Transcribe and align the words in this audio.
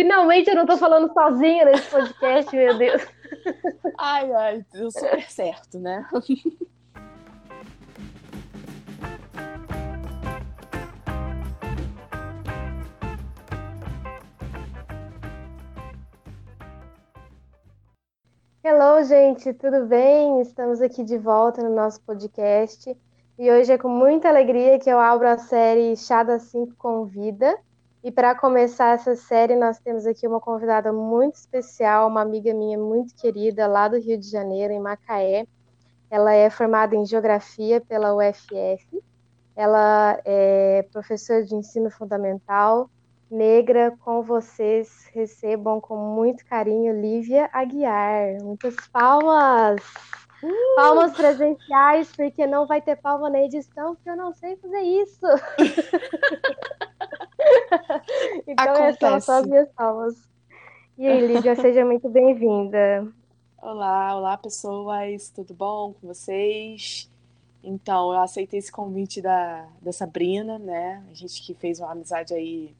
Finalmente 0.00 0.48
eu 0.48 0.56
não 0.56 0.64
tô 0.64 0.78
falando 0.78 1.12
sozinha 1.12 1.66
nesse 1.66 1.90
podcast, 1.90 2.56
meu 2.56 2.78
Deus. 2.78 3.06
Ai, 3.98 4.32
ai, 4.32 4.64
deu 4.72 4.90
super 4.90 5.30
certo, 5.30 5.78
né? 5.78 6.08
Hello, 18.64 19.04
gente, 19.04 19.52
tudo 19.52 19.84
bem? 19.84 20.40
Estamos 20.40 20.80
aqui 20.80 21.04
de 21.04 21.18
volta 21.18 21.62
no 21.62 21.76
nosso 21.76 22.00
podcast 22.00 22.96
e 23.38 23.50
hoje 23.50 23.70
é 23.70 23.76
com 23.76 23.90
muita 23.90 24.30
alegria 24.30 24.78
que 24.78 24.88
eu 24.88 24.98
abro 24.98 25.28
a 25.28 25.36
série 25.36 25.94
Chá 25.94 26.22
da 26.22 26.38
5 26.38 26.74
Convida. 26.76 27.54
E 28.02 28.10
para 28.10 28.34
começar 28.34 28.94
essa 28.94 29.14
série, 29.14 29.54
nós 29.54 29.78
temos 29.78 30.06
aqui 30.06 30.26
uma 30.26 30.40
convidada 30.40 30.90
muito 30.90 31.34
especial, 31.34 32.08
uma 32.08 32.22
amiga 32.22 32.54
minha 32.54 32.78
muito 32.78 33.14
querida, 33.14 33.66
lá 33.66 33.88
do 33.88 33.98
Rio 33.98 34.16
de 34.16 34.26
Janeiro, 34.26 34.72
em 34.72 34.80
Macaé. 34.80 35.46
Ela 36.10 36.32
é 36.32 36.48
formada 36.48 36.96
em 36.96 37.04
Geografia 37.04 37.78
pela 37.78 38.14
UFF. 38.14 39.02
Ela 39.54 40.18
é 40.24 40.86
professora 40.90 41.44
de 41.44 41.54
ensino 41.54 41.90
fundamental, 41.90 42.88
negra 43.30 43.94
com 44.02 44.22
vocês. 44.22 45.06
Recebam 45.12 45.78
com 45.78 45.96
muito 45.96 46.42
carinho 46.46 46.98
Lívia 46.98 47.50
Aguiar. 47.52 48.42
Muitas 48.42 48.76
palmas! 48.90 49.82
Uh! 50.42 50.76
Palmas 50.76 51.12
presenciais, 51.12 52.10
porque 52.16 52.46
não 52.46 52.66
vai 52.66 52.80
ter 52.80 52.96
palma 52.96 53.28
na 53.28 53.42
edição, 53.42 53.94
porque 53.94 54.08
eu 54.08 54.16
não 54.16 54.32
sei 54.32 54.56
fazer 54.56 54.80
isso. 54.80 55.26
então, 58.46 58.74
Acontece. 58.74 59.04
essas 59.04 59.24
são 59.24 59.36
as 59.36 59.46
minhas 59.46 59.68
palmas. 59.72 60.14
E 60.96 61.06
aí, 61.06 61.26
Lívia, 61.26 61.54
seja 61.56 61.84
muito 61.84 62.08
bem-vinda. 62.08 63.06
Olá, 63.60 64.16
olá, 64.16 64.38
pessoas, 64.38 65.28
tudo 65.30 65.52
bom 65.52 65.94
com 65.94 66.08
vocês? 66.08 67.10
Então, 67.62 68.10
eu 68.12 68.20
aceitei 68.20 68.58
esse 68.58 68.72
convite 68.72 69.20
da, 69.20 69.68
da 69.82 69.92
Sabrina, 69.92 70.58
né? 70.58 71.04
A 71.10 71.14
gente 71.14 71.42
que 71.42 71.52
fez 71.54 71.78
uma 71.78 71.92
amizade 71.92 72.32
aí 72.32 72.74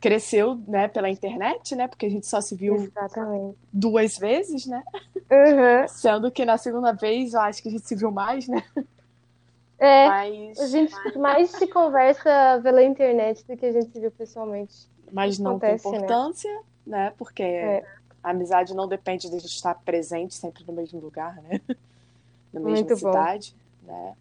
cresceu, 0.00 0.60
né, 0.66 0.88
pela 0.88 1.10
internet, 1.10 1.74
né? 1.74 1.88
Porque 1.88 2.06
a 2.06 2.10
gente 2.10 2.26
só 2.26 2.40
se 2.40 2.54
viu 2.54 2.74
Exatamente. 2.76 3.56
duas 3.72 4.16
vezes, 4.16 4.66
né? 4.66 4.82
Uhum. 5.14 5.88
Sendo 5.88 6.30
que 6.30 6.44
na 6.44 6.56
segunda 6.56 6.92
vez 6.92 7.34
eu 7.34 7.40
acho 7.40 7.62
que 7.62 7.68
a 7.68 7.72
gente 7.72 7.86
se 7.86 7.96
viu 7.96 8.10
mais, 8.10 8.46
né? 8.46 8.62
É, 9.78 10.08
Mas... 10.08 10.58
a 10.58 10.66
gente 10.66 10.94
mais 11.16 11.50
se 11.50 11.66
conversa 11.68 12.60
pela 12.62 12.82
internet 12.82 13.44
do 13.46 13.56
que 13.56 13.64
a 13.64 13.72
gente 13.72 13.92
se 13.92 14.00
viu 14.00 14.10
pessoalmente. 14.10 14.88
Mas 15.12 15.38
não 15.38 15.52
Acontece, 15.52 15.84
tem 15.84 15.92
né? 15.92 15.98
importância, 15.98 16.52
né? 16.52 17.04
né? 17.04 17.14
Porque 17.16 17.42
é. 17.42 17.84
a 18.22 18.30
amizade 18.30 18.74
não 18.74 18.88
depende 18.88 19.30
de 19.30 19.36
a 19.36 19.38
gente 19.38 19.54
estar 19.54 19.74
presente 19.76 20.34
sempre 20.34 20.64
no 20.66 20.72
mesmo 20.72 21.00
lugar, 21.00 21.40
né? 21.42 21.60
Na 22.52 22.60
mesma 22.60 22.76
Muito 22.76 22.96
cidade, 22.96 23.54
bom. 23.82 23.92
né? 23.92 24.16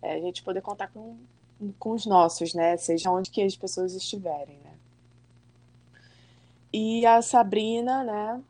É 0.00 0.12
a 0.14 0.20
gente 0.20 0.42
poder 0.42 0.62
contar 0.62 0.88
com, 0.88 1.16
com 1.78 1.90
os 1.90 2.06
nossos, 2.06 2.54
né? 2.54 2.76
Seja 2.76 3.10
onde 3.10 3.30
que 3.30 3.42
as 3.42 3.56
pessoas 3.56 3.92
estiverem, 3.92 4.58
né? 4.64 4.75
E 6.72 7.06
a 7.06 7.22
Sabrina, 7.22 8.04
né, 8.04 8.42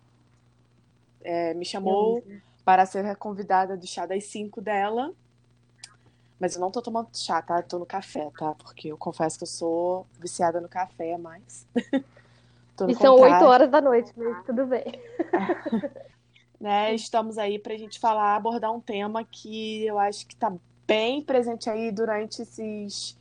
é, 1.23 1.55
me 1.55 1.65
chamou 1.65 2.23
para 2.65 2.87
ser 2.87 3.05
a 3.07 3.15
convidada 3.15 3.77
do 3.77 3.87
chá 3.87 4.07
das 4.07 4.25
5 4.25 4.61
dela. 4.61 5.13
Mas 6.39 6.55
eu 6.55 6.61
não 6.61 6.71
tô 6.71 6.83
tomando 6.83 7.09
chá, 7.15 7.41
tá? 7.41 7.59
Eu 7.59 7.63
tô 7.63 7.79
no 7.79 7.87
café, 7.87 8.31
tá? 8.39 8.55
Porque 8.55 8.89
eu 8.89 8.99
confesso 8.99 9.39
que 9.39 9.45
eu 9.45 9.49
sou 9.49 10.07
viciada 10.21 10.61
no 10.61 10.69
café, 10.69 11.17
mas. 11.17 11.67
e 12.89 12.95
são 12.95 13.19
8 13.19 13.45
horas 13.45 13.71
da 13.71 13.81
noite, 13.81 14.13
mas 14.17 14.45
tudo 14.45 14.67
bem. 14.67 14.85
né? 16.61 16.95
Estamos 16.95 17.39
aí 17.39 17.59
pra 17.59 17.77
gente 17.77 17.99
falar, 17.99 18.37
abordar 18.37 18.73
um 18.73 18.81
tema 18.81 19.25
que 19.25 19.87
eu 19.87 19.99
acho 19.99 20.27
que 20.27 20.37
tá 20.37 20.53
bem 20.87 21.23
presente 21.23 21.69
aí 21.69 21.91
durante 21.91 22.43
esses 22.43 23.17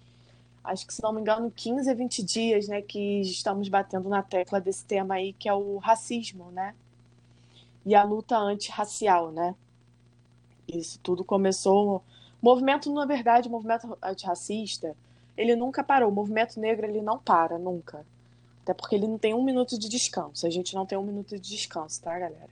acho 0.66 0.86
que 0.86 0.94
se 0.94 1.02
não 1.02 1.14
me 1.14 1.22
engano, 1.22 1.52
15 1.52 1.90
a 1.90 1.94
20 1.94 2.24
dias, 2.24 2.68
né, 2.68 2.82
que 2.82 3.22
estamos 3.22 3.68
batendo 3.70 4.10
na 4.10 4.22
tecla 4.24 4.60
desse 4.60 4.86
tema 4.86 5.16
aí, 5.16 5.34
que 5.34 5.48
é 5.50 5.54
o 5.54 5.78
racismo, 5.78 6.52
né? 6.52 6.76
E 7.86 7.94
a 7.96 8.04
luta 8.04 8.38
antirracial, 8.38 9.32
né? 9.32 9.56
Isso 10.68 11.00
tudo 11.02 11.24
começou. 11.24 11.98
O 11.98 12.02
movimento, 12.42 12.92
na 12.94 13.06
verdade, 13.06 13.48
o 13.48 13.52
movimento 13.52 13.98
antirracista, 14.02 14.96
ele 15.38 15.56
nunca 15.56 15.84
parou. 15.84 16.10
O 16.10 16.14
movimento 16.14 16.60
negro, 16.60 16.86
ele 16.86 17.02
não 17.02 17.20
para, 17.20 17.58
nunca. 17.58 18.06
Até 18.64 18.74
porque 18.74 18.96
ele 18.96 19.08
não 19.08 19.18
tem 19.18 19.34
um 19.34 19.44
minuto 19.44 19.78
de 19.78 19.88
descanso. 19.88 20.48
A 20.48 20.50
gente 20.50 20.74
não 20.74 20.86
tem 20.86 20.98
um 20.98 21.04
minuto 21.04 21.36
de 21.40 21.50
descanso, 21.56 22.02
tá, 22.02 22.18
galera? 22.18 22.50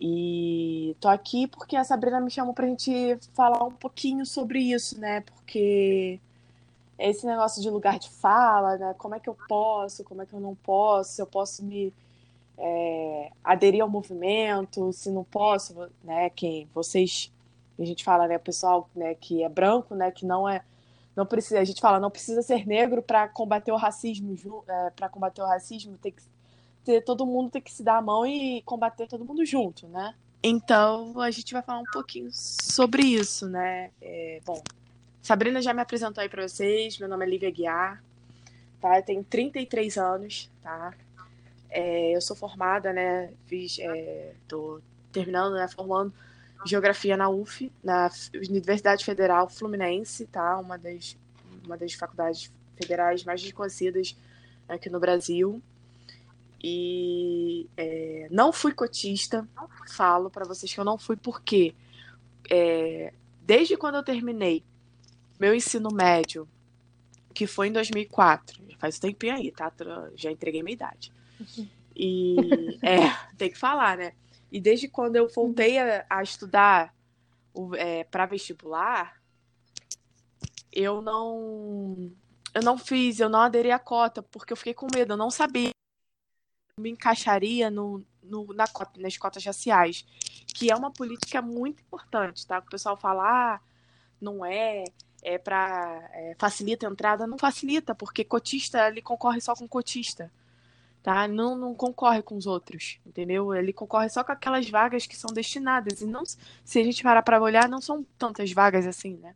E 0.00 0.96
tô 1.00 1.08
aqui 1.08 1.46
porque 1.46 1.76
a 1.76 1.84
Sabrina 1.84 2.20
me 2.20 2.30
chamou 2.30 2.54
pra 2.54 2.66
gente 2.66 3.18
falar 3.34 3.64
um 3.64 3.72
pouquinho 3.72 4.26
sobre 4.26 4.60
isso, 4.60 5.00
né? 5.00 5.20
Porque 5.20 6.20
esse 6.98 7.26
negócio 7.26 7.62
de 7.62 7.70
lugar 7.70 7.98
de 7.98 8.10
fala, 8.10 8.76
né? 8.76 8.94
Como 8.98 9.14
é 9.14 9.20
que 9.20 9.28
eu 9.28 9.36
posso, 9.48 10.04
como 10.04 10.22
é 10.22 10.26
que 10.26 10.32
eu 10.32 10.40
não 10.40 10.54
posso, 10.54 11.12
se 11.12 11.22
eu 11.22 11.26
posso 11.26 11.64
me 11.64 11.92
é, 12.58 13.30
aderir 13.42 13.82
ao 13.82 13.88
movimento, 13.88 14.92
se 14.92 15.10
não 15.10 15.24
posso, 15.24 15.74
né? 16.04 16.30
Quem 16.30 16.68
vocês, 16.74 17.32
a 17.78 17.84
gente 17.84 18.04
fala, 18.04 18.28
né, 18.28 18.36
o 18.36 18.40
pessoal, 18.40 18.88
né, 18.94 19.14
que 19.14 19.42
é 19.42 19.48
branco, 19.48 19.94
né, 19.94 20.10
que 20.10 20.24
não 20.24 20.48
é, 20.48 20.62
não 21.16 21.26
precisa, 21.26 21.60
a 21.60 21.64
gente 21.64 21.80
fala, 21.80 21.98
não 21.98 22.10
precisa 22.10 22.42
ser 22.42 22.66
negro 22.66 23.02
para 23.02 23.28
combater 23.28 23.72
o 23.72 23.76
racismo, 23.76 24.36
é, 24.68 24.90
para 24.90 25.08
combater 25.08 25.42
o 25.42 25.46
racismo 25.46 25.98
tem 25.98 26.12
que 26.12 26.22
ter 26.84 27.00
todo 27.02 27.26
mundo 27.26 27.50
tem 27.50 27.62
que 27.62 27.72
se 27.72 27.82
dar 27.82 27.98
a 27.98 28.02
mão 28.02 28.26
e 28.26 28.62
combater 28.62 29.06
todo 29.06 29.24
mundo 29.24 29.44
junto, 29.44 29.86
né? 29.88 30.14
Então 30.42 31.20
a 31.20 31.30
gente 31.30 31.52
vai 31.52 31.62
falar 31.62 31.80
um 31.80 31.90
pouquinho 31.92 32.28
sobre 32.32 33.02
isso, 33.02 33.48
né? 33.48 33.90
É, 34.00 34.40
bom, 34.44 34.60
Sabrina 35.22 35.62
já 35.62 35.72
me 35.72 35.80
apresentou 35.80 36.20
aí 36.20 36.28
para 36.28 36.48
vocês. 36.48 36.98
Meu 36.98 37.08
nome 37.08 37.24
é 37.24 37.28
Lívia 37.28 37.50
Guiar, 37.50 38.02
tá? 38.80 38.98
Eu 38.98 39.04
tenho 39.04 39.22
33 39.22 39.96
anos, 39.96 40.50
tá? 40.60 40.92
É, 41.70 42.16
eu 42.16 42.20
sou 42.20 42.34
formada, 42.34 42.92
né? 42.92 43.32
Fiz, 43.46 43.78
é, 43.78 44.32
tô 44.48 44.80
terminando, 45.12 45.54
né? 45.54 45.68
Formando 45.68 46.12
geografia 46.66 47.16
na 47.16 47.28
UF, 47.28 47.70
na 47.84 48.10
Universidade 48.34 49.04
Federal 49.04 49.48
Fluminense, 49.48 50.26
tá? 50.26 50.58
Uma 50.58 50.76
das, 50.76 51.16
uma 51.64 51.76
das 51.76 51.92
faculdades 51.94 52.50
federais 52.76 53.22
mais 53.22 53.40
desconhecidas 53.40 54.16
aqui 54.68 54.90
no 54.90 54.98
Brasil. 54.98 55.62
E 56.60 57.68
é, 57.76 58.26
não 58.28 58.52
fui 58.52 58.72
cotista, 58.72 59.46
falo 59.88 60.28
para 60.30 60.44
vocês 60.44 60.72
que 60.72 60.80
eu 60.80 60.84
não 60.84 60.98
fui 60.98 61.16
porque 61.16 61.74
é, 62.50 63.12
desde 63.46 63.76
quando 63.76 63.96
eu 63.96 64.02
terminei 64.02 64.64
meu 65.42 65.52
ensino 65.52 65.88
médio, 65.92 66.48
que 67.34 67.48
foi 67.48 67.66
em 67.66 67.72
2004, 67.72 68.62
faz 68.78 68.96
um 68.98 69.00
tempinho 69.00 69.34
aí, 69.34 69.50
tá? 69.50 69.72
Já 70.14 70.30
entreguei 70.30 70.62
minha 70.62 70.74
idade. 70.74 71.12
E 71.96 72.36
é, 72.80 73.10
tem 73.36 73.50
que 73.50 73.58
falar, 73.58 73.96
né? 73.96 74.12
E 74.52 74.60
desde 74.60 74.86
quando 74.86 75.16
eu 75.16 75.28
voltei 75.28 75.80
a, 75.80 76.06
a 76.08 76.22
estudar 76.22 76.94
é, 77.76 78.04
para 78.04 78.26
vestibular, 78.26 79.20
eu 80.72 81.02
não 81.02 82.12
eu 82.54 82.62
não 82.62 82.78
fiz, 82.78 83.18
eu 83.18 83.28
não 83.28 83.40
aderi 83.40 83.72
à 83.72 83.80
cota, 83.80 84.22
porque 84.22 84.52
eu 84.52 84.56
fiquei 84.56 84.74
com 84.74 84.86
medo, 84.94 85.14
eu 85.14 85.16
não 85.16 85.30
sabia 85.30 85.70
me 86.78 86.90
encaixaria 86.90 87.68
no, 87.68 88.04
no, 88.22 88.46
na 88.54 88.68
cota, 88.68 89.00
nas 89.00 89.16
cotas 89.16 89.44
raciais, 89.44 90.06
que 90.54 90.70
é 90.70 90.76
uma 90.76 90.90
política 90.90 91.42
muito 91.42 91.82
importante, 91.82 92.46
tá? 92.46 92.60
O 92.60 92.70
pessoal 92.70 92.96
fala, 92.96 93.24
ah, 93.24 93.60
não 94.20 94.44
é, 94.44 94.84
é 95.22 95.38
para 95.38 96.10
é, 96.12 96.34
facilita 96.38 96.86
a 96.86 96.90
entrada, 96.90 97.26
não 97.26 97.38
facilita, 97.38 97.94
porque 97.94 98.24
cotista 98.24 98.88
ele 98.88 99.00
concorre 99.00 99.40
só 99.40 99.54
com 99.54 99.68
cotista, 99.68 100.30
tá? 101.02 101.28
Não, 101.28 101.56
não 101.56 101.74
concorre 101.74 102.22
com 102.22 102.36
os 102.36 102.46
outros, 102.46 102.98
entendeu? 103.06 103.54
Ele 103.54 103.72
concorre 103.72 104.08
só 104.08 104.24
com 104.24 104.32
aquelas 104.32 104.68
vagas 104.68 105.06
que 105.06 105.16
são 105.16 105.32
destinadas 105.32 106.00
e 106.00 106.06
não, 106.06 106.24
se 106.64 106.80
a 106.80 106.84
gente 106.84 107.02
parar 107.02 107.22
para 107.22 107.40
olhar, 107.40 107.68
não 107.68 107.80
são 107.80 108.04
tantas 108.18 108.52
vagas 108.52 108.86
assim, 108.86 109.16
né? 109.18 109.34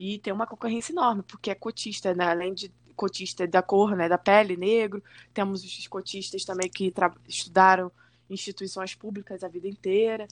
E 0.00 0.18
tem 0.18 0.32
uma 0.32 0.46
concorrência 0.46 0.92
enorme, 0.92 1.22
porque 1.22 1.50
é 1.50 1.54
cotista, 1.54 2.14
né? 2.14 2.24
Além 2.26 2.52
de 2.52 2.72
cotista 2.96 3.46
da 3.46 3.62
cor, 3.62 3.94
né, 3.94 4.08
da 4.08 4.18
pele, 4.18 4.56
negro, 4.56 5.02
temos 5.32 5.62
os 5.62 5.86
cotistas 5.86 6.44
também 6.44 6.68
que 6.68 6.92
estudaram 7.28 7.92
instituições 8.28 8.96
públicas 8.96 9.44
a 9.44 9.48
vida 9.48 9.68
inteira 9.68 10.26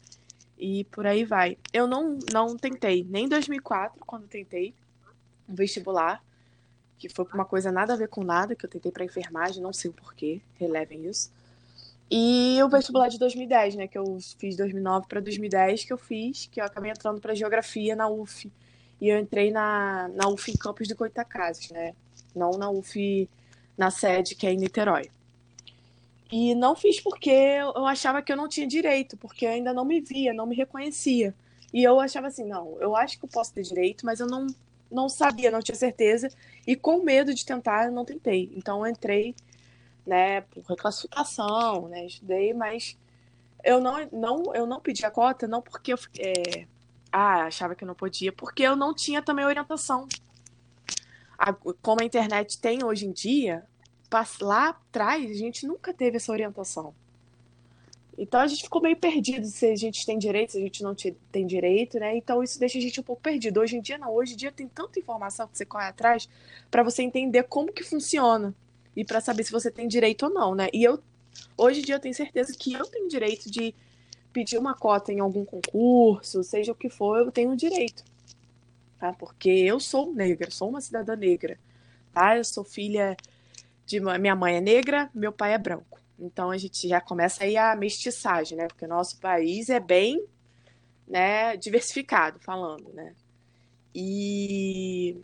e 0.59 0.85
por 0.85 1.07
aí 1.07 1.25
vai. 1.25 1.59
Eu 1.73 1.87
não, 1.87 2.19
não 2.33 2.57
tentei, 2.57 3.05
nem 3.09 3.27
em 3.27 3.29
2004, 3.29 4.05
quando 4.05 4.27
tentei 4.27 4.75
um 5.49 5.55
vestibular, 5.55 6.23
que 6.99 7.09
foi 7.09 7.27
uma 7.33 7.45
coisa 7.45 7.71
nada 7.71 7.93
a 7.93 7.97
ver 7.97 8.09
com 8.09 8.25
nada, 8.25 8.55
que 8.55 8.65
eu 8.65 8.71
tentei 8.71 8.91
para 8.91 9.05
enfermagem, 9.05 9.63
não 9.63 9.73
sei 9.73 9.91
o 9.91 9.95
porquê, 9.95 10.41
relevem 10.59 11.07
isso. 11.07 11.31
E 12.11 12.59
o 12.63 12.69
vestibular 12.69 13.09
de 13.09 13.19
2010, 13.19 13.75
né, 13.75 13.89
que 13.89 13.99
eu 13.99 14.19
fiz 14.39 14.57
2009 14.57 15.07
para 15.09 15.21
2010, 15.21 15.85
que 15.85 15.93
eu 15.93 15.99
fiz, 15.99 16.47
que 16.47 16.61
eu 16.61 16.65
acabei 16.65 16.91
entrando 16.91 17.21
para 17.21 17.35
geografia 17.35 17.97
na 17.97 18.09
UF. 18.09 18.51
E 19.01 19.09
eu 19.09 19.19
entrei 19.19 19.51
na, 19.51 20.09
na 20.15 20.29
UF 20.29 20.51
em 20.51 20.57
Campos 20.57 20.89
de 20.89 20.95
Goitacazes, 20.95 21.71
né? 21.71 21.95
Não 22.35 22.53
na 22.53 22.71
UF 22.71 23.29
na 23.77 23.91
sede, 23.91 24.35
que 24.35 24.47
é 24.47 24.53
em 24.53 24.57
Niterói. 24.57 25.11
E 26.31 26.55
não 26.55 26.75
fiz 26.75 27.01
porque 27.01 27.31
eu 27.31 27.87
achava 27.87 28.21
que 28.21 28.33
eu 28.33 28.37
não 28.37 28.49
tinha 28.49 28.67
direito, 28.67 29.17
porque 29.17 29.47
eu 29.47 29.51
ainda 29.51 29.73
não 29.73 29.85
me 29.85 30.01
via, 30.01 30.33
não 30.33 30.47
me 30.47 30.57
reconhecia. 30.57 31.35
E 31.73 31.85
eu 31.85 32.01
achava 32.01 32.27
assim, 32.29 32.45
não, 32.45 32.77
eu 32.81 32.97
acho 32.97 33.19
que 33.19 33.25
eu 33.25 33.29
posso 33.29 33.53
ter 33.53 33.63
direito, 33.63 34.05
mas 34.05 34.19
eu 34.19 34.27
não, 34.27 34.47
não 34.91 35.09
sabia, 35.09 35.51
não 35.51 35.61
tinha 35.63 35.77
certeza. 35.77 36.29
E 36.67 36.75
com 36.75 37.03
medo 37.03 37.33
de 37.33 37.45
tentar, 37.45 37.87
eu 37.87 37.93
não 37.93 38.05
tentei. 38.05 38.51
Então 38.57 38.85
eu 38.85 38.91
entrei, 38.91 39.35
né, 40.05 40.41
por 40.43 40.65
reclassificação, 40.65 41.89
né, 41.89 42.07
estudei, 42.07 42.53
mas 42.53 42.97
eu 43.63 43.81
não, 43.81 44.09
não, 44.13 44.55
eu 44.55 44.67
não 44.67 44.81
pedi 44.81 45.05
a 45.05 45.11
cota, 45.11 45.47
não 45.47 45.63
porque 45.63 45.93
eu 45.93 45.99
é, 46.19 46.67
ah, 47.13 47.45
achava 47.45 47.75
que 47.75 47.85
eu 47.85 47.89
não 47.89 47.95
podia, 47.95 48.33
porque 48.33 48.63
eu 48.63 48.77
não 48.77 48.95
tinha 48.95 49.23
também 49.23 49.45
orientação. 49.45 50.09
A, 51.39 51.53
como 51.53 52.01
a 52.01 52.05
internet 52.05 52.59
tem 52.59 52.85
hoje 52.85 53.07
em 53.07 53.13
dia, 53.13 53.65
lá 54.41 54.71
atrás 54.71 55.31
a 55.31 55.35
gente 55.35 55.67
nunca 55.67 55.93
teve 55.93 56.17
essa 56.17 56.33
orientação. 56.33 56.95
Então 58.19 58.41
a 58.41 58.47
gente 58.47 58.63
ficou 58.63 58.81
meio 58.81 58.97
perdido 58.97 59.47
se 59.47 59.67
a 59.67 59.77
gente 59.77 60.07
tem 60.07 60.19
direito, 60.19 60.53
se 60.53 60.59
a 60.59 60.61
gente 60.61 60.83
não 60.83 60.95
tem 60.95 61.47
direito, 61.47 61.99
né? 61.99 62.17
Então 62.17 62.43
isso 62.43 62.59
deixa 62.59 62.79
a 62.79 62.81
gente 62.81 62.99
um 62.99 63.03
pouco 63.03 63.21
perdido. 63.21 63.61
Hoje 63.61 63.77
em 63.77 63.81
dia 63.81 63.99
não, 63.99 64.13
hoje 64.15 64.33
em 64.33 64.37
dia 64.37 64.51
tem 64.51 64.67
tanta 64.67 64.99
informação 64.99 65.47
que 65.47 65.57
você 65.59 65.67
corre 65.67 65.87
atrás 65.87 66.29
para 66.71 66.83
você 66.83 67.03
entender 67.03 67.43
como 67.45 67.73
que 67.73 67.83
funciona 67.83 68.55
e 68.95 69.05
para 69.05 69.21
saber 69.21 69.45
se 69.45 69.53
você 69.53 69.71
tem 69.71 69.87
direito 69.87 70.25
ou 70.25 70.33
não, 70.33 70.55
né? 70.55 70.69
E 70.73 70.83
eu 70.83 70.99
hoje 71.59 71.81
em 71.81 71.85
dia 71.85 71.97
eu 71.97 72.01
tenho 72.01 72.15
certeza 72.15 72.55
que 72.59 72.73
eu 72.73 72.87
tenho 72.87 73.07
direito 73.09 73.51
de 73.51 73.75
pedir 74.33 74.59
uma 74.59 74.75
cota 74.75 75.13
em 75.13 75.21
algum 75.21 75.45
concurso, 75.45 76.43
seja 76.43 76.73
o 76.73 76.75
que 76.75 76.89
for, 76.89 77.19
eu 77.19 77.31
tenho 77.31 77.55
direito. 77.55 78.03
Tá? 78.99 79.13
Porque 79.13 79.51
eu 79.51 79.79
sou 79.79 80.13
negra, 80.13 80.51
sou 80.51 80.71
uma 80.71 80.81
cidadã 80.81 81.15
negra, 81.15 81.59
tá? 82.15 82.37
Eu 82.37 82.45
sou 82.45 82.65
filha 82.65 83.15
de 83.87 84.01
minha 84.01 84.35
mãe 84.35 84.57
é 84.57 84.61
negra, 84.61 85.09
meu 85.15 85.33
pai 85.33 85.55
é 85.55 85.59
branco. 85.59 86.01
Então 86.19 86.51
a 86.51 86.59
gente 86.59 86.89
já 86.89 87.01
começa 87.01 87.45
aí 87.45 87.57
a 87.57 87.77
mestiçagem, 87.77 88.59
né? 88.59 88.67
Porque 88.67 88.85
o 88.85 88.89
nosso 88.89 89.19
país 89.19 89.71
é 89.71 89.79
bem, 89.79 90.27
né, 91.07 91.57
diversificado 91.57 92.41
falando, 92.41 92.93
né? 92.93 93.15
E 93.95 95.17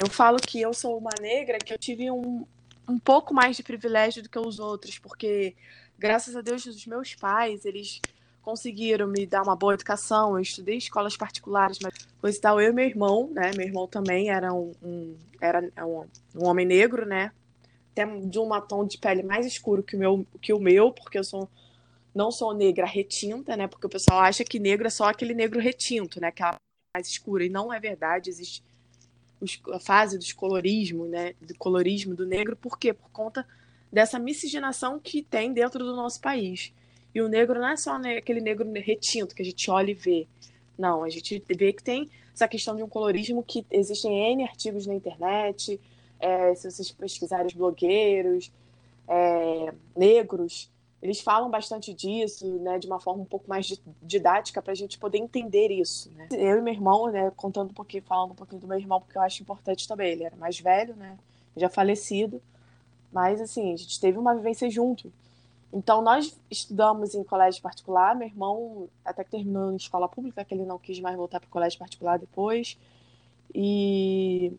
eu 0.00 0.08
falo 0.08 0.38
que 0.38 0.60
eu 0.60 0.74
sou 0.74 0.98
uma 0.98 1.10
negra 1.20 1.58
que 1.58 1.72
eu 1.72 1.78
tive 1.78 2.10
um, 2.10 2.46
um 2.88 2.98
pouco 2.98 3.32
mais 3.32 3.56
de 3.56 3.62
privilégio 3.62 4.22
do 4.22 4.28
que 4.28 4.38
os 4.38 4.58
outros, 4.58 4.98
porque 4.98 5.56
graças 5.98 6.36
a 6.36 6.40
Deus 6.40 6.66
os 6.66 6.86
meus 6.86 7.14
pais, 7.14 7.64
eles 7.64 8.00
conseguiram 8.42 9.08
me 9.08 9.26
dar 9.26 9.42
uma 9.42 9.56
boa 9.56 9.74
educação. 9.74 10.36
Eu 10.36 10.40
estudei 10.40 10.76
em 10.76 10.78
escolas 10.78 11.16
particulares, 11.16 11.78
mas 11.82 11.94
coisa 12.20 12.38
e 12.38 12.40
tal. 12.40 12.60
Eu 12.60 12.70
e 12.70 12.74
meu 12.74 12.84
irmão, 12.84 13.28
né? 13.32 13.50
Meu 13.56 13.66
irmão 13.66 13.88
também 13.88 14.30
era 14.30 14.52
um, 14.52 14.72
um 14.82 15.16
era 15.40 15.60
um, 15.84 16.06
um 16.34 16.46
homem 16.46 16.66
negro, 16.66 17.06
né? 17.06 17.32
Até 17.96 18.04
de 18.04 18.38
um 18.38 18.60
tom 18.60 18.84
de 18.84 18.98
pele 18.98 19.22
mais 19.22 19.46
escuro 19.46 19.82
que 19.82 19.96
o 19.96 19.98
meu, 19.98 20.26
que 20.42 20.52
o 20.52 20.60
meu 20.60 20.92
porque 20.92 21.18
eu 21.18 21.24
sou 21.24 21.48
não 22.14 22.30
sou 22.30 22.54
negra 22.54 22.86
retinta, 22.86 23.56
né? 23.56 23.66
Porque 23.66 23.86
o 23.86 23.90
pessoal 23.90 24.20
acha 24.20 24.42
que 24.42 24.58
negro 24.58 24.86
é 24.86 24.90
só 24.90 25.04
aquele 25.04 25.34
negro 25.34 25.60
retinto, 25.60 26.18
né? 26.18 26.28
Aquela 26.28 26.56
mais 26.94 27.06
escura. 27.08 27.44
E 27.44 27.50
não 27.50 27.70
é 27.70 27.78
verdade. 27.78 28.30
Existe 28.30 28.62
a 29.70 29.78
fase 29.78 30.16
dos 30.16 30.32
colorismo, 30.32 31.06
né? 31.06 31.34
Do 31.42 31.54
colorismo 31.56 32.14
do 32.14 32.24
negro. 32.24 32.56
Por 32.56 32.78
quê? 32.78 32.94
Por 32.94 33.10
conta 33.10 33.46
dessa 33.92 34.18
miscigenação 34.18 34.98
que 34.98 35.22
tem 35.22 35.52
dentro 35.52 35.84
do 35.84 35.94
nosso 35.94 36.18
país. 36.18 36.72
E 37.14 37.20
o 37.20 37.28
negro 37.28 37.60
não 37.60 37.68
é 37.68 37.76
só 37.76 37.98
aquele 38.16 38.40
negro 38.40 38.66
retinto 38.72 39.34
que 39.34 39.42
a 39.42 39.44
gente 39.44 39.70
olha 39.70 39.90
e 39.90 39.94
vê. 39.94 40.26
Não, 40.78 41.04
a 41.04 41.10
gente 41.10 41.42
vê 41.46 41.70
que 41.74 41.82
tem 41.82 42.08
essa 42.34 42.48
questão 42.48 42.74
de 42.76 42.82
um 42.82 42.88
colorismo 42.88 43.42
que 43.42 43.64
existem 43.70 44.32
N 44.32 44.44
artigos 44.44 44.86
na 44.86 44.94
internet, 44.94 45.78
é, 46.20 46.54
se 46.54 46.70
vocês 46.70 46.90
pesquisarem 46.90 47.46
os 47.46 47.54
blogueiros 47.54 48.52
é, 49.08 49.72
negros, 49.96 50.70
eles 51.02 51.20
falam 51.20 51.50
bastante 51.50 51.92
disso, 51.92 52.58
né, 52.58 52.78
de 52.78 52.86
uma 52.86 52.98
forma 52.98 53.22
um 53.22 53.26
pouco 53.26 53.48
mais 53.48 53.80
didática 54.02 54.62
para 54.62 54.72
a 54.72 54.76
gente 54.76 54.98
poder 54.98 55.18
entender 55.18 55.70
isso. 55.70 56.10
Né? 56.12 56.28
Eu 56.32 56.58
e 56.58 56.62
meu 56.62 56.72
irmão, 56.72 57.10
né, 57.10 57.30
contando 57.36 57.70
um 57.70 57.74
pouquinho, 57.74 58.02
falando 58.02 58.32
um 58.32 58.34
pouquinho 58.34 58.60
do 58.60 58.66
meu 58.66 58.78
irmão, 58.78 59.00
porque 59.00 59.16
eu 59.16 59.22
acho 59.22 59.42
importante 59.42 59.86
também. 59.86 60.12
Ele 60.12 60.24
era 60.24 60.36
mais 60.36 60.58
velho, 60.58 60.96
né, 60.96 61.18
já 61.56 61.68
falecido, 61.68 62.42
mas 63.12 63.40
assim 63.40 63.72
a 63.72 63.76
gente 63.76 64.00
teve 64.00 64.18
uma 64.18 64.34
vivência 64.34 64.68
junto. 64.70 65.12
Então 65.72 66.00
nós 66.00 66.38
estudamos 66.50 67.14
em 67.14 67.22
colégio 67.22 67.62
particular. 67.62 68.16
Meu 68.16 68.28
irmão 68.28 68.88
até 69.04 69.22
que 69.22 69.30
terminou 69.30 69.72
em 69.72 69.76
escola 69.76 70.08
pública, 70.08 70.44
que 70.44 70.54
ele 70.54 70.64
não 70.64 70.78
quis 70.78 70.98
mais 71.00 71.16
voltar 71.16 71.38
para 71.38 71.48
colégio 71.50 71.78
particular 71.78 72.18
depois. 72.18 72.78
E 73.54 74.52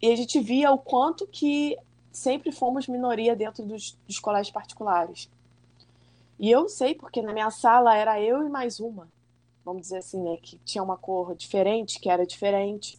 e 0.00 0.10
a 0.10 0.16
gente 0.16 0.40
via 0.40 0.70
o 0.70 0.78
quanto 0.78 1.26
que 1.26 1.76
sempre 2.10 2.50
fomos 2.52 2.88
minoria 2.88 3.36
dentro 3.36 3.64
dos, 3.64 3.96
dos 4.06 4.18
colégios 4.18 4.52
particulares. 4.52 5.28
E 6.38 6.50
eu 6.50 6.68
sei 6.68 6.94
porque 6.94 7.20
na 7.20 7.32
minha 7.32 7.50
sala 7.50 7.94
era 7.94 8.20
eu 8.20 8.44
e 8.44 8.48
mais 8.48 8.80
uma, 8.80 9.06
vamos 9.64 9.82
dizer 9.82 9.98
assim, 9.98 10.22
né, 10.22 10.38
que 10.40 10.56
tinha 10.64 10.82
uma 10.82 10.96
cor 10.96 11.34
diferente, 11.34 12.00
que 12.00 12.08
era 12.08 12.26
diferente. 12.26 12.98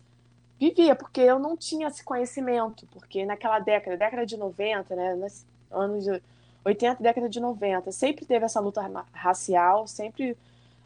Vivia, 0.60 0.96
porque 0.96 1.22
eu 1.22 1.40
não 1.40 1.58
tinha 1.58 1.88
esse 1.88 2.04
conhecimento, 2.04 2.88
porque 2.92 3.26
naquela 3.26 3.58
década, 3.58 3.98
década 3.98 4.26
de 4.26 4.38
90, 4.38 4.96
né, 4.96 5.16
nos 5.16 5.44
anos 5.72 6.04
de 6.04 6.22
80, 6.64 7.02
década 7.02 7.28
de 7.28 7.40
90, 7.40 7.92
sempre 7.92 8.26
teve 8.26 8.46
essa 8.46 8.60
luta 8.60 8.82
racial, 9.12 9.88
sempre 9.88 10.38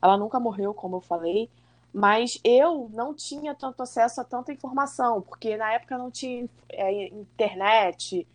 ela 0.02 0.18
nunca 0.18 0.40
morreu, 0.40 0.74
como 0.74 0.96
eu 0.98 1.02
falei, 1.02 1.50
mas 1.96 2.38
eu 2.44 2.90
não 2.94 3.14
tinha 3.14 3.56
tanto 3.56 3.82
acesso 3.82 4.20
a 4.20 4.26
tanta 4.26 4.52
informação, 4.52 5.22
porque 5.22 5.56
na 5.56 5.72
época 5.72 5.98
não 5.98 6.12
tinha 6.12 6.46
é, 6.68 7.08
internet, 7.08 8.28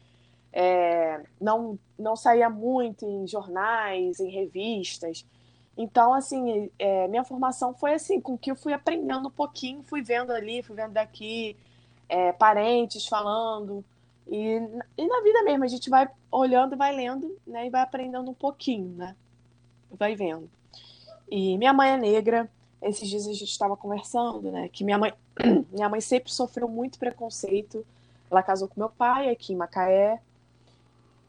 é, 0.51 1.23
não, 1.39 1.79
não 1.99 2.17
saía 2.17 2.49
muito 2.49 3.05
em 3.05 3.27
jornais, 3.27 4.19
em 4.19 4.31
revistas. 4.31 5.27
Então, 5.77 6.15
assim, 6.15 6.71
é, 6.79 7.07
minha 7.09 7.23
formação 7.23 7.75
foi 7.75 7.93
assim, 7.93 8.19
com 8.19 8.39
que 8.39 8.51
eu 8.51 8.57
fui 8.57 8.73
aprendendo 8.73 9.29
um 9.29 9.31
pouquinho, 9.31 9.83
fui 9.83 10.01
vendo 10.01 10.33
ali, 10.33 10.63
fui 10.63 10.75
vendo 10.75 10.95
daqui, 10.95 11.55
é, 12.09 12.33
parentes 12.33 13.07
falando. 13.07 13.85
E, 14.27 14.57
e 14.97 15.07
na 15.07 15.21
vida 15.21 15.43
mesmo, 15.43 15.65
a 15.65 15.69
gente 15.69 15.91
vai 15.91 16.09
olhando 16.33 16.79
vai 16.79 16.97
lendo, 16.97 17.37
né? 17.47 17.67
E 17.67 17.71
vai 17.71 17.83
aprendendo 17.83 18.31
um 18.31 18.35
pouquinho, 18.35 18.97
né? 18.97 19.15
Vai 19.91 20.17
vendo. 20.17 20.51
E 21.31 21.59
minha 21.59 21.75
mãe 21.75 21.91
é 21.91 21.99
negra, 21.99 22.51
esses 22.83 23.09
dias 23.09 23.27
a 23.27 23.33
gente 23.33 23.51
estava 23.51 23.77
conversando, 23.77 24.51
né? 24.51 24.69
Que 24.69 24.85
minha 24.85 24.99
mãe, 24.99 25.13
minha 25.73 25.89
mãe 25.89 26.01
sempre 26.01 26.33
sofreu 26.33 26.69
muito 26.69 26.99
preconceito. 26.99 27.85
Ela 28.31 28.43
casou 28.43 28.69
com 28.69 28.81
meu 28.81 28.89
pai 28.89 29.31
aqui 29.31 29.53
em 29.53 29.57
Macaé. 29.57 30.21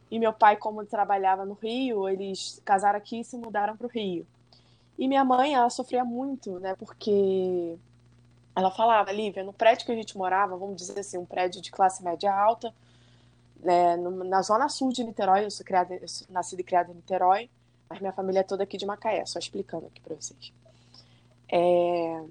E 0.10 0.20
meu 0.20 0.34
pai, 0.34 0.58
como 0.58 0.86
trabalhava 0.86 1.46
no 1.46 1.54
Rio, 1.54 2.08
eles 2.08 2.62
casaram 2.66 2.98
aqui 2.98 3.22
e 3.22 3.24
se 3.24 3.38
mudaram 3.38 3.78
para 3.78 3.88
o 3.88 3.90
Rio. 3.90 4.26
E 4.98 5.08
minha 5.08 5.24
mãe, 5.24 5.56
ela 5.56 5.70
sofria 5.70 6.04
muito, 6.04 6.60
né? 6.60 6.76
Porque 6.76 7.78
ela 8.56 8.70
falava, 8.70 9.12
Lívia, 9.12 9.44
no 9.44 9.54
prédio 9.54 9.86
que 9.86 9.92
a 9.92 9.96
gente 9.96 10.18
morava, 10.18 10.58
vamos 10.58 10.76
dizer 10.76 11.00
assim, 11.00 11.18
um 11.18 11.26
prédio 11.26 11.62
de 11.62 11.72
classe 11.72 12.04
média 12.04 12.34
alta, 12.34 12.74
né, 13.62 13.96
na 13.96 14.42
zona 14.42 14.68
sul 14.68 14.92
de 14.92 15.04
Niterói, 15.04 15.46
eu 15.46 15.52
sou, 15.52 15.66
criada, 15.66 15.94
eu 15.96 16.08
sou 16.08 16.28
nascida 16.30 16.62
e 16.62 16.66
criada 16.66 16.92
em 16.92 16.96
Niterói, 16.96 17.50
mas 17.90 18.00
minha 18.00 18.12
família 18.12 18.40
é 18.42 18.44
toda 18.44 18.64
aqui 18.64 18.78
de 18.78 18.86
Macaé, 18.86 19.26
só 19.26 19.40
explicando 19.40 19.88
aqui 19.88 20.02
para 20.02 20.16
vocês. 20.16 20.52
É, 21.52 22.24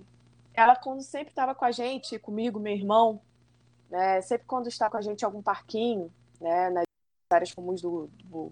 ela, 0.55 0.75
quando 0.75 1.03
sempre 1.03 1.31
estava 1.31 1.55
com 1.55 1.65
a 1.65 1.71
gente, 1.71 2.19
comigo, 2.19 2.59
meu 2.59 2.73
irmão, 2.73 3.21
né, 3.91 4.21
sempre 4.23 4.47
quando 4.47 4.69
está 4.69 4.89
com 4.89 4.97
a 4.97 5.03
gente 5.03 5.23
em 5.23 5.25
algum 5.25 5.43
parquinho, 5.43 6.11
né, 6.41 6.71
nas 6.71 6.85
áreas 7.31 7.53
comuns 7.53 7.83
do, 7.83 8.09
do 8.25 8.50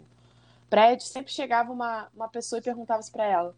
prédio, 0.68 1.06
sempre 1.06 1.32
chegava 1.32 1.72
uma, 1.72 2.08
uma 2.14 2.28
pessoa 2.28 2.58
e 2.58 2.62
perguntava 2.62 3.02
para 3.10 3.24
ela: 3.24 3.54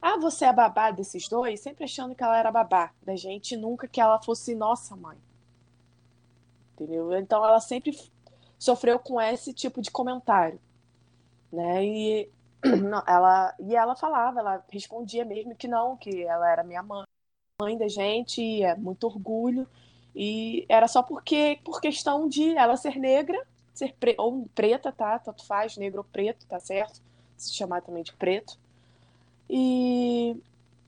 Ah, 0.00 0.16
você 0.16 0.46
é 0.46 0.52
babá 0.52 0.90
desses 0.90 1.28
dois? 1.28 1.60
Sempre 1.60 1.84
achando 1.84 2.14
que 2.14 2.22
ela 2.22 2.38
era 2.38 2.50
babá 2.50 2.92
da 3.02 3.14
gente, 3.16 3.56
nunca 3.56 3.86
que 3.86 4.00
ela 4.00 4.20
fosse 4.22 4.54
nossa 4.54 4.96
mãe. 4.96 5.18
Entendeu? 6.74 7.12
Então 7.18 7.44
ela 7.44 7.60
sempre 7.60 7.98
sofreu 8.58 8.98
com 8.98 9.20
esse 9.20 9.52
tipo 9.52 9.82
de 9.82 9.90
comentário. 9.90 10.58
Né? 11.52 11.84
E 11.84 12.30
ela 13.06 13.54
e 13.58 13.74
ela 13.74 13.96
falava, 13.96 14.40
ela 14.40 14.64
respondia 14.70 15.24
mesmo 15.24 15.54
que 15.54 15.68
não, 15.68 15.96
que 15.96 16.22
ela 16.22 16.50
era 16.50 16.64
minha 16.64 16.82
mãe, 16.82 17.04
mãe 17.60 17.76
da 17.76 17.88
gente, 17.88 18.62
é 18.62 18.74
muito 18.74 19.04
orgulho 19.04 19.66
e 20.14 20.66
era 20.68 20.88
só 20.88 21.02
porque 21.02 21.58
por 21.64 21.80
questão 21.80 22.28
de 22.28 22.56
ela 22.56 22.76
ser 22.76 22.96
negra, 22.96 23.38
ser 23.72 23.94
pre, 23.94 24.14
ou 24.18 24.46
preta, 24.54 24.92
tá? 24.92 25.18
Tanto 25.18 25.46
faz, 25.46 25.76
negro 25.76 25.98
ou 25.98 26.04
preto, 26.04 26.46
tá 26.46 26.58
certo? 26.58 27.00
Se 27.36 27.54
chamar 27.54 27.82
também 27.82 28.02
de 28.02 28.12
preto. 28.12 28.58
E, 29.48 30.36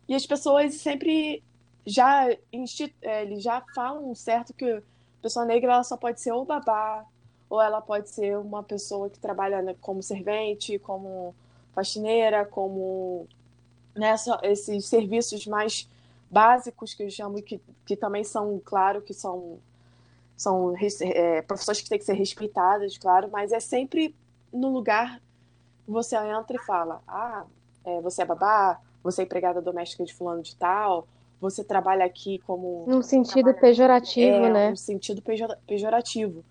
e 0.09 0.15
as 0.15 0.27
pessoas 0.27 0.75
sempre 0.75 1.43
já 1.85 2.31
é, 2.31 3.23
eles 3.23 3.43
já 3.43 3.61
falam 3.75 4.15
certo 4.15 4.55
que 4.55 4.71
a 4.71 4.83
pessoa 5.21 5.45
negra 5.45 5.73
ela 5.73 5.85
só 5.85 5.97
pode 5.97 6.21
ser 6.21 6.33
ou 6.33 6.45
babá, 6.45 7.05
ou 7.49 7.61
ela 7.61 7.81
pode 7.81 8.09
ser 8.09 8.39
uma 8.39 8.63
pessoa 8.63 9.11
que 9.11 9.19
trabalha 9.19 9.63
né, 9.63 9.77
como 9.81 10.03
servente, 10.03 10.79
como 10.79 11.35
faxineira, 11.75 12.45
como 12.45 13.27
né, 13.95 14.15
esses 14.43 14.87
serviços 14.87 15.47
mais 15.47 15.89
básicos 16.31 16.95
que 16.95 17.03
eu 17.03 17.11
chamo 17.11 17.43
que, 17.43 17.61
que 17.85 17.97
também 17.97 18.25
são, 18.25 18.61
claro, 18.65 19.03
que 19.03 19.13
são, 19.13 19.59
são 20.37 20.75
é, 21.01 21.43
profissões 21.43 21.81
que 21.81 21.89
têm 21.89 21.99
que 21.99 22.05
ser 22.05 22.15
respeitadas, 22.15 22.97
claro, 22.97 23.29
mas 23.31 23.53
é 23.53 23.61
sempre 23.61 24.15
no 24.53 24.69
lugar 24.71 25.21
você 25.87 26.17
entra 26.17 26.57
e 26.57 26.65
fala: 26.65 27.03
ah, 27.07 27.45
é, 27.85 28.01
você 28.01 28.23
é 28.23 28.25
babá, 28.25 28.81
você 29.03 29.23
é 29.23 29.25
empregada 29.25 29.61
doméstica 29.61 30.05
de 30.05 30.15
fulano 30.15 30.43
de 30.43 30.55
tal, 30.57 31.07
você 31.41 31.65
trabalha 31.65 32.05
aqui 32.05 32.39
como. 32.47 32.85
Num 32.87 33.03
sentido 33.03 33.53
pejorativo, 33.55 34.47
é, 34.47 34.51
né? 34.51 34.71
Num 34.71 34.77
sentido 34.77 35.23
pejorativo. 35.67 36.45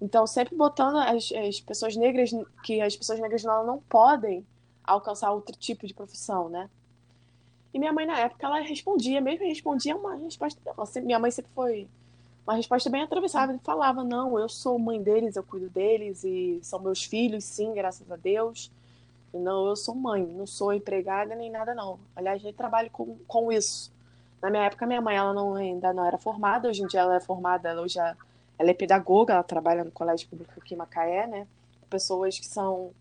Então, 0.00 0.26
sempre 0.26 0.54
botando 0.54 0.96
as, 0.96 1.32
as, 1.32 1.60
pessoas 1.60 1.96
negras, 1.96 2.30
que 2.62 2.80
as 2.80 2.94
pessoas 2.94 3.18
negras 3.20 3.42
não, 3.42 3.64
não 3.64 3.78
podem 3.88 4.44
alcançar 4.84 5.30
outro 5.32 5.56
tipo 5.56 5.86
de 5.86 5.94
profissão, 5.94 6.48
né? 6.48 6.68
E 7.72 7.78
minha 7.78 7.92
mãe, 7.92 8.06
na 8.06 8.18
época, 8.20 8.46
ela 8.46 8.60
respondia, 8.60 9.20
mesmo 9.20 9.44
respondia 9.46 9.96
uma 9.96 10.14
resposta. 10.14 10.60
Nossa, 10.76 11.00
minha 11.00 11.18
mãe 11.18 11.30
sempre 11.30 11.50
foi 11.54 11.88
uma 12.46 12.54
resposta 12.54 12.88
bem 12.88 13.02
atravessada. 13.02 13.58
Falava: 13.64 14.04
Não, 14.04 14.38
eu 14.38 14.48
sou 14.48 14.78
mãe 14.78 15.02
deles, 15.02 15.34
eu 15.34 15.42
cuido 15.42 15.68
deles, 15.68 16.22
e 16.22 16.60
são 16.62 16.78
meus 16.78 17.02
filhos, 17.02 17.42
sim, 17.44 17.74
graças 17.74 18.10
a 18.12 18.16
Deus. 18.16 18.70
E 19.32 19.38
não, 19.38 19.66
eu 19.66 19.74
sou 19.74 19.94
mãe, 19.96 20.24
não 20.24 20.46
sou 20.46 20.72
empregada 20.72 21.34
nem 21.34 21.50
nada, 21.50 21.74
não. 21.74 21.98
Aliás, 22.14 22.44
eu 22.44 22.52
trabalho 22.52 22.88
com, 22.90 23.16
com 23.26 23.50
isso. 23.50 23.92
Na 24.40 24.48
minha 24.50 24.64
época, 24.64 24.86
minha 24.86 25.00
mãe 25.00 25.16
ela 25.16 25.32
não, 25.32 25.54
ainda 25.54 25.92
não 25.92 26.04
era 26.04 26.18
formada, 26.18 26.68
hoje 26.68 26.82
em 26.82 26.86
dia 26.86 27.00
ela 27.00 27.16
é 27.16 27.20
formada, 27.20 27.70
ela 27.70 27.88
já 27.88 28.16
ela 28.56 28.70
é 28.70 28.74
pedagoga, 28.74 29.34
ela 29.34 29.42
trabalha 29.42 29.82
no 29.82 29.90
Colégio 29.90 30.28
Público 30.28 30.52
aqui 30.56 30.74
em 30.74 30.76
Macaé, 30.76 31.26
né? 31.26 31.46
Pessoas 31.90 32.38
que 32.38 32.46
são 32.46 32.92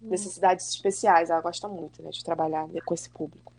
necessidades 0.00 0.68
especiais, 0.68 1.30
ela 1.30 1.40
gosta 1.40 1.68
muito 1.68 2.02
né, 2.02 2.10
de 2.10 2.24
trabalhar 2.24 2.66
com 2.84 2.94
esse 2.94 3.10
público. 3.10 3.52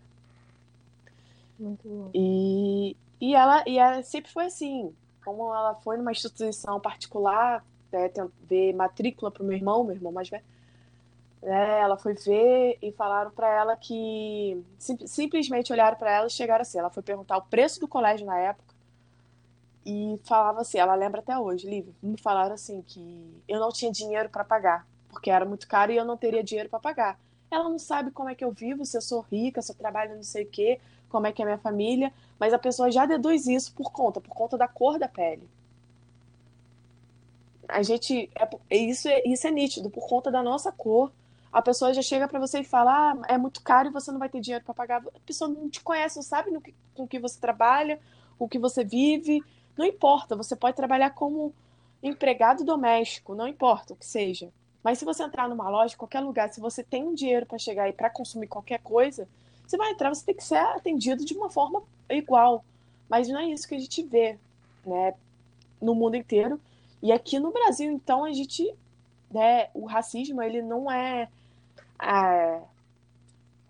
Muito 1.59 1.87
bom. 1.87 2.09
E, 2.13 2.95
e, 3.19 3.35
ela, 3.35 3.63
e 3.67 3.77
ela 3.77 4.01
sempre 4.03 4.31
foi 4.31 4.45
assim, 4.45 4.93
como 5.23 5.53
ela 5.53 5.75
foi 5.75 5.97
numa 5.97 6.11
instituição 6.11 6.79
particular, 6.79 7.63
né, 7.91 8.11
ver 8.43 8.73
matrícula 8.73 9.31
para 9.31 9.43
o 9.43 9.45
meu 9.45 9.55
irmão, 9.55 9.83
meu 9.83 9.95
irmão 9.95 10.11
mais 10.11 10.29
velho, 10.29 10.43
né, 11.41 11.79
ela 11.79 11.97
foi 11.97 12.13
ver 12.13 12.77
e 12.81 12.91
falaram 12.91 13.31
para 13.31 13.47
ela 13.49 13.75
que 13.75 14.63
sim, 14.77 14.97
simplesmente 15.05 15.71
olharam 15.71 15.97
para 15.97 16.11
ela 16.11 16.27
e 16.27 16.31
chegaram 16.31 16.63
assim. 16.63 16.79
Ela 16.79 16.89
foi 16.89 17.03
perguntar 17.03 17.37
o 17.37 17.43
preço 17.43 17.79
do 17.79 17.87
colégio 17.87 18.25
na 18.25 18.37
época 18.37 18.75
e 19.85 20.19
falava 20.23 20.61
assim. 20.61 20.79
Ela 20.79 20.95
lembra 20.95 21.21
até 21.21 21.37
hoje, 21.37 21.69
Lívia, 21.69 21.93
me 22.01 22.17
falaram 22.19 22.55
assim 22.55 22.81
que 22.81 23.41
eu 23.47 23.59
não 23.59 23.69
tinha 23.69 23.91
dinheiro 23.91 24.29
para 24.29 24.43
pagar 24.43 24.85
porque 25.17 25.31
era 25.31 25.45
muito 25.45 25.67
caro 25.67 25.91
e 25.91 25.97
eu 25.97 26.05
não 26.05 26.15
teria 26.15 26.43
dinheiro 26.43 26.69
para 26.69 26.79
pagar. 26.79 27.19
Ela 27.49 27.63
não 27.63 27.79
sabe 27.79 28.11
como 28.11 28.29
é 28.29 28.35
que 28.35 28.45
eu 28.45 28.51
vivo, 28.51 28.85
se 28.85 28.95
eu 28.95 29.01
sou 29.01 29.21
rica, 29.21 29.63
se 29.63 29.71
eu 29.71 29.75
trabalho 29.75 30.15
não 30.15 30.21
sei 30.23 30.43
o 30.43 30.47
quê, 30.47 30.79
como 31.09 31.25
é 31.25 31.31
que 31.31 31.41
é 31.41 31.45
minha 31.45 31.57
família, 31.57 32.13
mas 32.39 32.53
a 32.53 32.59
pessoa 32.59 32.91
já 32.91 33.05
deduz 33.07 33.47
isso 33.47 33.73
por 33.73 33.91
conta, 33.91 34.21
por 34.21 34.35
conta 34.35 34.55
da 34.57 34.67
cor 34.67 34.99
da 34.99 35.07
pele. 35.07 35.49
A 37.67 37.81
gente 37.81 38.29
é, 38.69 38.77
isso 38.77 39.07
é 39.09 39.23
isso 39.25 39.47
é 39.47 39.51
nítido 39.51 39.89
por 39.89 40.07
conta 40.07 40.29
da 40.29 40.43
nossa 40.43 40.71
cor 40.71 41.11
a 41.51 41.61
pessoa 41.61 41.91
já 41.93 42.03
chega 42.03 42.27
para 42.27 42.39
você 42.39 42.59
e 42.59 42.63
fala: 42.63 43.13
ah, 43.13 43.17
é 43.27 43.37
muito 43.37 43.61
caro 43.63 43.87
e 43.89 43.91
você 43.91 44.11
não 44.11 44.19
vai 44.19 44.29
ter 44.29 44.39
dinheiro 44.39 44.63
para 44.63 44.75
pagar. 44.75 45.01
A 45.01 45.19
pessoa 45.25 45.49
não 45.49 45.67
te 45.67 45.81
conhece, 45.81 46.17
não 46.17 46.23
sabe 46.23 46.51
no 46.51 46.61
que, 46.61 46.73
com 46.93 47.07
que 47.07 47.19
você 47.19 47.39
trabalha, 47.39 47.99
o 48.37 48.47
que 48.47 48.59
você 48.59 48.83
vive. 48.83 49.43
Não 49.75 49.85
importa, 49.85 50.35
você 50.35 50.55
pode 50.55 50.75
trabalhar 50.75 51.11
como 51.11 51.53
empregado 52.01 52.63
doméstico, 52.63 53.33
não 53.33 53.47
importa 53.47 53.93
o 53.93 53.95
que 53.95 54.05
seja. 54.05 54.49
Mas 54.87 54.99
se 54.99 55.03
você 55.03 55.21
entrar 55.21 55.49
numa 55.49 55.69
loja, 55.69 55.97
qualquer 55.97 56.21
lugar, 56.21 56.47
se 56.49 56.61
você 56.61 56.81
tem 56.81 57.03
um 57.03 57.13
dinheiro 57.13 57.45
para 57.45 57.57
chegar 57.57 57.83
aí 57.83 57.91
para 57.91 58.09
consumir 58.09 58.47
qualquer 58.47 58.79
coisa, 58.79 59.27
você 59.67 59.75
vai 59.75 59.91
entrar, 59.91 60.15
você 60.15 60.25
tem 60.25 60.33
que 60.33 60.41
ser 60.41 60.55
atendido 60.55 61.25
de 61.25 61.33
uma 61.33 61.49
forma 61.49 61.83
igual. 62.09 62.63
Mas 63.09 63.27
não 63.27 63.37
é 63.37 63.49
isso 63.49 63.67
que 63.67 63.75
a 63.75 63.79
gente 63.79 64.01
vê, 64.01 64.39
né, 64.85 65.13
no 65.81 65.93
mundo 65.93 66.15
inteiro. 66.15 66.57
E 67.03 67.11
aqui 67.11 67.37
no 67.37 67.51
Brasil, 67.51 67.91
então, 67.91 68.23
a 68.23 68.31
gente, 68.31 68.73
né, 69.29 69.67
o 69.73 69.83
racismo, 69.83 70.41
ele 70.41 70.61
não 70.61 70.89
é 70.89 71.27
é, 72.01 72.61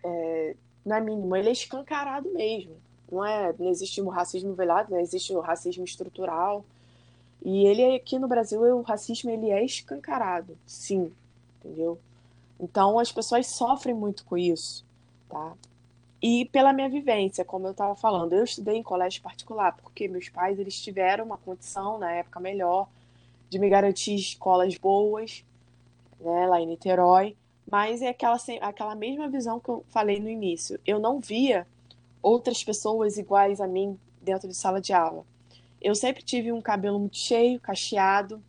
é, 0.03 0.55
não 0.85 0.97
é 0.97 1.01
mínimo, 1.01 1.35
ele 1.35 1.49
é 1.49 1.51
escancarado 1.51 2.31
mesmo. 2.31 2.75
Não, 3.11 3.25
é, 3.25 3.55
não 3.57 3.69
existe 3.69 3.99
o 4.03 4.09
racismo 4.09 4.53
velado, 4.53 4.91
não 4.91 4.99
existe 4.99 5.33
o 5.33 5.39
racismo 5.39 5.83
estrutural. 5.83 6.63
E 7.49 7.65
ele 7.65 7.95
aqui 7.95 8.19
no 8.19 8.27
Brasil, 8.27 8.59
o 8.61 8.81
racismo 8.81 9.29
ele 9.29 9.49
é 9.49 9.63
escancarado, 9.63 10.57
sim, 10.65 11.13
entendeu? 11.57 11.97
Então 12.59 12.99
as 12.99 13.09
pessoas 13.09 13.47
sofrem 13.47 13.95
muito 13.95 14.25
com 14.25 14.37
isso, 14.37 14.85
tá? 15.29 15.53
E 16.21 16.43
pela 16.51 16.73
minha 16.73 16.89
vivência, 16.89 17.45
como 17.45 17.65
eu 17.65 17.71
estava 17.71 17.95
falando, 17.95 18.33
eu 18.33 18.43
estudei 18.43 18.75
em 18.75 18.83
colégio 18.83 19.21
particular, 19.21 19.77
porque 19.77 20.09
meus 20.09 20.27
pais 20.27 20.59
eles 20.59 20.77
tiveram 20.81 21.23
uma 21.23 21.37
condição 21.37 21.97
na 21.97 22.11
época 22.11 22.37
melhor 22.41 22.89
de 23.49 23.57
me 23.57 23.69
garantir 23.69 24.15
escolas 24.15 24.75
boas, 24.75 25.45
né, 26.19 26.47
lá 26.47 26.59
em 26.59 26.67
Niterói. 26.67 27.37
Mas 27.71 28.01
é 28.01 28.09
aquela, 28.09 28.37
aquela 28.59 28.93
mesma 28.93 29.29
visão 29.29 29.57
que 29.57 29.69
eu 29.69 29.85
falei 29.87 30.19
no 30.19 30.29
início. 30.29 30.77
Eu 30.85 30.99
não 30.99 31.21
via 31.21 31.65
outras 32.21 32.61
pessoas 32.61 33.17
iguais 33.17 33.61
a 33.61 33.67
mim 33.67 33.97
dentro 34.21 34.49
de 34.49 34.53
sala 34.53 34.81
de 34.81 34.91
aula. 34.91 35.23
Eu 35.81 35.95
sempre 35.95 36.23
tive 36.23 36.51
um 36.51 36.61
cabelo 36.61 36.99
muito 36.99 37.17
cheio, 37.17 37.59
cacheado. 37.59 38.41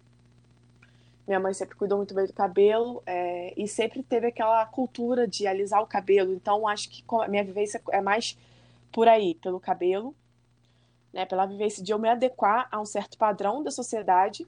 Minha 1.26 1.38
mãe 1.38 1.52
sempre 1.52 1.76
cuidou 1.76 1.98
muito 1.98 2.14
bem 2.14 2.26
do 2.26 2.32
cabelo 2.32 3.02
é, 3.04 3.52
e 3.54 3.68
sempre 3.68 4.02
teve 4.02 4.28
aquela 4.28 4.64
cultura 4.66 5.28
de 5.28 5.46
alisar 5.46 5.82
o 5.82 5.86
cabelo. 5.86 6.32
Então, 6.32 6.66
acho 6.66 6.88
que 6.88 7.04
a 7.22 7.28
minha 7.28 7.44
vivência 7.44 7.82
é 7.90 8.00
mais 8.00 8.36
por 8.90 9.06
aí, 9.06 9.34
pelo 9.34 9.60
cabelo, 9.60 10.14
né, 11.12 11.26
pela 11.26 11.44
vivência 11.44 11.84
de 11.84 11.92
eu 11.92 11.98
me 11.98 12.08
adequar 12.08 12.66
a 12.72 12.80
um 12.80 12.86
certo 12.86 13.18
padrão 13.18 13.62
da 13.62 13.70
sociedade. 13.70 14.46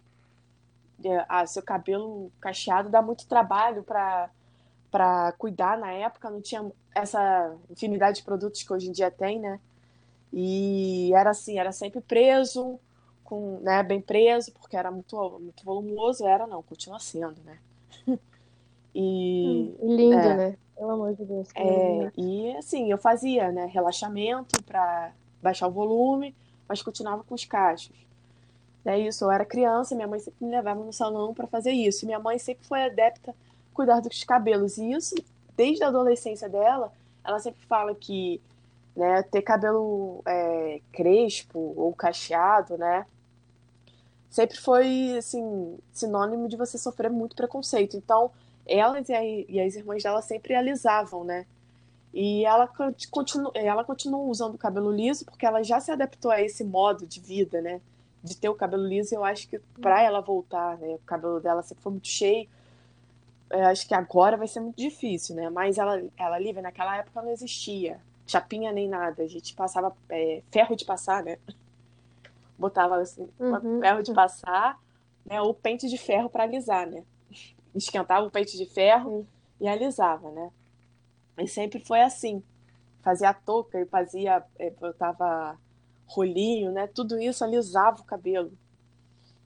É, 1.04 1.24
ah, 1.28 1.46
seu 1.46 1.62
cabelo 1.62 2.32
cacheado 2.40 2.88
dá 2.88 3.02
muito 3.02 3.26
trabalho 3.26 3.82
para 3.82 4.30
para 4.90 5.32
cuidar 5.38 5.78
na 5.78 5.92
época, 5.92 6.28
não 6.28 6.40
tinha 6.40 6.68
essa 6.92 7.54
infinidade 7.70 8.18
de 8.18 8.24
produtos 8.24 8.62
que 8.64 8.72
hoje 8.72 8.88
em 8.88 8.92
dia 8.92 9.08
tem, 9.08 9.38
né? 9.38 9.60
E 10.32 11.12
era 11.14 11.30
assim, 11.30 11.58
era 11.58 11.72
sempre 11.72 12.00
preso, 12.00 12.78
com, 13.24 13.58
né, 13.60 13.82
bem 13.82 14.00
preso, 14.00 14.52
porque 14.52 14.76
era 14.76 14.90
muito, 14.90 15.16
muito 15.40 15.64
volumoso, 15.64 16.26
era 16.26 16.46
não, 16.46 16.62
continua 16.62 16.98
sendo, 16.98 17.40
né? 17.44 17.58
E 18.92 19.72
hum, 19.80 19.96
lindo, 19.96 20.16
é, 20.16 20.36
né? 20.36 20.56
Pelo 20.76 20.90
amor 20.90 21.14
de 21.14 21.24
Deus. 21.24 21.48
É, 21.54 22.10
e 22.16 22.56
assim, 22.56 22.90
eu 22.90 22.98
fazia, 22.98 23.52
né, 23.52 23.66
relaxamento 23.66 24.60
para 24.64 25.12
baixar 25.40 25.68
o 25.68 25.70
volume, 25.70 26.34
mas 26.68 26.82
continuava 26.82 27.22
com 27.22 27.32
os 27.32 27.44
cachos. 27.44 27.94
É 28.84 28.98
isso, 28.98 29.24
eu 29.24 29.30
era 29.30 29.44
criança, 29.44 29.94
minha 29.94 30.08
mãe 30.08 30.18
sempre 30.18 30.44
me 30.44 30.50
levava 30.50 30.82
no 30.82 30.92
salão 30.92 31.32
para 31.34 31.46
fazer 31.46 31.70
isso. 31.70 32.04
Minha 32.06 32.18
mãe 32.18 32.38
sempre 32.38 32.66
foi 32.66 32.82
adepta 32.82 33.32
cuidar 33.72 34.00
dos 34.00 34.24
cabelos. 34.24 34.78
E 34.78 34.92
isso, 34.92 35.14
desde 35.56 35.84
a 35.84 35.88
adolescência 35.88 36.48
dela, 36.48 36.92
ela 37.22 37.38
sempre 37.38 37.64
fala 37.66 37.94
que 37.94 38.40
né, 38.96 39.22
ter 39.22 39.42
cabelo 39.42 40.22
é, 40.26 40.80
crespo 40.92 41.72
ou 41.76 41.94
cacheado, 41.94 42.76
né, 42.76 43.06
sempre 44.30 44.56
foi 44.58 45.16
assim 45.18 45.78
sinônimo 45.92 46.48
de 46.48 46.56
você 46.56 46.78
sofrer 46.78 47.10
muito 47.10 47.36
preconceito. 47.36 47.96
Então, 47.96 48.30
elas 48.66 49.08
e, 49.08 49.14
a, 49.14 49.24
e 49.24 49.60
as 49.60 49.74
irmãs 49.74 50.02
dela 50.02 50.22
sempre 50.22 50.54
alisavam, 50.54 51.24
né? 51.24 51.46
E 52.14 52.44
ela 52.44 52.68
continua, 53.10 53.52
ela 53.54 53.84
continua 53.84 54.20
usando 54.20 54.54
o 54.54 54.58
cabelo 54.58 54.90
liso 54.90 55.24
porque 55.24 55.46
ela 55.46 55.62
já 55.62 55.80
se 55.80 55.92
adaptou 55.92 56.30
a 56.30 56.40
esse 56.40 56.64
modo 56.64 57.06
de 57.06 57.20
vida, 57.20 57.60
né? 57.60 57.80
De 58.22 58.36
ter 58.36 58.48
o 58.48 58.54
cabelo 58.54 58.86
liso, 58.86 59.14
eu 59.14 59.24
acho 59.24 59.48
que 59.48 59.58
para 59.80 60.02
ela 60.02 60.20
voltar, 60.20 60.76
né? 60.78 60.94
O 60.94 60.98
cabelo 61.06 61.40
dela 61.40 61.62
sempre 61.62 61.82
foi 61.82 61.92
muito 61.92 62.08
cheio 62.08 62.48
eu 63.50 63.66
acho 63.66 63.86
que 63.86 63.94
agora 63.94 64.36
vai 64.36 64.46
ser 64.46 64.60
muito 64.60 64.76
difícil, 64.76 65.34
né? 65.34 65.50
Mas 65.50 65.76
ela, 65.76 66.00
ela 66.16 66.38
livre 66.38 66.62
naquela 66.62 66.96
época 66.96 67.20
não 67.20 67.30
existia 67.32 67.98
chapinha 68.30 68.72
nem 68.72 68.88
nada. 68.88 69.22
A 69.22 69.26
gente 69.26 69.54
passava 69.54 69.94
é, 70.08 70.42
ferro 70.50 70.76
de 70.76 70.84
passar, 70.84 71.22
né? 71.22 71.38
Botava 72.58 72.96
assim, 73.00 73.28
uhum. 73.38 73.80
ferro 73.80 74.02
de 74.02 74.12
passar, 74.12 74.78
né? 75.24 75.40
Ou 75.40 75.54
pente 75.54 75.88
de 75.88 75.98
ferro 75.98 76.28
para 76.28 76.44
alisar, 76.44 76.86
né? 76.86 77.04
Esquentava 77.74 78.26
o 78.26 78.30
pente 78.30 78.56
de 78.56 78.66
ferro 78.66 79.10
uhum. 79.10 79.26
e 79.60 79.68
alisava, 79.68 80.30
né? 80.30 80.50
E 81.38 81.48
sempre 81.48 81.80
foi 81.80 82.00
assim. 82.00 82.42
Fazia 83.02 83.32
touca 83.32 83.80
e 83.80 83.86
fazia, 83.86 84.44
é, 84.58 84.70
botava 84.70 85.58
rolinho, 86.06 86.70
né? 86.70 86.86
Tudo 86.86 87.18
isso 87.18 87.42
alisava 87.44 88.00
o 88.00 88.04
cabelo. 88.04 88.52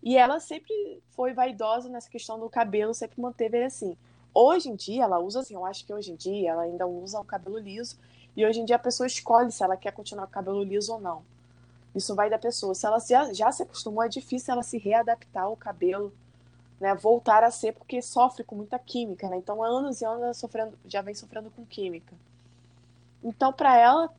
E 0.03 0.19
ela 0.19 0.39
sempre 0.41 1.03
foi 1.11 1.33
vaidosa 1.33 1.89
nessa 1.89 2.11
questão 2.11 2.39
do 2.39 2.51
cabelo, 2.51 2.93
sempre 2.93 3.21
manteve 3.21 3.57
ele 3.57 3.67
assim. 3.67 3.97
Hoje 4.35 4.69
em 4.69 4.75
dia, 4.75 5.05
ela 5.05 5.19
usa 5.19 5.41
assim, 5.41 5.55
eu 5.55 5.65
acho 5.65 5.87
que 5.87 5.95
hoje 5.95 6.11
em 6.11 6.17
dia 6.17 6.51
ela 6.51 6.63
ainda 6.63 6.87
usa 6.87 7.21
o 7.21 7.25
cabelo 7.25 7.57
liso, 7.57 7.97
e 8.37 8.45
hoje 8.45 8.61
em 8.61 8.65
dia 8.65 8.77
a 8.77 8.79
pessoa 8.79 9.07
escolhe 9.07 9.51
se 9.51 9.63
ela 9.63 9.77
quer 9.77 9.93
continuar 9.93 10.27
com 10.27 10.31
o 10.31 10.35
cabelo 10.35 10.63
liso 10.63 10.93
ou 10.93 11.01
não. 11.01 11.23
Isso 11.95 12.15
vai 12.15 12.29
da 12.29 12.39
pessoa. 12.39 12.75
Se 12.75 12.87
ela 12.87 12.99
já, 12.99 13.33
já 13.33 13.53
se 13.53 13.63
acostumou, 13.63 14.03
é 14.03 14.09
difícil 14.09 14.53
ela 14.53 14.63
se 14.63 14.79
readaptar 14.79 15.45
ao 15.45 15.57
cabelo, 15.57 16.13
né, 16.81 16.95
voltar 16.95 17.45
a 17.45 17.51
ser, 17.51 17.73
porque 17.73 18.03
sofre 18.03 18.43
com 18.43 18.57
muita 18.57 18.79
química, 18.79 19.29
né? 19.29 19.37
Então, 19.37 19.63
há 19.63 19.67
anos 19.69 20.01
e 20.01 20.05
anos 20.05 20.23
ela 20.23 20.35
sofrendo, 20.35 20.77
já 20.85 21.03
vem 21.03 21.15
sofrendo 21.15 21.51
com 21.51 21.65
química. 21.65 22.13
Então, 23.23 23.53
para 23.53 23.77
ela, 23.79 24.11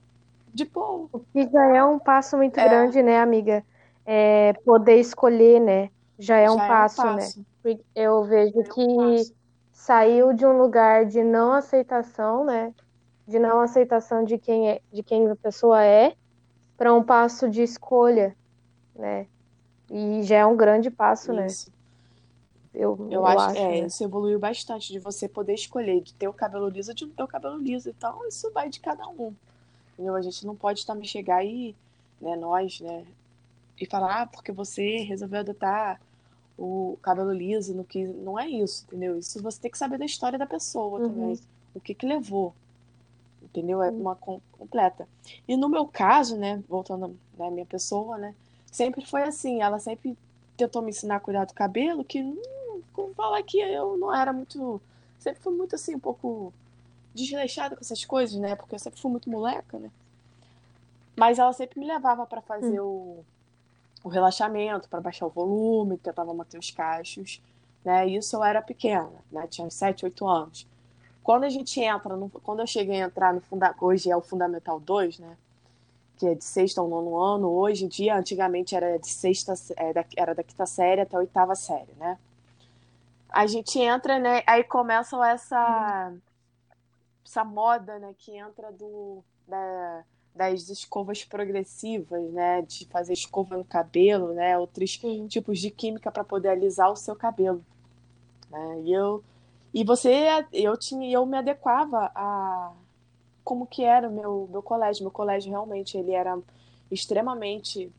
de 0.53 0.63
boa. 0.63 1.09
O 1.11 1.19
que 1.19 1.49
já 1.49 1.65
é 1.75 1.83
um 1.83 1.99
passo 1.99 2.37
muito 2.37 2.57
é. 2.57 2.67
grande, 2.67 3.03
né, 3.03 3.19
amiga? 3.19 3.63
é, 4.05 4.53
poder 4.63 4.99
escolher, 4.99 5.59
né? 5.59 5.89
Já 6.19 6.37
é, 6.37 6.45
já 6.45 6.53
um, 6.53 6.61
é 6.61 6.67
passo, 6.67 7.01
um 7.01 7.15
passo, 7.15 7.39
né? 7.63 7.79
Eu 7.95 8.23
vejo 8.23 8.59
é 8.59 8.63
que 8.63 9.33
saiu 9.73 10.33
de 10.33 10.45
um 10.45 10.57
lugar 10.57 11.05
de 11.05 11.23
não 11.23 11.51
aceitação, 11.51 12.45
né? 12.45 12.73
De 13.27 13.39
não 13.39 13.59
aceitação 13.59 14.23
de 14.23 14.37
quem 14.37 14.69
é, 14.69 14.81
de 14.91 15.01
quem 15.01 15.29
a 15.29 15.35
pessoa 15.35 15.83
é, 15.83 16.15
para 16.77 16.93
um 16.93 17.03
passo 17.03 17.49
de 17.49 17.63
escolha, 17.63 18.35
né? 18.95 19.27
E 19.89 20.23
já 20.23 20.37
é 20.37 20.45
um 20.45 20.55
grande 20.55 20.89
passo, 20.89 21.33
né? 21.33 21.47
Isso. 21.47 21.69
né? 21.69 21.75
Eu, 22.73 22.97
eu, 22.99 23.11
eu 23.11 23.25
acho, 23.25 23.39
acho 23.39 23.57
é, 23.57 23.81
né? 23.81 23.87
isso 23.87 24.03
evoluiu 24.03 24.37
bastante 24.37 24.91
de 24.91 24.99
você 24.99 25.29
poder 25.29 25.53
escolher 25.53 26.01
de 26.01 26.13
ter 26.13 26.27
o 26.27 26.33
cabelo 26.33 26.67
liso 26.67 26.91
ou 26.91 26.95
de 26.95 27.05
não 27.05 27.13
ter 27.13 27.23
o 27.23 27.27
cabelo 27.27 27.57
liso. 27.57 27.89
Então, 27.89 28.27
isso 28.27 28.51
vai 28.51 28.69
de 28.69 28.81
cada 28.81 29.07
um. 29.07 29.33
Entendeu? 29.93 30.13
A 30.13 30.21
gente 30.21 30.45
não 30.45 30.55
pode 30.55 30.85
também 30.85 31.05
chegar 31.05 31.37
aí, 31.37 31.73
né, 32.19 32.35
nós, 32.35 32.81
né, 32.81 33.05
e 33.79 33.85
falar, 33.85 34.21
ah, 34.21 34.27
porque 34.27 34.51
você 34.51 34.97
resolveu 34.97 35.39
adotar 35.39 36.01
o 36.57 36.97
cabelo 37.01 37.33
liso, 37.33 37.73
no 37.73 37.83
que 37.83 38.05
não 38.05 38.39
é 38.39 38.47
isso, 38.47 38.85
entendeu? 38.87 39.17
Isso 39.17 39.41
você 39.41 39.59
tem 39.59 39.71
que 39.71 39.77
saber 39.77 39.97
da 39.97 40.05
história 40.05 40.39
da 40.39 40.45
pessoa 40.45 40.99
uhum. 40.99 41.09
também, 41.09 41.39
o 41.73 41.79
que 41.79 41.93
que 41.93 42.05
levou, 42.05 42.53
entendeu? 43.55 43.81
É 43.81 43.89
uhum. 43.89 44.01
uma 44.01 44.15
completa. 44.15 45.07
E 45.47 45.55
no 45.55 45.69
meu 45.69 45.87
caso, 45.87 46.37
né, 46.37 46.61
voltando 46.67 47.17
à 47.39 47.49
minha 47.49 47.65
pessoa, 47.65 48.17
né, 48.17 48.35
sempre 48.71 49.05
foi 49.05 49.23
assim, 49.23 49.61
ela 49.61 49.79
sempre 49.79 50.17
tentou 50.57 50.81
me 50.81 50.89
ensinar 50.89 51.17
a 51.17 51.19
cuidar 51.19 51.45
do 51.45 51.53
cabelo, 51.53 52.03
que 52.03 52.21
hum, 52.21 52.81
vou 52.93 53.13
falar 53.13 53.41
que 53.43 53.59
eu 53.59 53.97
não 53.97 54.13
era 54.13 54.33
muito, 54.33 54.81
sempre 55.19 55.41
fui 55.41 55.53
muito 55.53 55.75
assim, 55.75 55.95
um 55.95 55.99
pouco 55.99 56.53
desleixada 57.13 57.75
com 57.75 57.81
essas 57.81 58.03
coisas, 58.03 58.37
né? 58.37 58.55
Porque 58.55 58.75
eu 58.75 58.79
sempre 58.79 58.99
fui 58.99 59.11
muito 59.11 59.29
moleca, 59.29 59.79
né? 59.79 59.89
Mas 61.15 61.39
ela 61.39 61.53
sempre 61.53 61.79
me 61.79 61.87
levava 61.87 62.25
para 62.25 62.41
fazer 62.41 62.81
hum. 62.81 63.23
o, 63.23 64.07
o 64.07 64.09
relaxamento, 64.09 64.89
para 64.89 64.99
baixar 64.99 65.25
o 65.25 65.29
volume, 65.29 65.97
tentava 65.97 66.33
manter 66.33 66.57
os 66.57 66.71
cachos, 66.71 67.41
né? 67.83 68.05
Isso 68.07 68.35
eu 68.35 68.43
era 68.43 68.61
pequena, 68.61 69.09
né? 69.31 69.47
Tinha 69.47 69.69
7, 69.69 70.05
8 70.05 70.27
anos. 70.27 70.67
Quando 71.25 71.43
a 71.43 71.49
gente 71.49 71.81
entra, 71.81 72.15
no, 72.15 72.29
quando 72.29 72.59
eu 72.59 72.67
cheguei 72.67 73.01
a 73.01 73.07
entrar 73.07 73.33
no 73.33 73.41
funda, 73.41 73.73
hoje 73.81 74.11
é 74.11 74.15
o 74.15 74.21
Fundamental 74.21 74.79
2, 74.79 75.17
né? 75.17 75.35
Que 76.17 76.27
é 76.27 76.35
de 76.35 76.45
sexta 76.45 76.79
ao 76.79 76.87
nono 76.87 77.17
ano, 77.17 77.49
hoje 77.49 77.85
em 77.85 77.87
dia, 77.87 78.15
antigamente 78.15 78.75
era 78.75 78.99
de 78.99 79.07
sexta, 79.09 79.55
é, 79.75 80.05
era 80.15 80.35
da 80.35 80.43
quinta 80.43 80.67
série 80.67 81.01
até 81.01 81.15
a 81.15 81.19
oitava 81.19 81.55
série, 81.55 81.91
né? 81.97 82.19
A 83.27 83.47
gente 83.47 83.79
entra, 83.79 84.19
né? 84.19 84.43
Aí 84.45 84.63
começam 84.63 85.23
essa. 85.23 86.13
Essa 87.25 87.43
moda 87.43 87.97
né, 87.97 88.13
que 88.19 88.37
entra 88.37 88.71
do, 88.71 89.23
da, 89.47 90.03
das 90.35 90.69
escovas 90.69 91.25
progressivas, 91.25 92.21
né, 92.31 92.61
de 92.61 92.85
fazer 92.85 93.13
escova 93.13 93.57
no 93.57 93.65
cabelo, 93.65 94.31
né, 94.31 94.55
outros 94.59 95.01
tipos 95.27 95.57
de 95.57 95.71
química 95.71 96.11
para 96.11 96.23
poder 96.23 96.49
alisar 96.49 96.91
o 96.91 96.95
seu 96.95 97.15
cabelo. 97.15 97.65
Né? 98.51 98.81
E 98.83 98.93
eu 98.93 99.23
e 99.75 99.83
você 99.83 100.25
eu 100.53 100.77
tinha 100.77 101.11
eu 101.11 101.25
me 101.25 101.37
adequava 101.37 102.09
a 102.15 102.71
como 103.43 103.67
que 103.67 103.83
era 103.83 104.07
o 104.07 104.11
meu 104.11 104.47
meu 104.49 104.63
colégio. 104.63 105.03
Meu 105.03 105.11
colégio 105.11 105.51
realmente 105.51 105.97
ele 105.97 106.13
era 106.13 106.39
extremamente 106.89 107.91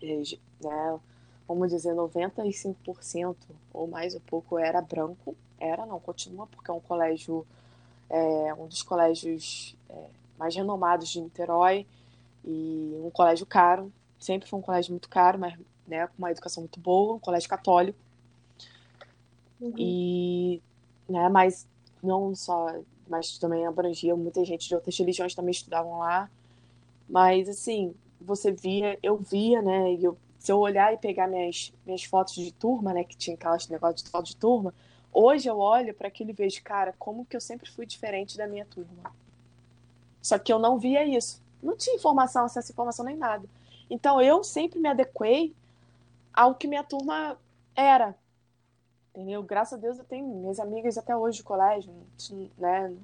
eh, 0.00 0.22
né, 0.62 1.00
vamos 1.48 1.70
dizer 1.72 1.94
95% 1.94 3.36
ou 3.72 3.88
mais 3.88 4.14
um 4.14 4.20
pouco 4.20 4.56
era 4.56 4.80
branco. 4.80 5.36
Era, 5.58 5.84
não 5.84 5.98
continua 5.98 6.46
porque 6.46 6.70
é 6.70 6.74
um 6.74 6.80
colégio 6.80 7.44
é 8.08 8.54
um 8.54 8.68
dos 8.68 8.82
colégios 8.82 9.74
é, 9.88 10.06
mais 10.38 10.54
renomados 10.54 11.08
de 11.08 11.20
Niterói 11.20 11.86
e 12.44 13.00
um 13.04 13.10
colégio 13.10 13.46
caro, 13.46 13.92
sempre 14.20 14.48
foi 14.48 14.58
um 14.60 14.62
colégio 14.62 14.92
muito 14.92 15.08
caro, 15.08 15.40
mas 15.40 15.58
né, 15.88 16.06
com 16.06 16.14
uma 16.18 16.30
educação 16.30 16.62
muito 16.62 16.78
boa, 16.78 17.14
um 17.14 17.18
colégio 17.18 17.48
católico. 17.48 17.98
Uhum. 19.60 19.74
E, 19.76 20.62
né, 21.08 21.28
mas 21.28 21.66
não 22.02 22.34
só, 22.34 22.74
mas 23.08 23.38
também 23.38 23.66
abrangia 23.66 24.14
muita 24.16 24.44
gente 24.44 24.68
de 24.68 24.74
outras 24.74 24.96
religiões 24.98 25.34
também 25.34 25.52
estudavam 25.52 25.98
lá. 25.98 26.30
Mas 27.08 27.48
assim, 27.48 27.94
você 28.20 28.52
via, 28.52 28.98
eu 29.02 29.16
via, 29.16 29.62
né, 29.62 29.94
e 29.94 30.04
eu, 30.04 30.16
se 30.38 30.52
eu 30.52 30.58
olhar 30.58 30.92
e 30.92 30.98
pegar 30.98 31.28
minhas, 31.28 31.72
minhas 31.86 32.04
fotos 32.04 32.34
de 32.34 32.52
turma, 32.52 32.92
né, 32.92 33.04
que 33.04 33.16
tinha 33.16 33.34
aquelas 33.34 33.68
negócios 33.68 34.02
de 34.02 34.10
foto 34.10 34.26
de 34.26 34.36
turma, 34.36 34.74
Hoje 35.14 35.48
eu 35.48 35.60
olho 35.60 35.94
para 35.94 36.08
aquilo 36.08 36.30
e 36.30 36.32
vejo, 36.32 36.60
cara, 36.64 36.92
como 36.98 37.24
que 37.24 37.36
eu 37.36 37.40
sempre 37.40 37.70
fui 37.70 37.86
diferente 37.86 38.36
da 38.36 38.48
minha 38.48 38.64
turma. 38.64 39.14
Só 40.20 40.36
que 40.40 40.52
eu 40.52 40.58
não 40.58 40.76
via 40.76 41.04
isso. 41.04 41.40
Não 41.62 41.76
tinha 41.76 41.94
informação, 41.94 42.44
acesso 42.44 42.72
à 42.72 42.74
informação 42.74 43.04
nem 43.04 43.16
nada. 43.16 43.48
Então 43.88 44.20
eu 44.20 44.42
sempre 44.42 44.80
me 44.80 44.88
adequei 44.88 45.54
ao 46.32 46.56
que 46.56 46.66
minha 46.66 46.82
turma 46.82 47.38
era. 47.76 48.16
Entendeu? 49.14 49.42
Graças 49.42 49.78
a 49.78 49.80
Deus 49.80 49.98
eu 49.98 50.04
tenho 50.04 50.26
minhas 50.26 50.58
amigas 50.58 50.98
até 50.98 51.16
hoje 51.16 51.38
de 51.38 51.44
colégio, 51.44 51.92
né? 52.58 52.94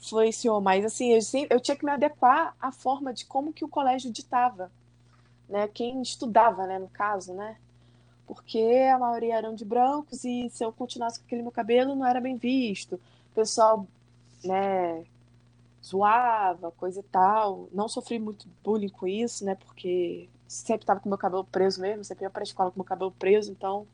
Influenciou, 0.00 0.60
mas 0.60 0.84
assim, 0.84 1.12
eu, 1.12 1.20
eu 1.50 1.60
tinha 1.60 1.76
que 1.76 1.84
me 1.84 1.92
adequar 1.92 2.56
à 2.60 2.72
forma 2.72 3.12
de 3.12 3.26
como 3.26 3.52
que 3.52 3.64
o 3.64 3.68
colégio 3.68 4.10
ditava. 4.10 4.72
Né? 5.48 5.68
Quem 5.68 6.00
estudava, 6.00 6.66
né, 6.66 6.78
no 6.78 6.88
caso, 6.88 7.34
né? 7.34 7.56
porque 8.26 8.88
a 8.92 8.98
maioria 8.98 9.36
eram 9.36 9.54
de 9.54 9.64
brancos 9.64 10.24
e 10.24 10.48
se 10.50 10.64
eu 10.64 10.72
continuasse 10.72 11.18
com 11.18 11.26
aquele 11.26 11.42
meu 11.42 11.52
cabelo 11.52 11.94
não 11.94 12.06
era 12.06 12.18
bem 12.18 12.36
visto. 12.36 12.94
O 12.94 13.34
pessoal, 13.34 13.86
né, 14.42 15.04
zoava, 15.84 16.70
coisa 16.72 17.00
e 17.00 17.02
tal. 17.02 17.68
Não 17.72 17.88
sofri 17.88 18.18
muito 18.18 18.48
bullying 18.64 18.88
com 18.88 19.06
isso, 19.06 19.44
né, 19.44 19.54
porque 19.54 20.28
sempre 20.48 20.86
tava 20.86 21.00
com 21.00 21.10
meu 21.10 21.18
cabelo 21.18 21.44
preso 21.44 21.80
mesmo, 21.80 22.04
sempre 22.04 22.24
ia 22.24 22.30
para 22.30 22.42
a 22.42 22.44
escola 22.44 22.70
com 22.70 22.80
meu 22.80 22.84
cabelo 22.84 23.12
preso, 23.12 23.50
então 23.50 23.86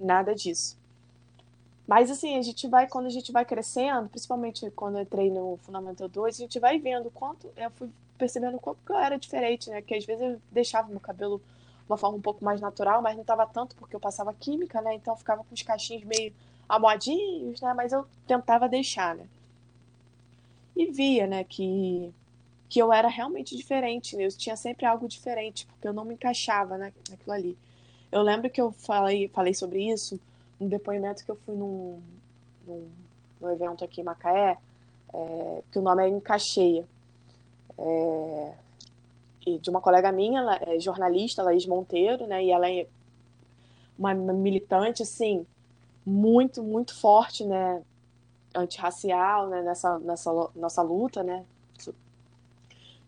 nada 0.00 0.34
disso. 0.34 0.78
Mas 1.86 2.10
assim, 2.10 2.36
a 2.38 2.42
gente 2.42 2.68
vai, 2.68 2.88
quando 2.88 3.06
a 3.06 3.10
gente 3.10 3.32
vai 3.32 3.44
crescendo, 3.44 4.08
principalmente 4.08 4.70
quando 4.72 4.96
eu 4.96 5.02
entrei 5.02 5.30
no 5.30 5.58
Fundamental 5.62 6.08
2, 6.08 6.36
a 6.36 6.38
gente 6.38 6.58
vai 6.60 6.78
vendo 6.78 7.10
quanto, 7.10 7.48
eu 7.56 7.70
fui 7.72 7.90
percebendo 8.16 8.58
quanto 8.58 8.78
que 8.84 8.92
eu 8.92 8.96
era 8.96 9.18
diferente, 9.18 9.70
né? 9.70 9.82
Que 9.82 9.94
às 9.94 10.04
vezes 10.04 10.22
eu 10.22 10.40
deixava 10.52 10.88
meu 10.88 11.00
cabelo 11.00 11.40
uma 11.88 11.96
forma 11.96 12.16
um 12.16 12.20
pouco 12.20 12.44
mais 12.44 12.60
natural, 12.60 13.02
mas 13.02 13.16
não 13.16 13.22
estava 13.22 13.46
tanto 13.46 13.74
porque 13.74 13.96
eu 13.96 14.00
passava 14.00 14.32
química, 14.32 14.80
né? 14.80 14.94
Então 14.94 15.16
ficava 15.16 15.42
com 15.42 15.52
os 15.52 15.62
cachinhos 15.62 16.04
meio 16.04 16.32
amodinhos, 16.68 17.60
né? 17.60 17.74
Mas 17.74 17.92
eu 17.92 18.06
tentava 18.26 18.68
deixar, 18.68 19.16
né? 19.16 19.26
E 20.76 20.86
via, 20.86 21.26
né, 21.26 21.44
que, 21.44 22.14
que 22.68 22.80
eu 22.80 22.92
era 22.92 23.08
realmente 23.08 23.56
diferente, 23.56 24.16
né? 24.16 24.26
Eu 24.26 24.30
tinha 24.30 24.56
sempre 24.56 24.86
algo 24.86 25.08
diferente, 25.08 25.66
porque 25.66 25.88
eu 25.88 25.92
não 25.92 26.04
me 26.04 26.14
encaixava 26.14 26.78
né, 26.78 26.92
naquilo 27.10 27.32
ali. 27.32 27.58
Eu 28.10 28.22
lembro 28.22 28.50
que 28.50 28.60
eu 28.60 28.72
falei, 28.72 29.28
falei 29.28 29.54
sobre 29.54 29.88
isso 29.90 30.18
num 30.58 30.68
depoimento 30.68 31.24
que 31.24 31.30
eu 31.30 31.36
fui 31.36 31.54
num, 31.54 32.00
num, 32.66 32.88
num 33.40 33.50
evento 33.50 33.84
aqui 33.84 34.00
em 34.00 34.04
Macaé, 34.04 34.58
é, 35.12 35.62
que 35.72 35.78
o 35.78 35.82
nome 35.82 36.04
é 36.04 36.08
Encaixeia. 36.08 36.84
É, 37.78 38.52
de 39.62 39.70
uma 39.70 39.80
colega 39.80 40.12
minha, 40.12 40.40
ela 40.40 40.56
é 40.56 40.78
jornalista, 40.78 41.42
Laís 41.42 41.66
Monteiro, 41.66 42.26
né? 42.26 42.44
E 42.44 42.50
ela 42.50 42.70
é 42.70 42.86
uma, 43.98 44.14
militante, 44.14 45.02
assim, 45.02 45.46
muito, 46.04 46.62
muito 46.62 46.94
forte, 46.94 47.44
né? 47.44 47.82
Antirracial, 48.54 49.48
né? 49.48 49.62
Nessa, 49.62 49.98
nessa 49.98 50.30
nossa 50.54 50.82
luta, 50.82 51.22
né? 51.22 51.44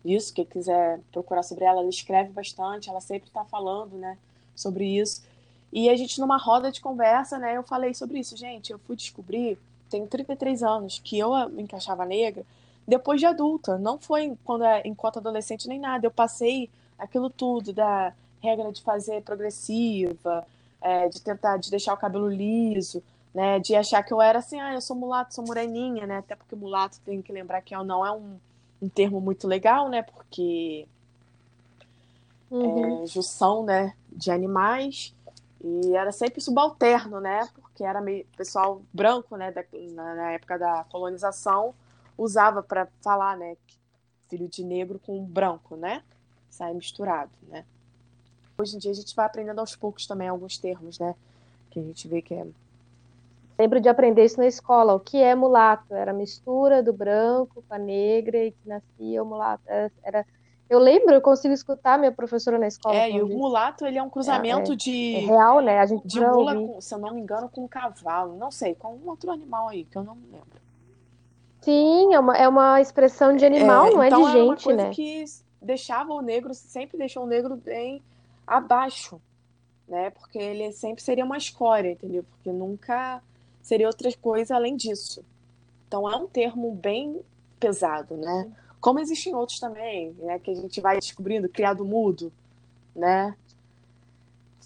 Isso, 0.03 0.33
quem 0.33 0.43
quiser 0.43 0.99
procurar 1.11 1.43
sobre 1.43 1.63
ela, 1.63 1.79
ela 1.79 1.89
escreve 1.89 2.31
bastante, 2.31 2.89
ela 2.89 2.99
sempre 2.99 3.29
está 3.29 3.45
falando, 3.45 3.95
né? 3.95 4.17
Sobre 4.55 4.85
isso. 4.85 5.23
E 5.71 5.89
a 5.89 5.95
gente, 5.95 6.19
numa 6.19 6.37
roda 6.37 6.71
de 6.71 6.79
conversa, 6.81 7.39
né? 7.39 7.57
Eu 7.57 7.63
falei 7.63 7.93
sobre 7.93 8.19
isso. 8.19 8.37
Gente, 8.37 8.71
eu 8.71 8.79
fui 8.79 8.95
descobrir, 8.95 9.57
tenho 9.89 10.07
33 10.07 10.63
anos, 10.63 11.01
que 11.03 11.17
eu 11.17 11.31
me 11.49 11.63
encaixava 11.63 12.05
negra 12.05 12.45
depois 12.87 13.19
de 13.19 13.25
adulta. 13.25 13.77
Não 13.77 13.97
foi 13.97 14.37
quando 14.43 14.63
é, 14.63 14.81
enquanto 14.85 15.17
adolescente 15.17 15.67
nem 15.67 15.79
nada. 15.79 16.05
Eu 16.05 16.11
passei 16.11 16.69
aquilo 16.97 17.29
tudo 17.29 17.73
da 17.73 18.13
regra 18.41 18.71
de 18.71 18.81
fazer 18.81 19.21
progressiva, 19.23 20.45
é, 20.81 21.07
de 21.07 21.21
tentar 21.21 21.57
de 21.57 21.71
deixar 21.71 21.93
o 21.93 21.97
cabelo 21.97 22.29
liso, 22.29 23.01
né, 23.33 23.59
de 23.59 23.75
achar 23.75 24.03
que 24.03 24.13
eu 24.13 24.21
era 24.21 24.39
assim, 24.39 24.59
ah, 24.59 24.73
eu 24.73 24.81
sou 24.81 24.95
mulato, 24.95 25.33
sou 25.33 25.45
moreninha, 25.45 26.05
né, 26.05 26.17
até 26.17 26.35
porque 26.35 26.55
mulato 26.55 26.99
tem 27.05 27.21
que 27.21 27.31
lembrar 27.31 27.61
que 27.61 27.75
não 27.83 28.05
é 28.05 28.11
um, 28.11 28.37
um 28.81 28.89
termo 28.89 29.19
muito 29.19 29.47
legal, 29.47 29.89
né, 29.89 30.03
porque 30.03 30.85
uhum. 32.55 33.03
é 33.03 33.07
junção, 33.07 33.63
né, 33.63 33.93
de 34.11 34.31
animais 34.31 35.15
e 35.63 35.95
era 35.95 36.11
sempre 36.11 36.41
subalterno, 36.41 37.19
né, 37.19 37.47
porque 37.55 37.83
era 37.83 38.01
meio 38.01 38.25
pessoal 38.37 38.81
branco, 38.93 39.35
né, 39.37 39.51
da, 39.51 39.63
na, 39.93 40.15
na 40.15 40.31
época 40.31 40.57
da 40.59 40.85
colonização 40.91 41.73
usava 42.17 42.61
para 42.61 42.87
falar, 43.01 43.37
né? 43.37 43.57
Filho 44.29 44.47
de 44.47 44.63
negro 44.63 44.99
com 44.99 45.23
branco, 45.23 45.75
né? 45.75 46.03
Sai 46.49 46.73
misturado, 46.73 47.31
né? 47.47 47.65
Hoje 48.57 48.75
em 48.75 48.79
dia 48.79 48.91
a 48.91 48.95
gente 48.95 49.15
vai 49.15 49.25
aprendendo 49.25 49.59
aos 49.59 49.75
poucos 49.75 50.05
também 50.05 50.27
alguns 50.27 50.57
termos, 50.57 50.99
né? 50.99 51.15
Que 51.69 51.79
a 51.79 51.83
gente 51.83 52.07
vê 52.07 52.21
que 52.21 52.33
é. 52.33 52.45
Lembro 53.57 53.79
de 53.79 53.89
aprender 53.89 54.25
isso 54.25 54.39
na 54.39 54.47
escola. 54.47 54.93
O 54.93 54.99
que 54.99 55.17
é 55.17 55.35
mulato? 55.35 55.93
Era 55.93 56.11
a 56.11 56.13
mistura 56.13 56.81
do 56.81 56.93
branco 56.93 57.63
com 57.67 57.73
a 57.73 57.77
negra 57.77 58.37
e 58.37 58.51
que 58.51 58.67
nascia 58.67 59.21
o 59.21 59.25
mulato. 59.25 59.63
Era, 59.67 59.91
era 60.03 60.25
Eu 60.69 60.79
lembro, 60.79 61.13
eu 61.13 61.21
consigo 61.21 61.53
escutar 61.53 61.99
minha 61.99 62.11
professora 62.11 62.57
na 62.57 62.67
escola. 62.67 62.95
É, 62.95 63.11
e 63.11 63.21
o 63.21 63.27
mulato, 63.27 63.85
ele 63.85 63.97
é 63.97 64.03
um 64.03 64.09
cruzamento 64.09 64.73
é, 64.73 64.75
de. 64.75 65.15
É 65.15 65.19
real, 65.19 65.59
né? 65.59 65.79
A 65.79 65.85
gente 65.85 66.07
de 66.07 66.19
mula, 66.19 66.55
com, 66.55 66.81
se 66.81 66.93
eu 66.93 66.99
não 66.99 67.13
me 67.13 67.21
engano, 67.21 67.49
com 67.49 67.65
um 67.65 67.67
cavalo. 67.67 68.35
Não 68.35 68.49
sei, 68.49 68.73
com 68.73 68.95
um 68.95 69.07
outro 69.07 69.29
animal 69.31 69.69
aí, 69.69 69.83
que 69.85 69.97
eu 69.97 70.03
não 70.03 70.17
lembro. 70.31 70.63
Sim, 71.61 72.13
é 72.13 72.19
uma, 72.19 72.35
é 72.35 72.47
uma 72.47 72.81
expressão 72.81 73.35
de 73.35 73.45
animal, 73.45 73.87
é, 73.87 73.91
não 73.91 74.03
é 74.03 74.07
então 74.07 74.25
de 74.25 74.31
gente, 74.31 74.43
uma 74.43 74.57
coisa 74.57 74.83
né? 74.83 74.89
que 74.89 75.23
deixava 75.61 76.11
o 76.13 76.21
negro, 76.21 76.53
sempre 76.53 76.97
deixou 76.97 77.23
o 77.23 77.27
negro 77.27 77.55
bem 77.55 78.01
abaixo, 78.45 79.21
né? 79.87 80.09
Porque 80.09 80.37
ele 80.37 80.73
sempre 80.73 81.01
seria 81.01 81.23
uma 81.23 81.37
escória, 81.37 81.91
entendeu? 81.91 82.23
Porque 82.23 82.51
nunca 82.51 83.21
seria 83.61 83.87
outra 83.87 84.09
coisa 84.21 84.55
além 84.55 84.75
disso. 84.75 85.23
Então 85.87 86.09
é 86.09 86.15
um 86.17 86.27
termo 86.27 86.71
bem 86.73 87.21
pesado, 87.59 88.17
né? 88.17 88.51
Como 88.83 88.99
existem 88.99 89.33
outros 89.33 89.61
também, 89.61 90.11
né? 90.19 90.37
Que 90.39 90.51
a 90.51 90.55
gente 90.55 90.81
vai 90.81 90.99
descobrindo, 90.99 91.47
criado 91.47 91.85
mudo, 91.85 92.33
né? 92.93 93.33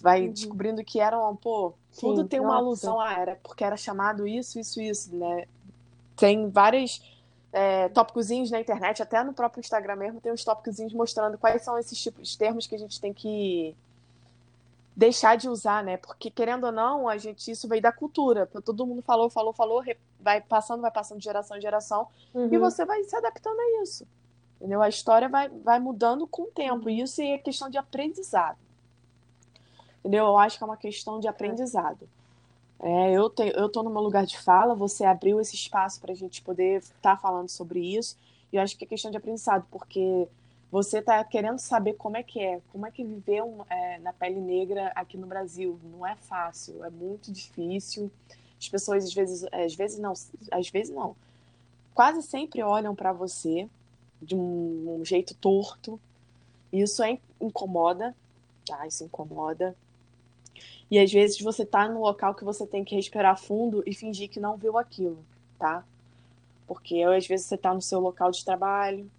Vai 0.00 0.26
uhum. 0.26 0.32
descobrindo 0.32 0.82
que 0.82 0.98
eram, 0.98 1.36
pô, 1.36 1.72
tudo 2.00 2.22
Sim, 2.22 2.26
tem 2.26 2.40
uma 2.40 2.48
nossa. 2.48 2.58
alusão 2.58 3.00
a 3.00 3.12
era, 3.12 3.38
porque 3.44 3.62
era 3.62 3.76
chamado 3.76 4.26
isso, 4.26 4.58
isso, 4.58 4.80
isso, 4.80 5.14
né? 5.14 5.46
Tem 6.16 6.50
vários 6.50 7.00
é, 7.52 7.88
tópicozinhos 7.90 8.50
na 8.50 8.60
internet, 8.60 9.00
até 9.00 9.22
no 9.22 9.32
próprio 9.32 9.60
Instagram 9.60 9.94
mesmo, 9.94 10.20
tem 10.20 10.32
uns 10.32 10.42
tópicozinhos 10.42 10.92
mostrando 10.92 11.38
quais 11.38 11.62
são 11.62 11.78
esses 11.78 11.96
tipos 11.96 12.30
de 12.30 12.36
termos 12.36 12.66
que 12.66 12.74
a 12.74 12.78
gente 12.78 13.00
tem 13.00 13.14
que 13.14 13.76
deixar 14.98 15.36
de 15.36 15.48
usar, 15.48 15.84
né? 15.84 15.96
Porque 15.96 16.28
querendo 16.28 16.64
ou 16.64 16.72
não, 16.72 17.08
a 17.08 17.16
gente 17.16 17.48
isso 17.48 17.68
veio 17.68 17.80
da 17.80 17.92
cultura. 17.92 18.48
Todo 18.64 18.84
mundo 18.84 19.00
falou, 19.00 19.30
falou, 19.30 19.52
falou, 19.52 19.84
vai 20.18 20.40
passando, 20.40 20.80
vai 20.80 20.90
passando 20.90 21.18
de 21.18 21.24
geração 21.24 21.56
em 21.56 21.60
geração 21.60 22.08
uhum. 22.34 22.52
e 22.52 22.58
você 22.58 22.84
vai 22.84 23.04
se 23.04 23.14
adaptando 23.14 23.60
a 23.60 23.82
isso. 23.84 24.04
Entendeu? 24.56 24.82
A 24.82 24.88
história 24.88 25.28
vai, 25.28 25.48
vai 25.48 25.78
mudando 25.78 26.26
com 26.26 26.42
o 26.42 26.46
tempo. 26.46 26.90
E 26.90 27.00
isso 27.00 27.22
é 27.22 27.38
questão 27.38 27.70
de 27.70 27.78
aprendizado. 27.78 28.58
Entendeu? 30.00 30.24
Eu 30.26 30.36
acho 30.36 30.58
que 30.58 30.64
é 30.64 30.66
uma 30.66 30.76
questão 30.76 31.20
de 31.20 31.28
aprendizado. 31.28 32.08
É, 32.80 33.12
eu, 33.12 33.30
tenho, 33.30 33.52
eu 33.52 33.68
tô 33.68 33.84
no 33.84 33.90
meu 33.90 34.02
lugar 34.02 34.26
de 34.26 34.36
fala, 34.36 34.74
você 34.74 35.04
abriu 35.04 35.40
esse 35.40 35.54
espaço 35.54 36.00
para 36.00 36.10
a 36.10 36.16
gente 36.16 36.42
poder 36.42 36.78
estar 36.78 37.14
tá 37.14 37.16
falando 37.16 37.48
sobre 37.48 37.78
isso. 37.78 38.18
E 38.52 38.56
eu 38.56 38.62
acho 38.62 38.76
que 38.76 38.84
é 38.84 38.88
questão 38.88 39.12
de 39.12 39.16
aprendizado, 39.16 39.64
porque 39.70 40.26
você 40.70 40.98
está 40.98 41.22
querendo 41.24 41.58
saber 41.58 41.94
como 41.94 42.16
é 42.16 42.22
que 42.22 42.40
é, 42.40 42.60
como 42.70 42.86
é 42.86 42.90
que 42.90 43.02
viver 43.02 43.42
um, 43.42 43.62
é, 43.70 43.98
na 44.00 44.12
pele 44.12 44.40
negra 44.40 44.92
aqui 44.94 45.16
no 45.16 45.26
Brasil. 45.26 45.78
Não 45.82 46.06
é 46.06 46.14
fácil, 46.14 46.84
é 46.84 46.90
muito 46.90 47.32
difícil. 47.32 48.10
As 48.60 48.68
pessoas 48.68 49.04
às 49.04 49.14
vezes, 49.14 49.46
às 49.52 49.74
vezes 49.74 49.98
não, 49.98 50.12
às 50.50 50.68
vezes 50.68 50.94
não, 50.94 51.16
quase 51.94 52.22
sempre 52.22 52.62
olham 52.62 52.94
para 52.94 53.12
você 53.12 53.68
de 54.20 54.34
um, 54.34 54.98
um, 55.00 55.04
jeito 55.04 55.34
torto. 55.34 55.98
Isso 56.70 57.02
é, 57.02 57.18
incomoda, 57.40 58.14
tá? 58.66 58.86
Isso 58.86 59.04
incomoda. 59.04 59.74
E 60.90 60.98
às 60.98 61.10
vezes 61.10 61.40
você 61.40 61.64
tá 61.64 61.88
no 61.88 62.00
local 62.00 62.34
que 62.34 62.44
você 62.44 62.66
tem 62.66 62.84
que 62.84 62.94
respirar 62.94 63.38
fundo 63.38 63.82
e 63.86 63.94
fingir 63.94 64.28
que 64.28 64.40
não 64.40 64.56
viu 64.56 64.76
aquilo, 64.76 65.24
tá? 65.58 65.84
Porque 66.66 67.02
às 67.02 67.26
vezes 67.26 67.46
você 67.46 67.56
tá 67.56 67.72
no 67.72 67.80
seu 67.80 68.00
local 68.00 68.30
de 68.30 68.44
trabalho, 68.44 69.10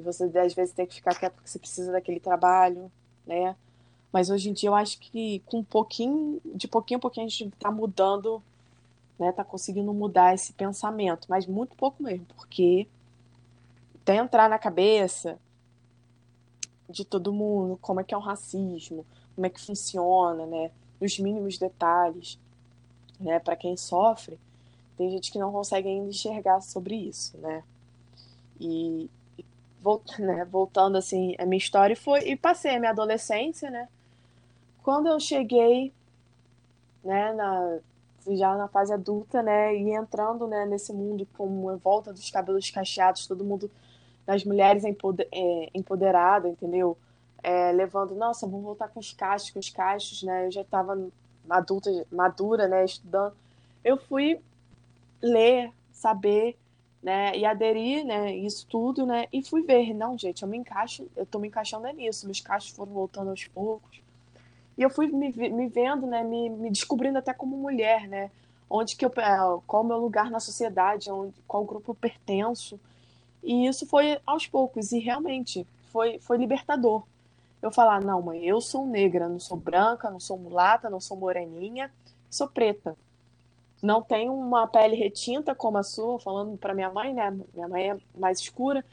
e 0.00 0.02
você 0.02 0.24
às 0.38 0.54
vezes 0.54 0.74
tem 0.74 0.86
que 0.86 0.94
ficar 0.94 1.14
quieto 1.14 1.34
porque 1.34 1.48
você 1.48 1.58
precisa 1.58 1.92
daquele 1.92 2.18
trabalho, 2.18 2.90
né? 3.26 3.54
Mas 4.12 4.30
hoje 4.30 4.50
em 4.50 4.52
dia 4.52 4.68
eu 4.70 4.74
acho 4.74 4.98
que 4.98 5.40
com 5.46 5.58
um 5.58 5.64
pouquinho, 5.64 6.40
de 6.44 6.66
pouquinho 6.66 6.98
a 6.98 7.00
pouquinho 7.00 7.26
a 7.26 7.28
gente 7.28 7.46
está 7.46 7.70
mudando, 7.70 8.42
né? 9.18 9.30
Tá 9.32 9.44
conseguindo 9.44 9.92
mudar 9.92 10.34
esse 10.34 10.52
pensamento, 10.52 11.26
mas 11.28 11.46
muito 11.46 11.76
pouco 11.76 12.02
mesmo, 12.02 12.26
porque 12.36 12.88
até 14.02 14.16
entrar 14.16 14.48
na 14.48 14.58
cabeça 14.58 15.38
de 16.88 17.04
todo 17.04 17.32
mundo, 17.32 17.78
como 17.80 18.00
é 18.00 18.04
que 18.04 18.14
é 18.14 18.16
o 18.16 18.20
racismo, 18.20 19.06
como 19.34 19.46
é 19.46 19.50
que 19.50 19.60
funciona, 19.60 20.46
né? 20.46 20.70
Nos 21.00 21.18
mínimos 21.18 21.58
detalhes, 21.58 22.38
né? 23.20 23.38
Para 23.38 23.54
quem 23.54 23.76
sofre, 23.76 24.38
tem 24.96 25.10
gente 25.10 25.30
que 25.30 25.38
não 25.38 25.52
consegue 25.52 25.88
ainda 25.88 26.08
enxergar 26.08 26.60
sobre 26.60 26.96
isso, 26.96 27.36
né? 27.38 27.62
E, 28.60 29.08
né, 30.18 30.44
voltando 30.44 30.96
assim 30.96 31.34
a 31.38 31.46
minha 31.46 31.58
história 31.58 31.96
foi 31.96 32.20
e 32.28 32.36
passei 32.36 32.76
a 32.76 32.78
minha 32.78 32.92
adolescência, 32.92 33.70
né? 33.70 33.88
Quando 34.82 35.08
eu 35.08 35.20
cheguei, 35.20 35.92
né, 37.04 37.32
na 37.32 37.80
já 38.28 38.54
na 38.56 38.68
fase 38.68 38.92
adulta, 38.92 39.42
né, 39.42 39.74
e 39.74 39.90
entrando, 39.94 40.46
né, 40.46 40.66
nesse 40.66 40.92
mundo 40.92 41.26
com 41.36 41.70
a 41.70 41.76
volta 41.76 42.12
dos 42.12 42.30
cabelos 42.30 42.70
cacheados, 42.70 43.26
todo 43.26 43.44
mundo 43.44 43.70
das 44.26 44.44
mulheres 44.44 44.84
empoder, 44.84 45.26
é, 45.32 45.70
empoderada, 45.74 46.48
entendeu? 46.48 46.96
É, 47.42 47.72
levando, 47.72 48.14
nossa, 48.14 48.46
vamos 48.46 48.64
voltar 48.64 48.88
com 48.88 49.00
os 49.00 49.12
cachos, 49.12 49.50
com 49.50 49.58
os 49.58 49.70
cachos, 49.70 50.22
né? 50.22 50.46
Eu 50.46 50.50
já 50.52 50.60
estava 50.60 51.08
adulta, 51.48 51.90
madura, 52.12 52.68
né, 52.68 52.84
estudando. 52.84 53.34
Eu 53.82 53.96
fui 53.96 54.40
ler, 55.22 55.72
saber 55.90 56.56
né, 57.02 57.36
e 57.36 57.44
aderir, 57.44 58.04
né, 58.04 58.34
isso 58.34 58.66
tudo, 58.66 59.06
né, 59.06 59.26
e 59.32 59.42
fui 59.42 59.62
ver, 59.62 59.94
não, 59.94 60.18
gente, 60.18 60.42
eu 60.42 60.48
me 60.48 60.58
encaixo, 60.58 61.06
eu 61.16 61.24
tô 61.24 61.38
me 61.38 61.48
encaixando 61.48 61.86
é 61.86 61.92
nisso, 61.92 62.26
meus 62.26 62.40
cachos 62.40 62.70
foram 62.70 62.92
voltando 62.92 63.30
aos 63.30 63.46
poucos, 63.46 64.00
e 64.76 64.82
eu 64.82 64.90
fui 64.90 65.06
me, 65.06 65.32
me 65.32 65.68
vendo, 65.68 66.06
né, 66.06 66.22
me, 66.22 66.50
me 66.50 66.70
descobrindo 66.70 67.18
até 67.18 67.32
como 67.32 67.56
mulher, 67.56 68.06
né, 68.06 68.30
onde 68.68 68.96
que 68.96 69.04
eu, 69.04 69.12
é, 69.16 69.60
qual 69.66 69.82
o 69.82 69.86
meu 69.86 69.98
lugar 69.98 70.30
na 70.30 70.40
sociedade, 70.40 71.10
onde, 71.10 71.34
qual 71.48 71.64
grupo 71.64 71.92
eu 71.92 71.94
pertenço, 71.94 72.78
e 73.42 73.66
isso 73.66 73.86
foi 73.86 74.18
aos 74.26 74.46
poucos, 74.46 74.92
e 74.92 74.98
realmente 74.98 75.66
foi, 75.90 76.18
foi 76.18 76.36
libertador. 76.36 77.02
Eu 77.62 77.70
falar, 77.70 78.00
não, 78.02 78.22
mãe, 78.22 78.44
eu 78.44 78.60
sou 78.60 78.86
negra, 78.86 79.28
não 79.28 79.38
sou 79.40 79.56
branca, 79.56 80.10
não 80.10 80.20
sou 80.20 80.38
mulata, 80.38 80.88
não 80.88 81.00
sou 81.00 81.16
moreninha, 81.16 81.90
sou 82.30 82.48
preta 82.48 82.96
não 83.82 84.02
tem 84.02 84.28
uma 84.28 84.66
pele 84.66 84.96
retinta 84.96 85.54
como 85.54 85.78
a 85.78 85.82
sua, 85.82 86.18
falando 86.18 86.56
para 86.58 86.74
minha 86.74 86.90
mãe, 86.90 87.14
né? 87.14 87.30
Minha 87.54 87.68
mãe 87.68 87.90
é 87.90 87.98
mais 88.14 88.40
escura, 88.40 88.84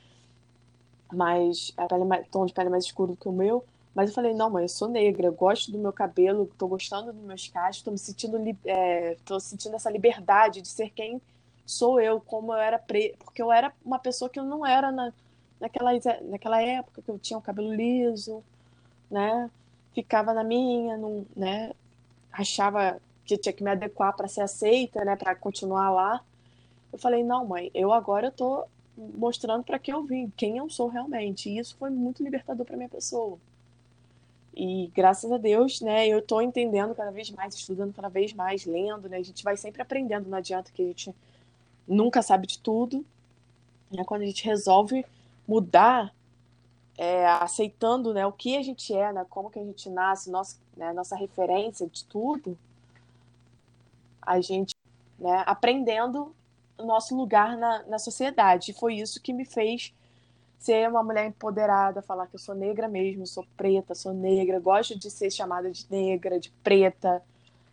mas 1.11 1.73
a 1.77 1.87
pele 1.87 2.05
mais, 2.05 2.27
tom 2.29 2.45
de 2.45 2.53
pele 2.53 2.69
mais 2.69 2.85
escuro 2.85 3.15
que 3.15 3.27
o 3.27 3.31
meu. 3.31 3.63
Mas 3.93 4.09
eu 4.09 4.15
falei, 4.15 4.33
não, 4.33 4.49
mãe, 4.49 4.63
eu 4.63 4.69
sou 4.69 4.87
negra, 4.87 5.27
eu 5.27 5.33
gosto 5.33 5.71
do 5.71 5.79
meu 5.79 5.91
cabelo, 5.91 6.51
tô 6.57 6.67
gostando 6.67 7.11
dos 7.11 7.23
meus 7.23 7.47
cachos, 7.47 7.81
tô 7.81 7.89
me 7.91 7.97
sentindo, 7.97 8.37
é, 8.65 9.17
tô 9.25 9.39
sentindo 9.39 9.75
essa 9.75 9.89
liberdade 9.89 10.61
de 10.61 10.67
ser 10.67 10.91
quem 10.91 11.19
sou 11.65 11.99
eu, 11.99 12.21
como 12.21 12.53
eu 12.53 12.57
era 12.57 12.79
preta, 12.79 13.17
porque 13.25 13.41
eu 13.41 13.51
era 13.51 13.73
uma 13.83 13.99
pessoa 13.99 14.29
que 14.29 14.39
eu 14.39 14.45
não 14.45 14.65
era 14.65 14.91
na, 14.91 15.11
naquela, 15.59 15.91
naquela 16.23 16.61
época, 16.61 17.01
que 17.01 17.09
eu 17.09 17.19
tinha 17.19 17.37
o 17.37 17.41
cabelo 17.41 17.73
liso, 17.73 18.43
né? 19.11 19.49
Ficava 19.93 20.33
na 20.33 20.43
minha, 20.43 20.95
não, 20.97 21.25
né? 21.35 21.71
Achava 22.31 23.01
que 23.27 23.37
tinha 23.37 23.53
que 23.53 23.63
me 23.63 23.71
adequar 23.71 24.15
para 24.15 24.27
ser 24.27 24.41
aceita, 24.41 25.03
né, 25.05 25.15
para 25.15 25.35
continuar 25.35 25.91
lá. 25.91 26.21
Eu 26.91 26.99
falei: 26.99 27.23
"Não, 27.23 27.45
mãe, 27.45 27.69
eu 27.73 27.93
agora 27.93 28.27
eu 28.27 28.31
tô 28.31 28.65
mostrando 28.97 29.63
para 29.63 29.77
quem 29.79 29.93
eu 29.93 30.03
vim, 30.03 30.31
quem 30.37 30.57
eu 30.57 30.69
sou 30.69 30.87
realmente". 30.87 31.49
E 31.49 31.59
isso 31.59 31.75
foi 31.77 31.89
muito 31.89 32.23
libertador 32.23 32.65
para 32.65 32.77
minha 32.77 32.89
pessoa. 32.89 33.37
E 34.55 34.91
graças 34.95 35.31
a 35.31 35.37
Deus, 35.37 35.81
né, 35.81 36.07
eu 36.07 36.21
tô 36.21 36.41
entendendo 36.41 36.95
cada 36.95 37.11
vez 37.11 37.29
mais, 37.31 37.53
estudando 37.53 37.93
cada 37.93 38.09
vez 38.09 38.33
mais, 38.33 38.65
lendo, 38.65 39.07
né? 39.07 39.17
A 39.17 39.23
gente 39.23 39.43
vai 39.43 39.55
sempre 39.55 39.81
aprendendo, 39.81 40.29
não 40.29 40.37
adianta 40.37 40.71
que 40.73 40.81
a 40.81 40.85
gente 40.85 41.13
nunca 41.87 42.21
sabe 42.23 42.47
de 42.47 42.59
tudo. 42.59 43.05
Né? 43.91 44.03
Quando 44.03 44.23
a 44.23 44.25
gente 44.25 44.43
resolve 44.43 45.05
mudar, 45.47 46.11
é, 46.97 47.27
aceitando 47.27 48.13
né, 48.13 48.25
o 48.25 48.31
que 48.31 48.57
a 48.57 48.63
gente 48.63 48.93
é, 48.93 49.13
né, 49.13 49.25
como 49.29 49.51
que 49.51 49.59
a 49.59 49.63
gente 49.63 49.89
nasce, 49.89 50.31
nossa, 50.31 50.57
né, 50.75 50.91
nossa 50.91 51.15
referência 51.15 51.87
de 51.87 52.03
tudo, 52.05 52.57
a 54.27 54.41
gente 54.41 54.75
né, 55.17 55.43
aprendendo 55.45 56.35
o 56.77 56.85
nosso 56.85 57.15
lugar 57.15 57.57
na, 57.57 57.83
na 57.83 57.97
sociedade. 57.97 58.71
E 58.71 58.73
foi 58.73 58.95
isso 58.95 59.21
que 59.21 59.31
me 59.31 59.45
fez 59.45 59.93
ser 60.59 60.89
uma 60.89 61.01
mulher 61.01 61.27
empoderada, 61.27 62.01
falar 62.01 62.27
que 62.27 62.35
eu 62.35 62.39
sou 62.39 62.53
negra 62.53 62.87
mesmo, 62.87 63.25
sou 63.25 63.45
preta, 63.55 63.95
sou 63.95 64.13
negra, 64.13 64.59
gosto 64.59 64.99
de 64.99 65.09
ser 65.09 65.31
chamada 65.31 65.71
de 65.71 65.85
negra, 65.89 66.39
de 66.39 66.51
preta. 66.63 67.23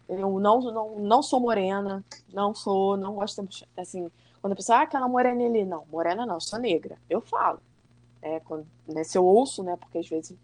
Eu 0.08 0.38
não, 0.38 0.60
não, 0.60 0.98
não 1.00 1.22
sou 1.22 1.40
morena, 1.40 2.04
não 2.32 2.54
sou, 2.54 2.96
não 2.96 3.14
gosto 3.14 3.44
de, 3.46 3.66
assim, 3.76 4.10
quando 4.40 4.52
a 4.52 4.56
pessoa, 4.56 4.78
ah, 4.78 4.82
aquela 4.82 5.08
morena 5.08 5.44
ali, 5.44 5.64
não, 5.64 5.84
morena 5.90 6.24
não, 6.24 6.38
sou 6.38 6.58
negra. 6.58 6.96
Eu 7.10 7.20
falo. 7.20 7.58
É, 8.22 8.40
quando, 8.40 8.66
né, 8.86 9.04
se 9.04 9.18
eu 9.18 9.24
ouço, 9.24 9.62
né, 9.62 9.76
porque 9.76 9.98
às 9.98 10.08
vezes 10.08 10.36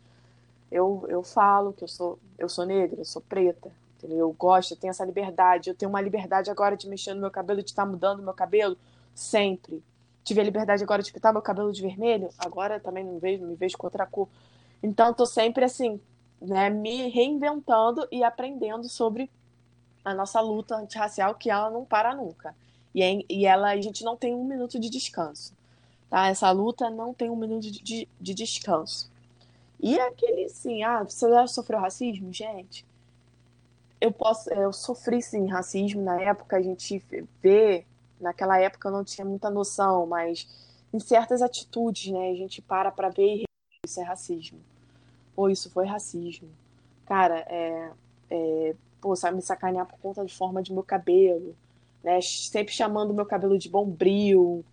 eu, 0.71 1.05
eu 1.09 1.23
falo 1.23 1.73
que 1.73 1.85
eu 1.85 1.89
sou, 1.89 2.19
eu 2.39 2.49
sou 2.49 2.67
negra, 2.67 3.01
eu 3.01 3.05
sou 3.05 3.23
preta? 3.23 3.71
Eu 4.09 4.33
gosto, 4.33 4.73
eu 4.73 4.77
tenho 4.77 4.91
essa 4.91 5.05
liberdade. 5.05 5.71
Eu 5.71 5.75
tenho 5.75 5.89
uma 5.89 6.01
liberdade 6.01 6.51
agora 6.51 6.77
de 6.77 6.89
mexer 6.89 7.15
no 7.15 7.21
meu 7.21 7.31
cabelo, 7.31 7.63
de 7.63 7.71
estar 7.71 7.85
mudando 7.87 8.23
meu 8.23 8.35
cabelo 8.35 8.77
sempre. 9.15 9.83
Tive 10.23 10.41
a 10.41 10.45
liberdade 10.45 10.83
agora 10.83 11.03
de 11.03 11.13
pintar 11.13 11.33
meu 11.33 11.43
cabelo 11.43 11.73
de 11.73 11.83
vermelho, 11.83 12.29
agora 12.39 12.79
também 12.79 13.05
não 13.05 13.19
vejo, 13.19 13.45
me 13.45 13.55
vejo 13.55 13.77
com 13.77 13.87
outra 13.87 14.07
cor. 14.07 14.29
Então, 14.83 15.13
tô 15.13 15.27
sempre 15.27 15.65
assim, 15.65 16.01
né, 16.41 16.71
me 16.71 17.09
reinventando 17.09 18.07
e 18.11 18.23
aprendendo 18.23 18.89
sobre 18.89 19.31
a 20.05 20.15
nossa 20.15 20.41
luta 20.41 20.77
antirracial, 20.77 21.35
que 21.35 21.51
ela 21.51 21.71
não 21.71 21.85
para 21.85 22.15
nunca. 22.15 22.55
E, 22.95 23.27
e 23.29 23.47
ela, 23.47 23.71
a 23.71 23.81
gente 23.81 24.05
não 24.05 24.17
tem 24.17 24.35
um 24.35 24.45
minuto 24.45 24.79
de 24.79 24.89
descanso. 24.89 25.55
Tá? 26.09 26.29
Essa 26.29 26.51
luta 26.51 26.91
não 26.91 27.15
tem 27.15 27.31
um 27.31 27.37
minuto 27.37 27.63
de, 27.63 27.83
de, 27.83 28.09
de 28.21 28.35
descanso. 28.35 29.11
E 29.79 29.99
aquele, 29.99 30.45
assim, 30.45 30.83
ah, 30.83 31.03
você 31.03 31.29
já 31.29 31.47
sofreu 31.47 31.79
racismo? 31.79 32.33
Gente, 32.33 32.85
eu 34.01 34.11
posso, 34.13 34.51
eu 34.51 34.73
sofri 34.73 35.21
sim 35.23 35.47
racismo 35.47 36.03
na 36.03 36.21
época, 36.21 36.57
a 36.57 36.63
gente 36.63 37.05
vê, 37.43 37.85
naquela 38.21 38.59
época 38.59 38.89
eu 38.89 38.93
não 38.93 39.05
tinha 39.05 39.25
muita 39.25 39.51
noção, 39.51 40.07
mas 40.07 40.49
em 40.93 40.99
certas 40.99 41.43
atitudes, 41.43 42.13
né, 42.13 42.31
a 42.31 42.35
gente 42.35 42.63
para 42.63 42.91
para 42.91 43.11
ver 43.11 43.37
e 43.37 43.45
isso 43.85 44.01
é 44.01 44.03
racismo. 44.05 44.59
Pô, 45.35 45.49
isso 45.49 45.71
foi 45.71 45.87
racismo. 45.87 46.49
Cara, 47.07 47.45
é, 47.49 47.91
é 48.31 48.75
pô, 49.01 49.15
sabe 49.17 49.37
me 49.37 49.43
sacanear 49.43 49.87
por 49.87 49.99
conta 49.99 50.25
de 50.25 50.35
forma 50.35 50.63
de 50.63 50.73
meu 50.73 50.83
cabelo, 50.83 51.55
né, 52.03 52.21
sempre 52.23 52.73
chamando 52.73 53.15
meu 53.15 53.27
cabelo 53.27 53.59
de 53.59 53.69
bombril, 53.69 54.65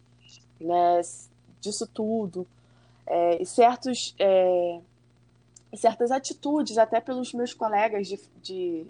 né, 0.59 1.01
disso 1.61 1.87
tudo. 1.87 2.47
É, 3.05 3.41
e 3.41 3.45
certos, 3.45 4.15
é, 4.19 4.79
certas 5.75 6.11
atitudes, 6.11 6.77
até 6.77 6.99
pelos 6.99 7.33
meus 7.33 7.53
colegas 7.53 8.07
de, 8.07 8.19
de, 8.41 8.87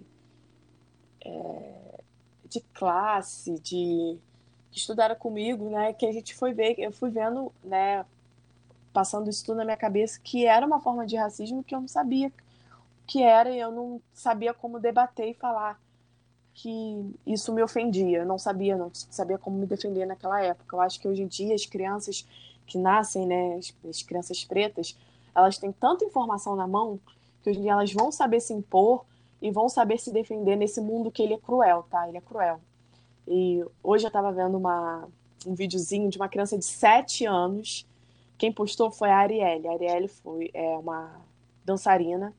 é, 1.28 2.00
de 2.48 2.60
classe, 2.74 3.58
de 3.60 4.18
que 4.70 4.78
estudaram 4.78 5.16
comigo, 5.16 5.70
né, 5.70 5.92
que 5.92 6.06
a 6.06 6.12
gente 6.12 6.34
foi 6.34 6.52
ver, 6.52 6.74
eu 6.78 6.92
fui 6.92 7.10
vendo, 7.10 7.52
né, 7.64 8.04
passando 8.92 9.30
isso 9.30 9.44
tudo 9.44 9.58
na 9.58 9.64
minha 9.64 9.76
cabeça, 9.76 10.20
que 10.22 10.46
era 10.46 10.66
uma 10.66 10.80
forma 10.80 11.06
de 11.06 11.16
racismo 11.16 11.64
que 11.64 11.74
eu 11.74 11.80
não 11.80 11.88
sabia 11.88 12.32
que 13.08 13.22
era 13.22 13.50
e 13.50 13.58
eu 13.58 13.72
não 13.72 14.00
sabia 14.12 14.52
como 14.52 14.78
debater 14.78 15.30
e 15.30 15.34
falar 15.34 15.80
que 16.52 17.14
isso 17.26 17.52
me 17.54 17.62
ofendia. 17.62 18.18
Eu 18.18 18.26
não 18.26 18.38
sabia, 18.38 18.76
não 18.76 18.90
sabia 18.92 19.38
como 19.38 19.56
me 19.56 19.66
defender 19.66 20.04
naquela 20.04 20.42
época. 20.42 20.76
Eu 20.76 20.80
acho 20.82 21.00
que 21.00 21.08
hoje 21.08 21.22
em 21.22 21.26
dia 21.26 21.54
as 21.54 21.64
crianças 21.64 22.26
que 22.66 22.76
nascem, 22.76 23.26
né, 23.26 23.56
as, 23.56 23.74
as 23.88 24.02
crianças 24.02 24.44
pretas, 24.44 24.94
elas 25.34 25.56
têm 25.56 25.72
tanta 25.72 26.04
informação 26.04 26.54
na 26.54 26.66
mão 26.66 27.00
que 27.42 27.48
hoje 27.48 27.60
em 27.60 27.62
dia 27.62 27.72
elas 27.72 27.92
vão 27.92 28.12
saber 28.12 28.40
se 28.40 28.52
impor 28.52 29.06
e 29.40 29.50
vão 29.50 29.68
saber 29.68 29.98
se 29.98 30.12
defender 30.12 30.56
nesse 30.56 30.80
mundo 30.80 31.10
que 31.10 31.22
ele 31.22 31.34
é 31.34 31.38
cruel, 31.38 31.84
tá? 31.90 32.08
Ele 32.08 32.18
é 32.18 32.20
cruel. 32.20 32.60
E 33.26 33.64
hoje 33.82 34.04
eu 34.04 34.08
estava 34.08 34.32
vendo 34.32 34.56
uma, 34.56 35.08
um 35.46 35.54
videozinho 35.54 36.08
de 36.08 36.18
uma 36.18 36.28
criança 36.28 36.58
de 36.58 36.64
7 36.64 37.26
anos. 37.26 37.86
Quem 38.36 38.52
postou 38.52 38.90
foi 38.90 39.10
a 39.10 39.18
Arielle. 39.18 39.68
A 39.68 39.72
Arielle 39.72 40.08
foi 40.08 40.50
é, 40.54 40.76
uma 40.78 41.20
dançarina 41.64 42.34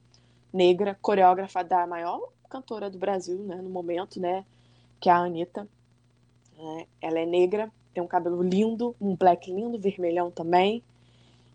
negra, 0.51 0.97
coreógrafa 1.01 1.63
da 1.63 1.85
maior 1.85 2.29
cantora 2.49 2.89
do 2.89 2.97
Brasil, 2.97 3.38
né, 3.38 3.57
no 3.57 3.69
momento, 3.69 4.19
né, 4.19 4.43
que 4.99 5.09
é 5.09 5.12
a 5.12 5.17
Anitta. 5.17 5.67
É, 6.57 6.88
ela 7.01 7.19
é 7.19 7.25
negra, 7.25 7.71
tem 7.93 8.03
um 8.03 8.07
cabelo 8.07 8.41
lindo, 8.41 8.95
um 8.99 9.15
black 9.15 9.51
lindo, 9.51 9.79
vermelhão 9.79 10.31
também. 10.31 10.83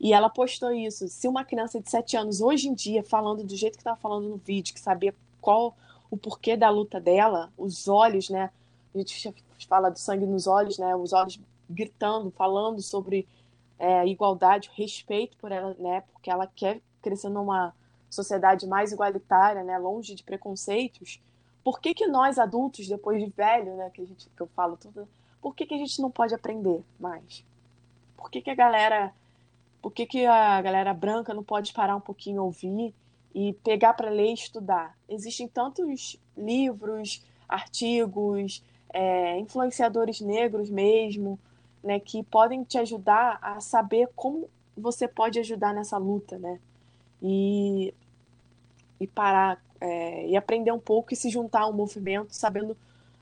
E 0.00 0.12
ela 0.12 0.28
postou 0.28 0.72
isso. 0.72 1.08
Se 1.08 1.28
uma 1.28 1.44
criança 1.44 1.80
de 1.80 1.90
7 1.90 2.16
anos, 2.16 2.40
hoje 2.40 2.68
em 2.68 2.74
dia, 2.74 3.02
falando 3.02 3.42
do 3.42 3.56
jeito 3.56 3.74
que 3.74 3.80
estava 3.80 3.96
falando 3.96 4.28
no 4.28 4.36
vídeo, 4.36 4.74
que 4.74 4.80
sabia 4.80 5.14
qual 5.44 5.76
o 6.10 6.16
porquê 6.16 6.56
da 6.56 6.70
luta 6.70 6.98
dela, 6.98 7.52
os 7.58 7.86
olhos, 7.86 8.30
né? 8.30 8.50
A 8.94 8.98
gente 8.98 9.34
fala 9.68 9.90
do 9.90 9.98
sangue 9.98 10.24
nos 10.24 10.46
olhos, 10.46 10.78
né? 10.78 10.96
Os 10.96 11.12
olhos 11.12 11.38
gritando, 11.68 12.30
falando 12.30 12.80
sobre 12.80 13.28
é, 13.78 14.06
igualdade, 14.06 14.70
respeito 14.74 15.36
por 15.36 15.52
ela, 15.52 15.76
né? 15.78 16.02
Porque 16.12 16.30
ela 16.30 16.46
quer 16.46 16.80
crescer 17.02 17.28
numa 17.28 17.74
sociedade 18.08 18.66
mais 18.66 18.90
igualitária, 18.90 19.62
né? 19.62 19.76
Longe 19.76 20.14
de 20.14 20.22
preconceitos. 20.22 21.20
Por 21.62 21.78
que, 21.78 21.92
que 21.92 22.06
nós 22.06 22.38
adultos, 22.38 22.88
depois 22.88 23.22
de 23.22 23.30
velho, 23.30 23.76
né? 23.76 23.90
Que 23.90 24.00
a 24.00 24.06
gente 24.06 24.30
que 24.34 24.40
eu 24.40 24.46
falo 24.56 24.78
tudo, 24.78 25.06
por 25.42 25.54
que, 25.54 25.66
que 25.66 25.74
a 25.74 25.78
gente 25.78 26.00
não 26.00 26.10
pode 26.10 26.34
aprender 26.34 26.82
mais? 26.98 27.44
Por 28.16 28.30
que, 28.30 28.40
que 28.40 28.50
a 28.50 28.54
galera, 28.54 29.12
por 29.82 29.92
que, 29.92 30.06
que 30.06 30.24
a 30.24 30.62
galera 30.62 30.94
branca 30.94 31.34
não 31.34 31.44
pode 31.44 31.74
parar 31.74 31.96
um 31.96 32.00
pouquinho 32.00 32.42
ouvir 32.42 32.94
e 33.34 33.52
pegar 33.64 33.94
para 33.94 34.10
ler 34.10 34.30
e 34.30 34.34
estudar? 34.34 34.96
Existem 35.08 35.48
tantos 35.48 36.16
livros, 36.36 37.24
artigos, 37.48 38.62
é, 38.92 39.38
influenciadores 39.38 40.20
negros 40.20 40.70
mesmo, 40.70 41.38
né, 41.82 41.98
que 41.98 42.22
podem 42.22 42.62
te 42.64 42.78
ajudar 42.78 43.38
a 43.42 43.60
saber 43.60 44.08
como 44.14 44.48
você 44.76 45.06
pode 45.06 45.38
ajudar 45.38 45.74
nessa 45.74 45.98
luta, 45.98 46.38
né? 46.38 46.58
E, 47.22 47.94
e 49.00 49.06
parar 49.06 49.62
é, 49.80 50.26
e 50.26 50.36
aprender 50.36 50.72
um 50.72 50.78
pouco 50.78 51.12
e 51.12 51.16
se 51.16 51.28
juntar 51.28 51.62
ao 51.62 51.72
movimento, 51.72 52.34
sabendo 52.34 52.76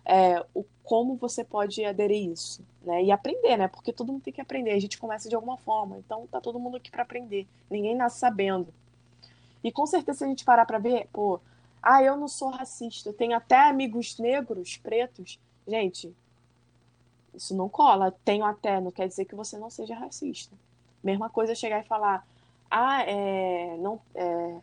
é, 0.05 0.45
o 0.55 0.65
como 0.83 1.15
você 1.15 1.45
pode 1.45 1.85
aderir 1.85 2.31
isso, 2.31 2.63
né? 2.83 3.03
E 3.05 3.11
aprender, 3.13 3.57
né? 3.57 3.69
Porque 3.69 3.93
todo 3.93 4.13
mundo 4.13 4.23
tem 4.23 4.33
que 4.33 4.41
aprender. 4.41 4.73
A 4.73 4.81
gente 4.81 4.99
começa 4.99 5.29
de 5.29 5.35
alguma 5.35 5.57
forma, 5.57 5.99
então 5.99 6.27
tá 6.27 6.41
todo 6.41 6.59
mundo 6.59 6.77
aqui 6.77 6.91
para 6.91 7.03
aprender. 7.03 7.47
Ninguém 7.71 7.95
nasce 7.95 8.19
sabendo. 8.19 8.69
E 9.63 9.71
com 9.71 9.87
certeza 9.87 10.19
se 10.19 10.25
a 10.25 10.29
gente 10.29 10.45
parar 10.45 10.67
para 10.67 10.79
ver, 10.79 11.09
pô, 11.13 11.41
ah, 11.83 12.03
eu 12.03 12.17
não 12.17 12.29
sou 12.29 12.51
racista, 12.51 13.09
eu 13.09 13.13
tenho 13.13 13.37
até 13.37 13.69
amigos 13.69 14.19
negros, 14.19 14.77
pretos, 14.77 15.39
Gente, 15.67 16.15
isso 17.35 17.55
não 17.55 17.69
cola. 17.69 18.13
Tenho 18.25 18.45
até, 18.45 18.81
não 18.81 18.91
quer 18.91 19.09
dizer 19.09 19.25
que 19.25 19.35
você 19.35 19.59
não 19.59 19.71
seja 19.71 19.95
racista. 19.95 20.55
Mesma 21.03 21.31
coisa 21.31 21.55
chegar 21.55 21.81
e 21.81 21.87
falar, 21.87 22.27
ah, 22.71 23.03
é, 23.03 23.77
não, 23.79 24.01
é, 24.15 24.57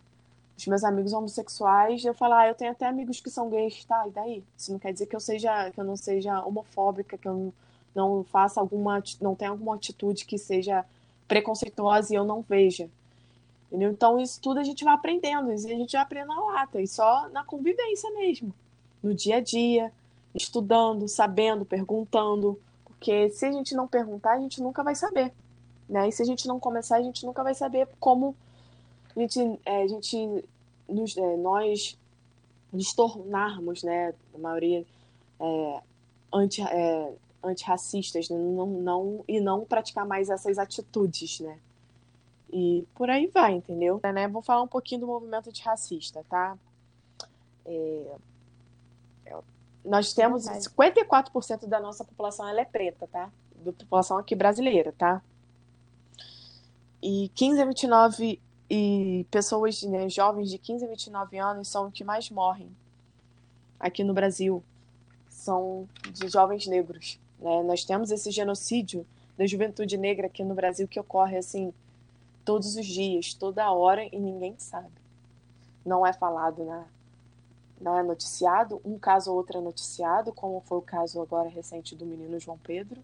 os 0.58 0.68
meus 0.68 0.84
amigos 0.84 1.14
homossexuais, 1.14 2.04
eu 2.04 2.14
falar, 2.14 2.42
ah, 2.42 2.48
eu 2.50 2.56
tenho 2.56 2.72
até 2.72 2.86
amigos 2.86 3.20
que 3.20 3.30
são 3.30 3.50
gays, 3.50 3.84
tá? 3.86 4.08
E 4.08 4.12
daí? 4.12 4.44
Isso 4.58 4.72
não 4.72 4.80
quer 4.80 4.94
dizer 4.94 5.08
que 5.08 5.16
eu 5.16 5.20
seja, 5.20 5.72
que 5.72 5.80
eu 5.80 5.84
não 5.84 5.98
seja 5.98 6.44
homofóbica, 6.44 7.18
que 7.18 7.28
eu 7.28 7.54
não, 7.96 8.18
não 8.18 8.24
faça 8.26 8.60
alguma, 8.60 9.02
não 9.22 9.36
tenha 9.36 9.52
alguma 9.52 9.76
atitude 9.76 10.26
que 10.26 10.38
seja 10.38 10.86
preconceituosa 11.28 12.14
e 12.14 12.18
eu 12.18 12.26
não 12.26 12.42
veja. 12.42 12.90
Entendeu? 13.70 13.92
Então, 13.92 14.20
isso 14.20 14.42
tudo 14.42 14.60
a 14.60 14.64
gente 14.64 14.84
vai 14.84 14.96
aprendendo, 14.96 15.54
isso 15.54 15.68
a 15.68 15.70
gente 15.70 15.92
vai 15.94 16.02
aprendendo 16.02 16.34
na 16.34 16.42
lata, 16.42 16.82
e 16.82 16.88
só 16.88 17.30
na 17.30 17.44
convivência 17.44 18.10
mesmo, 18.12 18.52
no 19.02 19.14
dia 19.14 19.38
a 19.38 19.40
dia, 19.40 19.94
estudando, 20.34 21.08
sabendo, 21.08 21.64
perguntando, 21.64 22.60
porque 22.84 23.30
se 23.30 23.46
a 23.46 23.52
gente 23.52 23.76
não 23.76 23.88
perguntar, 23.88 24.34
a 24.34 24.40
gente 24.40 24.60
nunca 24.60 24.84
vai 24.84 24.96
saber, 24.96 25.32
né? 25.88 26.10
E 26.10 26.12
se 26.12 26.24
a 26.24 26.26
gente 26.26 26.48
não 26.48 26.60
começar, 26.60 26.98
a 26.98 27.02
gente 27.04 27.24
nunca 27.26 27.44
vai 27.44 27.54
saber 27.54 27.88
como 28.00 28.36
a 29.16 29.20
gente, 29.20 29.60
é, 29.64 29.84
a 29.84 29.88
gente 29.88 30.44
nos, 30.88 31.16
é, 31.16 31.38
nós 31.38 31.96
nos 32.74 32.94
tornarmos, 32.94 33.84
né, 33.84 34.14
a 34.34 34.38
maioria 34.38 34.86
é, 35.40 35.82
anti, 36.34 36.62
é, 36.62 37.14
antirracistas, 37.44 38.30
né? 38.30 38.38
não, 38.38 38.68
não, 38.68 39.24
e 39.28 39.40
não 39.40 39.64
praticar 39.64 40.06
mais 40.06 40.30
essas 40.30 40.58
atitudes, 40.58 41.40
né? 41.40 41.58
E 42.52 42.86
por 42.96 43.10
aí 43.10 43.28
vai, 43.28 43.54
entendeu? 43.54 44.00
É, 44.04 44.12
né? 44.12 44.28
Vou 44.28 44.42
falar 44.42 44.62
um 44.62 44.68
pouquinho 44.68 45.02
do 45.02 45.08
movimento 45.08 45.50
antirracista, 45.50 46.26
tá? 46.30 46.58
É, 47.66 48.16
nós 49.84 50.14
temos 50.14 50.46
54% 50.46 51.68
da 51.68 51.80
nossa 51.80 52.04
população 52.04 52.48
ela 52.48 52.62
é 52.62 52.66
preta, 52.66 53.08
tá? 53.08 53.32
Da 53.64 53.72
população 53.72 54.18
aqui 54.18 54.36
brasileira, 54.36 54.94
tá? 54.98 55.22
E 57.02 57.32
15 57.34 57.62
a 57.62 57.66
29 57.66 58.42
e 58.70 59.26
pessoas, 59.32 59.82
né, 59.84 60.10
jovens 60.10 60.50
de 60.50 60.58
15 60.58 60.86
a 60.86 60.88
29 60.88 61.38
anos 61.38 61.68
são 61.68 61.88
os 61.88 61.94
que 61.94 62.04
mais 62.04 62.30
morrem 62.30 62.70
aqui 63.80 64.04
no 64.04 64.14
Brasil. 64.14 64.64
São 65.30 65.88
de 66.12 66.28
jovens 66.28 66.68
negros, 66.68 67.20
né? 67.40 67.64
Nós 67.64 67.86
temos 67.86 68.12
esse 68.12 68.30
genocídio 68.32 69.06
da 69.38 69.46
juventude 69.48 69.98
negra 69.98 70.28
aqui 70.28 70.44
no 70.44 70.54
Brasil 70.54 70.88
que 70.88 71.00
ocorre 71.00 71.38
assim 71.38 71.74
todos 72.50 72.76
os 72.76 72.86
dias, 72.88 73.36
toda 73.36 73.72
hora 73.72 74.04
e 74.04 74.18
ninguém 74.18 74.56
sabe. 74.58 74.90
Não 75.86 76.04
é 76.04 76.12
falado 76.12 76.66
na 76.66 76.84
não 77.80 77.96
é 77.96 78.02
noticiado, 78.02 78.82
um 78.84 78.98
caso 78.98 79.30
ou 79.30 79.38
outro 79.38 79.60
é 79.60 79.62
noticiado, 79.62 80.34
como 80.34 80.60
foi 80.62 80.80
o 80.80 80.82
caso 80.82 81.22
agora 81.22 81.48
recente 81.48 81.96
do 81.96 82.08
menino 82.08 82.40
João 82.40 82.58
Pedro, 82.58 83.04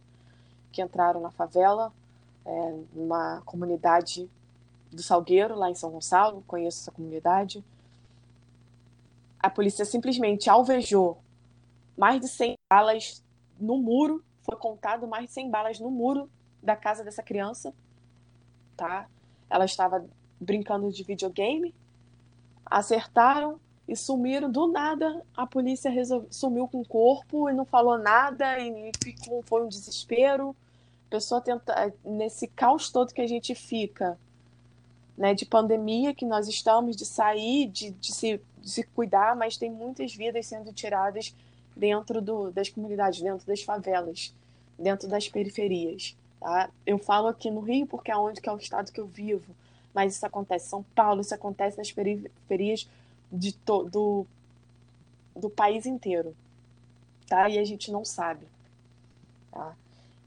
que 0.71 0.81
entraram 0.81 1.21
na 1.21 1.29
favela, 1.29 1.93
é, 2.43 2.79
numa 2.91 3.41
comunidade 3.45 4.27
do 4.91 5.03
Salgueiro, 5.03 5.53
lá 5.55 5.69
em 5.69 5.75
São 5.75 5.91
Gonçalo, 5.91 6.43
conheço 6.47 6.81
essa 6.81 6.91
comunidade. 6.91 7.63
A 9.39 9.49
polícia 9.49 9.85
simplesmente 9.85 10.49
alvejou 10.49 11.19
mais 11.95 12.19
de 12.19 12.27
100 12.27 12.55
balas 12.67 13.23
no 13.59 13.77
muro, 13.77 14.23
foi 14.41 14.55
contado 14.57 15.07
mais 15.07 15.27
de 15.27 15.33
100 15.33 15.51
balas 15.51 15.79
no 15.79 15.91
muro 15.91 16.27
da 16.63 16.75
casa 16.75 17.03
dessa 17.03 17.21
criança, 17.21 17.71
tá? 18.75 19.07
Ela 19.49 19.65
estava 19.65 20.05
brincando 20.39 20.91
de 20.91 21.03
videogame, 21.03 21.73
acertaram, 22.65 23.59
e 23.87 23.95
sumiram 23.95 24.51
do 24.51 24.67
nada. 24.67 25.23
A 25.35 25.45
polícia 25.45 25.89
resolve, 25.89 26.27
sumiu 26.31 26.67
com 26.67 26.81
o 26.81 26.87
corpo 26.87 27.49
e 27.49 27.53
não 27.53 27.65
falou 27.65 27.97
nada 27.97 28.59
e 28.59 28.91
ficou, 29.01 29.43
foi 29.43 29.63
um 29.63 29.67
desespero. 29.67 30.55
A 31.07 31.09
pessoa 31.11 31.39
tenta 31.39 31.93
nesse 32.03 32.47
caos 32.47 32.89
todo 32.89 33.13
que 33.13 33.21
a 33.21 33.27
gente 33.27 33.53
fica, 33.53 34.17
né, 35.17 35.33
de 35.33 35.45
pandemia 35.45 36.13
que 36.13 36.25
nós 36.25 36.47
estamos, 36.47 36.95
de 36.95 37.05
sair, 37.05 37.67
de, 37.67 37.91
de, 37.91 38.11
se, 38.11 38.41
de 38.59 38.69
se 38.69 38.83
cuidar, 38.83 39.35
mas 39.35 39.55
tem 39.55 39.69
muitas 39.69 40.13
vidas 40.13 40.47
sendo 40.47 40.73
tiradas 40.73 41.33
dentro 41.75 42.21
do, 42.21 42.51
das 42.51 42.69
comunidades, 42.69 43.21
dentro 43.21 43.45
das 43.45 43.61
favelas, 43.61 44.33
dentro 44.77 45.07
das 45.07 45.29
periferias. 45.29 46.17
Tá? 46.45 46.69
Eu 46.85 46.99
falo 46.99 47.27
aqui 47.27 47.49
no 47.49 47.59
Rio 47.59 47.87
porque 47.87 48.11
é 48.11 48.15
onde 48.15 48.39
que 48.39 48.47
é 48.47 48.51
o 48.51 48.57
estado 48.59 48.91
que 48.91 48.99
eu 49.01 49.07
vivo, 49.07 49.51
mas 49.91 50.13
isso 50.13 50.27
acontece 50.27 50.67
em 50.67 50.69
São 50.69 50.83
Paulo, 50.93 51.21
isso 51.21 51.33
acontece 51.33 51.75
nas 51.75 51.91
periferias 51.91 52.87
de 53.31 53.51
to, 53.51 53.85
do, 53.85 54.27
do 55.35 55.49
país 55.49 55.87
inteiro, 55.87 56.35
tá? 57.27 57.49
E 57.49 57.57
a 57.57 57.63
gente 57.65 57.91
não 57.91 58.05
sabe, 58.05 58.45
tá? 59.51 59.75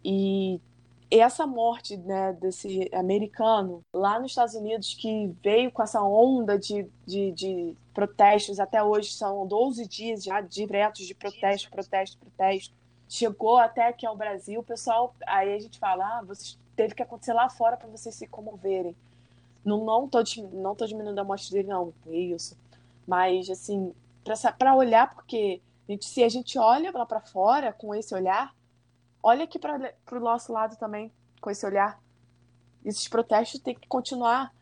E 0.05 0.61
essa 1.09 1.47
morte 1.47 1.97
né, 1.97 2.33
desse 2.33 2.91
americano 2.93 3.81
lá 3.95 4.19
nos 4.19 4.33
Estados 4.33 4.57
Unidos 4.57 4.95
que 4.95 5.33
veio 5.41 5.71
com 5.71 5.85
essa 5.85 6.03
onda 6.03 6.59
de, 6.59 6.85
de, 7.07 7.31
de, 7.31 7.77
protestos, 7.95 8.59
até 8.59 8.83
hoje 8.83 9.13
são 9.13 9.47
12 9.47 9.87
dias 9.87 10.25
já 10.25 10.41
diretos 10.41 11.07
de 11.07 11.15
protesto, 11.15 11.71
protesto, 11.71 12.19
protesto. 12.19 12.75
Chegou 13.09 13.57
até 13.57 13.89
aqui 13.89 14.07
ao 14.07 14.17
Brasil, 14.17 14.61
o 14.61 14.65
pessoal, 14.65 15.15
aí 15.27 15.55
a 15.55 15.59
gente 15.59 15.79
fala, 15.79 16.19
ah, 16.19 16.23
vocês, 16.23 16.59
teve 16.77 16.95
que 16.95 17.03
acontecer 17.03 17.33
lá 17.33 17.49
fora 17.49 17.77
para 17.77 17.89
vocês 17.89 18.15
se 18.15 18.27
comoverem. 18.27 18.95
Não, 19.65 19.85
não, 19.85 20.09
tô, 20.09 20.19
não 20.53 20.75
tô 20.75 20.87
diminuindo 20.87 21.19
a 21.19 21.25
morte 21.25 21.51
dele, 21.51 21.69
não, 21.69 21.93
é 22.07 22.17
isso. 22.17 22.57
Mas, 23.07 23.49
assim, 23.49 23.95
para 24.59 24.75
olhar, 24.75 25.15
porque 25.15 25.61
a 25.89 25.93
gente, 25.93 26.05
se 26.05 26.23
a 26.23 26.29
gente 26.29 26.59
olha 26.59 26.91
lá 26.93 27.07
para 27.07 27.21
fora 27.21 27.73
com 27.73 27.95
esse 27.95 28.15
olhar, 28.15 28.55
olha 29.23 29.45
aqui 29.45 29.59
para 29.59 29.93
o 30.13 30.21
nosso 30.21 30.53
lado 30.53 30.77
também, 30.77 31.11
com 31.41 31.51
esse 31.51 31.65
olhar. 31.65 31.99
Esses 32.85 33.09
protestos 33.09 33.61
têm 33.61 33.75
que 33.75 33.89
continuar, 33.89 34.53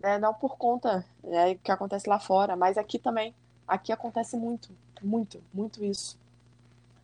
né? 0.00 0.18
não 0.18 0.34
por 0.34 0.56
conta 0.56 1.04
né, 1.22 1.54
que 1.54 1.70
acontece 1.70 2.08
lá 2.08 2.18
fora, 2.18 2.56
mas 2.56 2.76
aqui 2.76 2.98
também. 2.98 3.34
Aqui 3.66 3.92
acontece 3.92 4.36
muito, 4.36 4.70
muito, 5.02 5.42
muito 5.52 5.84
isso. 5.84 6.18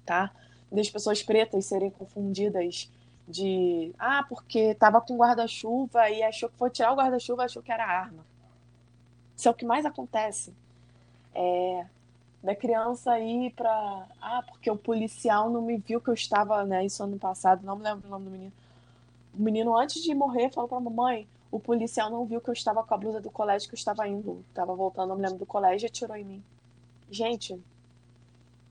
Tá? 0.04 0.32
Das 0.72 0.88
pessoas 0.88 1.22
pretas 1.22 1.66
serem 1.66 1.90
confundidas 1.90 2.90
de 3.28 3.94
ah, 3.98 4.24
porque 4.28 4.74
tava 4.74 5.00
com 5.00 5.16
guarda-chuva 5.16 6.10
e 6.10 6.22
achou 6.22 6.48
que 6.48 6.56
foi 6.56 6.70
tirar 6.70 6.92
o 6.92 6.96
guarda-chuva, 6.96 7.44
achou 7.44 7.62
que 7.62 7.70
era 7.70 7.84
arma. 7.84 8.24
Isso 9.36 9.48
é 9.48 9.50
o 9.50 9.54
que 9.54 9.64
mais 9.64 9.84
acontece. 9.84 10.54
É, 11.34 11.86
da 12.42 12.56
criança 12.56 13.18
ir 13.20 13.52
para 13.52 14.06
ah 14.20 14.42
porque 14.46 14.70
o 14.70 14.76
policial 14.76 15.48
não 15.48 15.62
me 15.62 15.76
viu 15.76 16.00
que 16.00 16.10
eu 16.10 16.14
estava 16.14 16.64
né 16.64 16.84
isso 16.84 17.02
ano 17.02 17.18
passado 17.18 17.64
não 17.64 17.76
me 17.76 17.84
lembro 17.84 18.06
o 18.08 18.10
nome 18.10 18.24
do 18.24 18.30
menino 18.30 18.52
o 19.32 19.42
menino 19.42 19.78
antes 19.78 20.02
de 20.02 20.12
morrer 20.14 20.50
falou 20.50 20.68
para 20.68 20.80
mamãe 20.80 21.26
o 21.50 21.60
policial 21.60 22.10
não 22.10 22.26
viu 22.26 22.40
que 22.40 22.50
eu 22.50 22.52
estava 22.52 22.82
com 22.82 22.94
a 22.94 22.96
blusa 22.98 23.20
do 23.20 23.30
colégio 23.30 23.68
que 23.68 23.74
eu 23.74 23.78
estava 23.78 24.08
indo 24.08 24.44
estava 24.48 24.74
voltando 24.74 25.10
não 25.10 25.16
me 25.16 25.22
lembro 25.22 25.38
do 25.38 25.46
colégio 25.46 25.86
e 25.86 25.88
atirou 25.88 26.16
em 26.16 26.24
mim 26.24 26.44
gente 27.10 27.58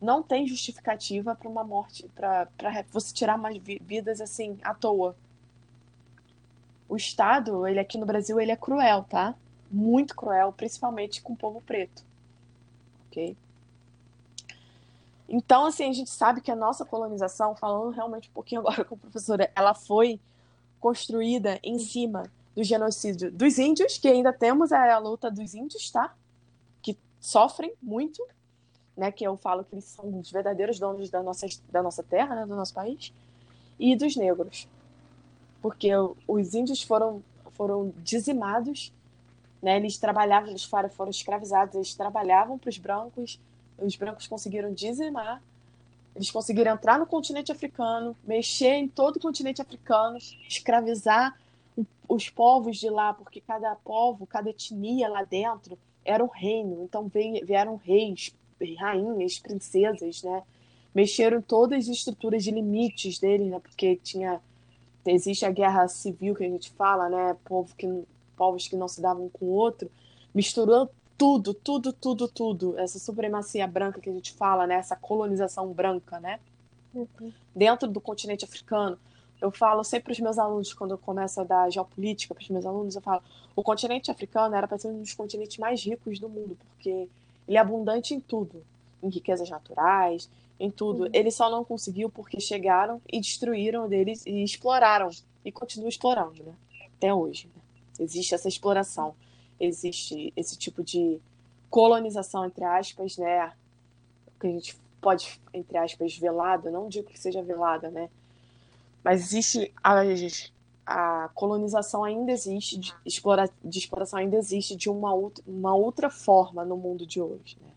não 0.01 0.23
tem 0.23 0.47
justificativa 0.47 1.35
para 1.35 1.47
uma 1.47 1.63
morte 1.63 2.09
para 2.15 2.47
você 2.91 3.13
tirar 3.13 3.37
mais 3.37 3.57
vidas 3.57 4.19
assim 4.19 4.57
à 4.63 4.73
toa. 4.73 5.15
O 6.89 6.95
estado 6.95 7.67
ele 7.67 7.79
aqui 7.79 7.97
no 7.97 8.05
Brasil 8.05 8.39
ele 8.39 8.51
é 8.51 8.55
cruel 8.55 9.05
tá? 9.07 9.35
Muito 9.69 10.15
cruel 10.15 10.51
principalmente 10.51 11.21
com 11.21 11.33
o 11.33 11.37
povo 11.37 11.61
preto 11.61 12.03
ok? 13.11 13.35
Então, 15.27 15.65
assim, 15.65 15.89
a 15.89 15.93
gente 15.93 16.09
sabe 16.09 16.41
que 16.41 16.51
a 16.51 16.55
nossa 16.55 16.83
colonização, 16.83 17.55
falando 17.55 17.91
realmente 17.91 18.29
um 18.29 18.33
pouquinho 18.33 18.61
agora 18.67 18.83
com 18.83 18.95
a 18.95 18.97
professora, 18.97 19.51
ela 19.55 19.73
foi 19.73 20.19
construída 20.79 21.59
em 21.61 21.77
cima 21.77 22.23
do 22.55 22.63
genocídio 22.63 23.31
dos 23.31 23.57
índios, 23.57 23.97
que 23.97 24.07
ainda 24.07 24.33
temos 24.33 24.71
a, 24.71 24.97
luta 24.97 25.29
dos 25.29 25.53
índios, 25.53 25.89
tá? 25.91 26.13
Que 26.81 26.97
sofrem 27.19 27.73
muito, 27.81 28.25
né? 28.95 29.11
Que 29.11 29.25
eu 29.25 29.37
falo 29.37 29.63
que 29.63 29.75
eles 29.75 29.85
são 29.85 30.19
os 30.19 30.31
verdadeiros 30.31 30.79
donos 30.79 31.09
da 31.09 31.21
nossa, 31.21 31.47
da 31.71 31.81
nossa 31.81 32.03
terra, 32.03 32.35
né? 32.35 32.45
Do 32.45 32.55
nosso 32.55 32.73
país. 32.73 33.13
E 33.79 33.95
dos 33.95 34.15
negros. 34.15 34.67
Porque 35.61 35.89
os 36.27 36.53
índios 36.53 36.81
foram, 36.81 37.23
foram 37.53 37.93
dizimados, 37.97 38.91
né? 39.61 39.77
Eles 39.77 39.97
trabalhavam, 39.97 40.49
eles 40.49 40.63
foram, 40.63 40.89
foram 40.89 41.11
escravizados, 41.11 41.75
eles 41.75 41.95
trabalhavam 41.95 42.57
para 42.57 42.69
os 42.69 42.77
brancos, 42.77 43.39
os 43.77 43.95
brancos 43.95 44.27
conseguiram 44.27 44.73
dizimar, 44.73 45.41
eles 46.15 46.29
conseguiram 46.29 46.73
entrar 46.73 46.99
no 46.99 47.05
continente 47.05 47.51
africano, 47.51 48.15
mexer 48.23 48.73
em 48.73 48.87
todo 48.87 49.17
o 49.17 49.19
continente 49.19 49.61
africano, 49.61 50.17
escravizar 50.47 51.37
os 52.07 52.29
povos 52.29 52.77
de 52.77 52.89
lá, 52.89 53.13
porque 53.13 53.39
cada 53.39 53.73
povo, 53.75 54.27
cada 54.27 54.49
etnia 54.49 55.07
lá 55.07 55.23
dentro 55.23 55.77
era 56.03 56.23
um 56.23 56.27
reino. 56.27 56.83
Então 56.83 57.09
vieram 57.09 57.77
reis, 57.77 58.35
rainhas, 58.75 59.39
princesas, 59.39 60.23
né? 60.23 60.43
Mexeram 60.93 61.41
todas 61.41 61.85
as 61.85 61.97
estruturas 61.97 62.43
de 62.43 62.51
limites 62.51 63.19
deles, 63.19 63.47
né? 63.47 63.59
Porque 63.59 63.95
tinha 63.97 64.41
existe 65.05 65.45
a 65.45 65.51
guerra 65.51 65.87
civil 65.87 66.35
que 66.35 66.43
a 66.43 66.49
gente 66.49 66.69
fala, 66.71 67.09
né? 67.09 67.35
Povo 67.45 67.73
que, 67.75 67.87
povos 68.37 68.67
que 68.67 68.75
não 68.75 68.87
se 68.87 69.01
davam 69.01 69.25
um 69.25 69.29
com 69.29 69.45
o 69.45 69.49
outro, 69.49 69.89
misturou 70.33 70.89
tudo, 71.17 71.53
tudo, 71.53 71.93
tudo, 71.93 72.27
tudo, 72.27 72.79
essa 72.79 72.97
supremacia 72.97 73.67
branca 73.67 74.01
que 74.01 74.09
a 74.09 74.13
gente 74.13 74.33
fala, 74.33 74.65
né? 74.67 74.75
Essa 74.75 74.95
colonização 74.95 75.71
branca, 75.71 76.19
né? 76.19 76.39
Uhum. 76.93 77.31
Dentro 77.55 77.87
do 77.87 78.01
continente 78.01 78.43
africano. 78.43 78.97
Eu 79.39 79.49
falo 79.49 79.83
sempre 79.83 80.05
para 80.05 80.11
os 80.13 80.19
meus 80.19 80.37
alunos, 80.37 80.73
quando 80.73 80.91
eu 80.91 80.97
começo 80.97 81.41
a 81.41 81.43
dar 81.43 81.71
geopolítica 81.71 82.33
para 82.35 82.43
os 82.43 82.49
meus 82.49 82.65
alunos, 82.65 82.95
eu 82.95 83.01
falo: 83.01 83.23
o 83.55 83.63
continente 83.63 84.11
africano 84.11 84.55
era 84.55 84.67
para 84.67 84.77
ser 84.77 84.87
um 84.87 85.01
dos 85.01 85.13
continentes 85.13 85.57
mais 85.57 85.83
ricos 85.83 86.19
do 86.19 86.29
mundo, 86.29 86.57
porque 86.69 87.07
ele 87.47 87.57
é 87.57 87.59
abundante 87.59 88.13
em 88.13 88.19
tudo, 88.19 88.63
em 89.01 89.09
riquezas 89.09 89.49
naturais, 89.49 90.29
em 90.59 90.69
tudo. 90.69 91.03
Uhum. 91.03 91.09
Ele 91.13 91.31
só 91.31 91.49
não 91.49 91.63
conseguiu 91.63 92.09
porque 92.09 92.39
chegaram 92.39 93.01
e 93.11 93.19
destruíram 93.19 93.87
deles 93.87 94.25
e 94.25 94.43
exploraram 94.43 95.09
e 95.43 95.51
continuam 95.51 95.89
explorando, 95.89 96.43
né? 96.43 96.53
Até 96.97 97.13
hoje. 97.13 97.47
Né? 97.47 97.61
Existe 97.99 98.35
essa 98.35 98.47
exploração 98.47 99.15
existe 99.61 100.33
esse 100.35 100.57
tipo 100.57 100.83
de 100.83 101.19
colonização, 101.69 102.45
entre 102.45 102.63
aspas, 102.63 103.17
né? 103.17 103.53
Que 104.39 104.47
a 104.47 104.49
gente 104.49 104.75
pode, 104.99 105.39
entre 105.53 105.77
aspas, 105.77 106.17
velada, 106.17 106.71
não 106.71 106.89
digo 106.89 107.07
que 107.07 107.19
seja 107.19 107.43
velada, 107.43 107.89
né? 107.89 108.09
Mas 109.03 109.21
existe 109.21 109.71
a, 109.83 110.03
a 110.85 111.29
colonização 111.33 112.03
ainda 112.03 112.31
existe, 112.31 112.77
de, 112.77 112.93
explora, 113.05 113.49
de 113.63 113.79
exploração 113.79 114.19
ainda 114.19 114.37
existe 114.37 114.75
de 114.75 114.89
uma 114.89 115.13
outra, 115.13 115.43
uma 115.47 115.75
outra 115.75 116.09
forma 116.09 116.65
no 116.65 116.75
mundo 116.75 117.05
de 117.05 117.21
hoje, 117.21 117.57
né? 117.61 117.69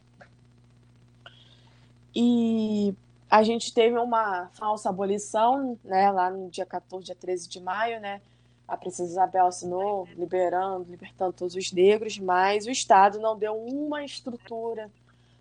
E 2.14 2.94
a 3.28 3.42
gente 3.42 3.74
teve 3.74 3.98
uma 3.98 4.48
falsa 4.54 4.88
abolição, 4.88 5.78
né, 5.84 6.10
lá 6.10 6.30
no 6.30 6.48
dia 6.48 6.64
14, 6.64 7.04
dia 7.04 7.14
13 7.16 7.48
de 7.48 7.60
maio, 7.60 8.00
né? 8.00 8.20
a 8.66 8.76
princesa 8.76 9.10
Isabel 9.10 9.46
assinou 9.46 10.08
liberando, 10.16 10.90
libertando 10.90 11.32
todos 11.32 11.54
os 11.54 11.70
negros, 11.72 12.18
mas 12.18 12.66
o 12.66 12.70
Estado 12.70 13.18
não 13.18 13.38
deu 13.38 13.54
uma 13.54 14.04
estrutura 14.04 14.90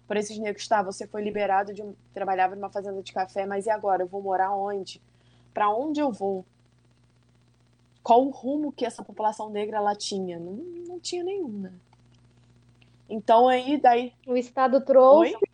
para 0.07 0.19
esses 0.19 0.37
negros. 0.37 0.67
Tá, 0.67 0.83
você 0.83 1.07
foi 1.07 1.23
liberado 1.23 1.73
de 1.73 1.83
trabalhava 2.13 2.55
numa 2.55 2.69
fazenda 2.69 3.01
de 3.01 3.13
café, 3.13 3.45
mas 3.45 3.65
e 3.65 3.69
agora? 3.69 4.03
Eu 4.03 4.07
vou 4.07 4.21
morar 4.21 4.53
onde? 4.53 5.01
Para 5.53 5.69
onde 5.69 5.99
eu 5.99 6.11
vou? 6.11 6.45
Qual 8.03 8.25
o 8.25 8.29
rumo 8.29 8.71
que 8.71 8.85
essa 8.85 9.03
população 9.03 9.49
negra 9.49 9.77
ela 9.77 9.95
tinha? 9.95 10.37
Não, 10.37 10.53
não 10.87 10.99
tinha 10.99 11.23
nenhum, 11.23 11.47
né? 11.47 11.73
Então 13.09 13.47
aí 13.47 13.77
daí 13.77 14.13
o 14.27 14.35
Estado 14.35 14.81
trouxe 14.81 15.35
Oi? 15.35 15.53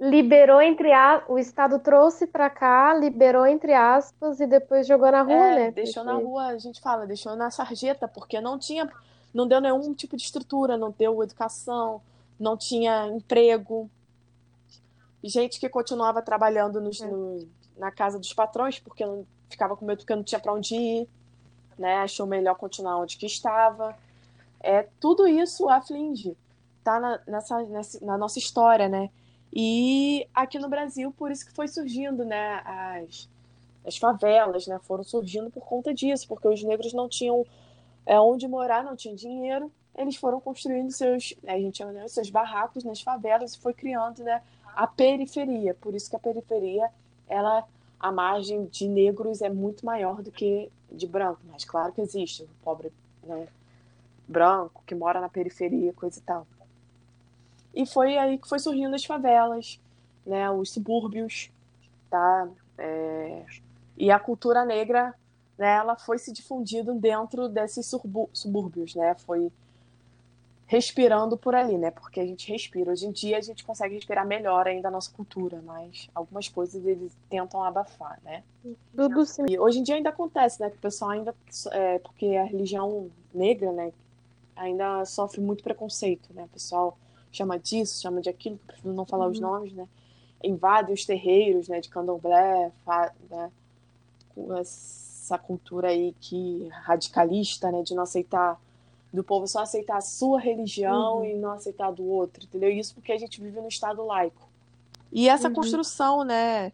liberou 0.00 0.62
entre 0.62 0.92
a... 0.92 1.22
o 1.28 1.38
Estado 1.38 1.78
trouxe 1.78 2.26
para 2.26 2.48
cá, 2.48 2.94
liberou 2.94 3.46
entre 3.46 3.74
aspas 3.74 4.40
e 4.40 4.46
depois 4.46 4.86
jogou 4.86 5.12
na 5.12 5.22
rua, 5.22 5.34
é, 5.34 5.56
né? 5.56 5.70
Deixou 5.70 6.02
porque... 6.02 6.16
na 6.16 6.24
rua, 6.24 6.46
a 6.46 6.58
gente 6.58 6.80
fala, 6.80 7.06
deixou 7.06 7.36
na 7.36 7.50
sarjeta, 7.50 8.08
porque 8.08 8.40
não 8.40 8.58
tinha, 8.58 8.90
não 9.34 9.46
deu 9.46 9.60
nenhum 9.60 9.92
tipo 9.92 10.16
de 10.16 10.22
estrutura, 10.22 10.78
não 10.78 10.90
deu 10.90 11.22
educação, 11.22 12.00
não 12.38 12.56
tinha 12.56 13.08
emprego. 13.08 13.90
Gente 15.22 15.60
que 15.60 15.68
continuava 15.68 16.22
trabalhando 16.22 16.80
nos, 16.80 17.02
é. 17.02 17.06
no, 17.06 17.46
na 17.76 17.90
casa 17.90 18.18
dos 18.18 18.32
patrões 18.32 18.78
porque 18.78 19.04
não 19.04 19.26
ficava 19.50 19.76
com 19.76 19.84
medo 19.84 19.98
porque 19.98 20.14
não 20.14 20.24
tinha 20.24 20.40
para 20.40 20.54
onde 20.54 20.74
ir, 20.74 21.08
né? 21.80 21.96
Achou 21.96 22.26
melhor 22.26 22.54
continuar 22.56 22.98
onde 22.98 23.16
que 23.16 23.26
estava. 23.26 23.96
É 24.60 24.86
tudo 25.00 25.26
isso 25.26 25.68
aflige, 25.68 26.36
tá 26.84 27.00
na, 27.00 27.20
nessa, 27.26 27.62
nessa 27.62 28.04
na 28.04 28.18
nossa 28.18 28.38
história, 28.38 28.88
né? 28.88 29.10
E 29.52 30.28
aqui 30.34 30.58
no 30.58 30.68
Brasil, 30.68 31.12
por 31.12 31.30
isso 31.30 31.44
que 31.44 31.52
foi 31.52 31.66
surgindo, 31.66 32.24
né, 32.24 32.62
as, 32.64 33.28
as 33.84 33.96
favelas, 33.96 34.66
né, 34.66 34.78
foram 34.84 35.02
surgindo 35.02 35.50
por 35.50 35.64
conta 35.64 35.92
disso, 35.92 36.28
porque 36.28 36.46
os 36.46 36.62
negros 36.62 36.92
não 36.92 37.08
tinham 37.08 37.44
é, 38.06 38.18
onde 38.20 38.46
morar, 38.46 38.84
não 38.84 38.94
tinham 38.94 39.16
dinheiro, 39.16 39.72
eles 39.96 40.14
foram 40.14 40.40
construindo 40.40 40.92
seus, 40.92 41.34
a 41.46 41.58
gente 41.58 41.78
chama, 41.78 41.92
né, 41.92 42.06
seus 42.06 42.30
barracos 42.30 42.84
nas 42.84 43.00
favelas 43.00 43.54
e 43.54 43.58
foi 43.58 43.74
criando, 43.74 44.22
né, 44.22 44.40
a 44.74 44.86
periferia. 44.86 45.74
Por 45.74 45.94
isso 45.96 46.08
que 46.08 46.16
a 46.16 46.20
periferia, 46.20 46.88
ela, 47.28 47.64
a 47.98 48.12
margem 48.12 48.66
de 48.66 48.86
negros 48.88 49.42
é 49.42 49.50
muito 49.50 49.84
maior 49.84 50.22
do 50.22 50.30
que 50.30 50.70
de 50.90 51.06
branco, 51.06 51.40
mas 51.50 51.64
claro 51.64 51.92
que 51.92 52.00
existe 52.00 52.42
o 52.42 52.48
pobre, 52.64 52.92
né, 53.22 53.48
branco 54.26 54.82
que 54.86 54.94
mora 54.94 55.20
na 55.20 55.28
periferia, 55.28 55.92
coisa 55.92 56.18
e 56.18 56.22
tal. 56.22 56.46
E 57.74 57.86
foi 57.86 58.16
aí 58.18 58.38
que 58.38 58.48
foi 58.48 58.58
surgindo 58.58 58.94
as 58.94 59.04
favelas, 59.04 59.80
né, 60.26 60.50
os 60.50 60.72
subúrbios, 60.72 61.50
tá? 62.08 62.48
É... 62.76 63.44
E 63.96 64.10
a 64.10 64.18
cultura 64.18 64.64
negra, 64.64 65.14
né, 65.56 65.76
ela 65.76 65.96
foi 65.96 66.18
se 66.18 66.32
difundindo 66.32 66.94
dentro 66.94 67.48
desses 67.48 67.86
subúrbios, 68.32 68.94
né? 68.94 69.14
Foi 69.26 69.52
respirando 70.70 71.36
por 71.36 71.52
ali, 71.52 71.76
né? 71.76 71.90
Porque 71.90 72.20
a 72.20 72.24
gente 72.24 72.48
respira. 72.48 72.92
Hoje 72.92 73.04
em 73.04 73.10
dia 73.10 73.38
a 73.38 73.40
gente 73.40 73.64
consegue 73.64 73.96
respirar 73.96 74.24
melhor 74.24 74.68
ainda 74.68 74.86
a 74.86 74.90
nossa 74.90 75.10
cultura, 75.10 75.60
mas 75.66 76.08
algumas 76.14 76.48
coisas 76.48 76.86
eles 76.86 77.12
tentam 77.28 77.64
abafar, 77.64 78.20
né? 78.22 78.44
Tudo 78.94 79.26
sim. 79.26 79.46
E 79.48 79.58
hoje 79.58 79.80
em 79.80 79.82
dia 79.82 79.96
ainda 79.96 80.10
acontece, 80.10 80.60
né? 80.60 80.70
Que 80.70 80.76
o 80.76 80.80
pessoal 80.80 81.10
ainda. 81.10 81.34
É, 81.72 81.98
porque 81.98 82.36
a 82.36 82.44
religião 82.44 83.10
negra, 83.34 83.72
né? 83.72 83.92
Ainda 84.54 85.04
sofre 85.06 85.40
muito 85.40 85.64
preconceito, 85.64 86.32
né? 86.32 86.44
O 86.44 86.48
pessoal 86.48 86.96
chama 87.32 87.58
disso, 87.58 88.00
chama 88.00 88.20
de 88.20 88.28
aquilo, 88.28 88.56
prefiro 88.64 88.94
não 88.94 89.04
falar 89.04 89.24
uhum. 89.24 89.32
os 89.32 89.40
nomes, 89.40 89.72
né? 89.72 89.88
Invade 90.40 90.92
os 90.92 91.04
terreiros, 91.04 91.66
né? 91.66 91.80
De 91.80 91.88
candomblé, 91.88 92.70
né? 93.28 93.50
Essa 94.60 95.36
cultura 95.36 95.88
aí 95.88 96.14
que 96.20 96.68
radicalista, 96.70 97.72
né? 97.72 97.82
De 97.82 97.92
não 97.92 98.04
aceitar 98.04 98.56
do 99.12 99.24
povo 99.24 99.46
só 99.46 99.60
aceitar 99.60 99.96
a 99.96 100.00
sua 100.00 100.40
religião 100.40 101.18
uhum. 101.18 101.24
e 101.24 101.34
não 101.34 101.52
aceitar 101.52 101.90
do 101.90 102.04
outro, 102.04 102.44
entendeu? 102.44 102.70
Isso 102.70 102.94
porque 102.94 103.12
a 103.12 103.18
gente 103.18 103.40
vive 103.40 103.60
no 103.60 103.68
Estado 103.68 104.04
laico. 104.04 104.48
E 105.12 105.28
essa 105.28 105.48
uhum. 105.48 105.54
construção, 105.54 106.22
né, 106.22 106.72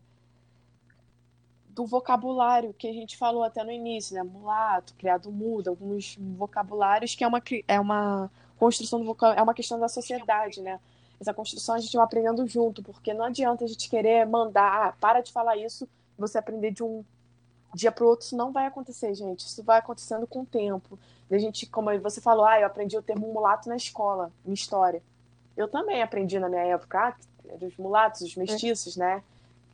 do 1.70 1.86
vocabulário 1.86 2.74
que 2.74 2.88
a 2.88 2.92
gente 2.92 3.16
falou 3.16 3.42
até 3.42 3.64
no 3.64 3.70
início, 3.70 4.14
né, 4.14 4.22
mulato, 4.22 4.94
criado 4.94 5.30
mudo, 5.32 5.68
alguns 5.68 6.16
vocabulários 6.36 7.14
que 7.14 7.24
é 7.24 7.26
uma 7.26 7.42
é 7.66 7.80
uma 7.80 8.30
construção 8.58 8.98
do 8.98 9.06
vocabulário, 9.06 9.40
é 9.40 9.42
uma 9.42 9.54
questão 9.54 9.78
da 9.78 9.88
sociedade, 9.88 10.60
né? 10.60 10.80
Essa 11.20 11.32
construção 11.32 11.74
a 11.74 11.78
gente 11.78 11.96
vai 11.96 12.04
aprendendo 12.04 12.46
junto, 12.46 12.82
porque 12.82 13.14
não 13.14 13.24
adianta 13.24 13.64
a 13.64 13.66
gente 13.68 13.88
querer 13.88 14.26
mandar, 14.26 14.88
ah, 14.88 14.92
para 15.00 15.20
de 15.20 15.32
falar 15.32 15.56
isso, 15.56 15.88
você 16.18 16.38
aprender 16.38 16.70
de 16.70 16.82
um 16.82 17.02
dia 17.74 17.92
para 17.92 18.04
o 18.04 18.08
outro, 18.08 18.26
isso 18.26 18.36
não 18.36 18.52
vai 18.52 18.66
acontecer, 18.66 19.14
gente. 19.14 19.40
Isso 19.40 19.62
vai 19.62 19.78
acontecendo 19.78 20.26
com 20.26 20.40
o 20.40 20.46
tempo. 20.46 20.98
A 21.30 21.38
gente, 21.38 21.66
como 21.66 21.98
você 22.00 22.20
falou, 22.20 22.44
ah, 22.44 22.60
eu 22.60 22.66
aprendi 22.66 22.96
o 22.96 23.02
termo 23.02 23.32
mulato 23.32 23.68
na 23.68 23.76
escola, 23.76 24.30
em 24.44 24.52
história. 24.52 25.02
Eu 25.56 25.66
também 25.66 26.02
aprendi 26.02 26.38
na 26.38 26.48
minha 26.48 26.62
época, 26.62 27.08
ah, 27.08 27.16
os 27.60 27.76
mulatos, 27.76 28.20
os 28.20 28.36
mestiços, 28.36 28.96
né? 28.96 29.22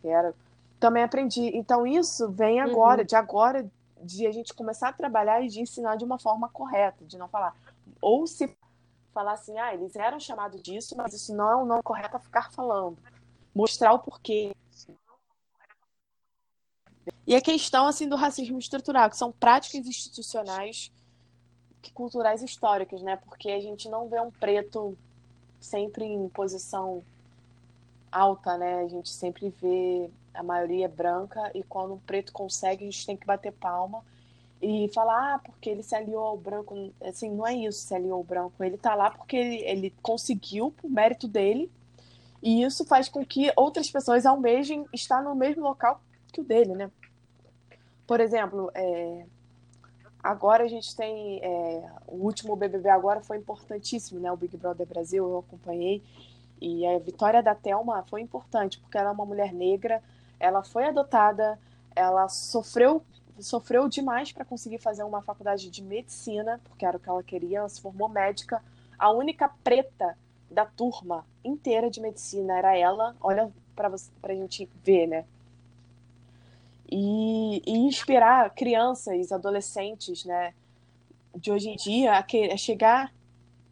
Que 0.01 0.09
era... 0.09 0.35
Também 0.81 1.03
aprendi. 1.03 1.51
Então, 1.55 1.87
isso 1.87 2.29
vem 2.31 2.61
uhum. 2.61 2.71
agora, 2.71 3.03
uhum. 3.03 3.07
de 3.07 3.15
agora, 3.15 3.71
de 4.03 4.27
a 4.27 4.33
gente 4.33 4.55
começar 4.55 4.89
a 4.89 4.93
trabalhar 4.93 5.43
e 5.43 5.49
de 5.49 5.61
ensinar 5.61 5.97
de 5.97 6.05
uma 6.05 6.19
forma 6.19 6.49
correta, 6.49 7.05
de 7.05 7.19
não 7.19 7.29
falar. 7.29 7.55
Ou 8.01 8.27
se 8.27 8.57
falar 9.13 9.33
assim, 9.33 9.59
ah, 9.59 9.75
eles 9.75 9.95
eram 9.95 10.19
chamados 10.19 10.61
disso, 10.63 10.97
mas 10.97 11.13
isso 11.13 11.35
não 11.35 11.51
é 11.51 11.57
o 11.57 11.67
nome 11.67 11.83
correto 11.83 12.17
a 12.17 12.21
ficar 12.21 12.51
falando. 12.51 12.97
Mostrar 13.55 13.93
o 13.93 13.99
porquê. 13.99 14.57
E 17.27 17.37
a 17.37 17.41
questão 17.41 17.87
assim 17.87 18.09
do 18.09 18.17
racismo 18.17 18.59
estrutural, 18.59 19.11
que 19.11 19.17
são 19.17 19.31
práticas 19.31 19.87
institucionais 19.87 20.91
culturais 21.91 22.43
históricas, 22.43 23.03
né? 23.03 23.17
Porque 23.17 23.51
a 23.51 23.61
gente 23.61 23.89
não 23.89 24.09
vê 24.09 24.21
um 24.21 24.31
preto 24.31 24.97
sempre 25.61 26.05
em 26.05 26.29
posição 26.29 27.03
alta, 28.11 28.57
né? 28.57 28.81
A 28.81 28.89
gente 28.89 29.09
sempre 29.09 29.53
vê 29.61 30.11
a 30.35 30.43
maioria 30.43 30.89
branca 30.89 31.51
e 31.55 31.63
quando 31.63 31.95
um 31.95 31.99
preto 31.99 32.33
consegue, 32.33 32.85
a 32.85 32.91
gente 32.91 33.07
tem 33.07 33.17
que 33.17 33.27
bater 33.27 33.53
palma 33.53 34.03
e 34.61 34.89
falar, 34.95 35.35
ah, 35.35 35.39
porque 35.39 35.69
ele 35.69 35.83
se 35.83 35.95
aliou 35.95 36.25
ao 36.25 36.37
branco. 36.37 36.93
Assim, 37.03 37.31
não 37.31 37.47
é 37.47 37.55
isso, 37.55 37.81
se 37.81 37.95
aliou 37.95 38.19
ao 38.19 38.25
branco. 38.25 38.63
Ele 38.63 38.77
tá 38.77 38.95
lá 38.95 39.11
porque 39.11 39.37
ele, 39.37 39.57
ele 39.65 39.95
conseguiu, 40.01 40.71
por 40.71 40.89
mérito 40.89 41.27
dele, 41.27 41.71
e 42.43 42.63
isso 42.63 42.85
faz 42.85 43.09
com 43.09 43.25
que 43.25 43.53
outras 43.57 43.91
pessoas 43.91 44.25
almejem 44.25 44.87
estar 44.93 45.23
no 45.23 45.35
mesmo 45.35 45.63
local 45.63 46.01
que 46.33 46.41
o 46.41 46.45
dele, 46.45 46.75
né? 46.75 46.91
Por 48.07 48.21
exemplo, 48.21 48.71
é, 48.75 49.27
Agora 50.23 50.65
a 50.65 50.69
gente 50.69 50.95
tem. 50.95 51.41
É, 51.43 51.91
o 52.07 52.17
último 52.17 52.55
BBB 52.55 52.89
agora 52.89 53.21
foi 53.21 53.37
importantíssimo, 53.39 54.21
né? 54.21 54.31
O 54.31 54.37
Big 54.37 54.57
Brother 54.57 54.87
Brasil, 54.87 55.29
eu 55.29 55.39
acompanhei. 55.39 56.03
E 56.61 56.87
a 56.87 56.99
vitória 56.99 57.43
da 57.43 57.55
Thelma 57.55 58.05
foi 58.09 58.21
importante, 58.21 58.79
porque 58.79 58.97
ela 58.97 59.11
é 59.11 59.13
uma 59.13 59.27
mulher 59.27 59.53
negra, 59.53 60.01
ela 60.39 60.63
foi 60.63 60.85
adotada, 60.85 61.59
ela 61.95 62.29
sofreu 62.29 63.03
sofreu 63.41 63.89
demais 63.89 64.31
para 64.31 64.45
conseguir 64.45 64.79
fazer 64.79 65.03
uma 65.03 65.23
faculdade 65.23 65.71
de 65.71 65.83
medicina, 65.83 66.61
porque 66.65 66.85
era 66.85 66.97
o 66.97 67.01
que 67.01 67.09
ela 67.09 67.23
queria, 67.23 67.59
ela 67.59 67.69
se 67.69 67.81
formou 67.81 68.09
médica. 68.09 68.63
A 68.99 69.11
única 69.11 69.51
preta 69.65 70.17
da 70.51 70.65
turma 70.65 71.25
inteira 71.45 71.91
de 71.91 72.01
medicina 72.01 72.57
era 72.59 72.77
ela. 72.77 73.17
Olha 73.21 73.51
para 73.75 73.91
a 74.23 74.35
gente 74.35 74.69
ver, 74.85 75.07
né? 75.07 75.25
E, 76.95 77.63
e 77.67 77.79
inspirar 77.79 78.51
crianças, 78.51 79.33
adolescentes, 79.33 80.27
né, 80.27 80.53
de 81.35 81.51
hoje 81.51 81.71
em 81.71 81.77
dia 81.77 82.19
a, 82.19 82.23
que, 82.23 82.53
a 82.53 82.57
chegar 82.57 83.11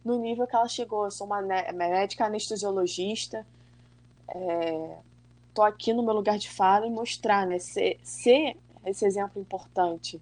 no 0.03 0.17
nível 0.17 0.47
que 0.47 0.55
ela 0.55 0.67
chegou. 0.67 1.05
Eu 1.05 1.11
sou 1.11 1.27
uma 1.27 1.39
médica 1.41 2.25
anestesiologista, 2.25 3.45
estou 4.27 5.65
é, 5.65 5.69
aqui 5.69 5.93
no 5.93 6.01
meu 6.01 6.15
lugar 6.15 6.39
de 6.39 6.49
fala 6.49 6.87
e 6.87 6.89
mostrar, 6.89 7.45
né, 7.45 7.59
ser, 7.59 7.99
ser 8.03 8.57
esse 8.83 9.05
exemplo 9.05 9.39
importante. 9.39 10.19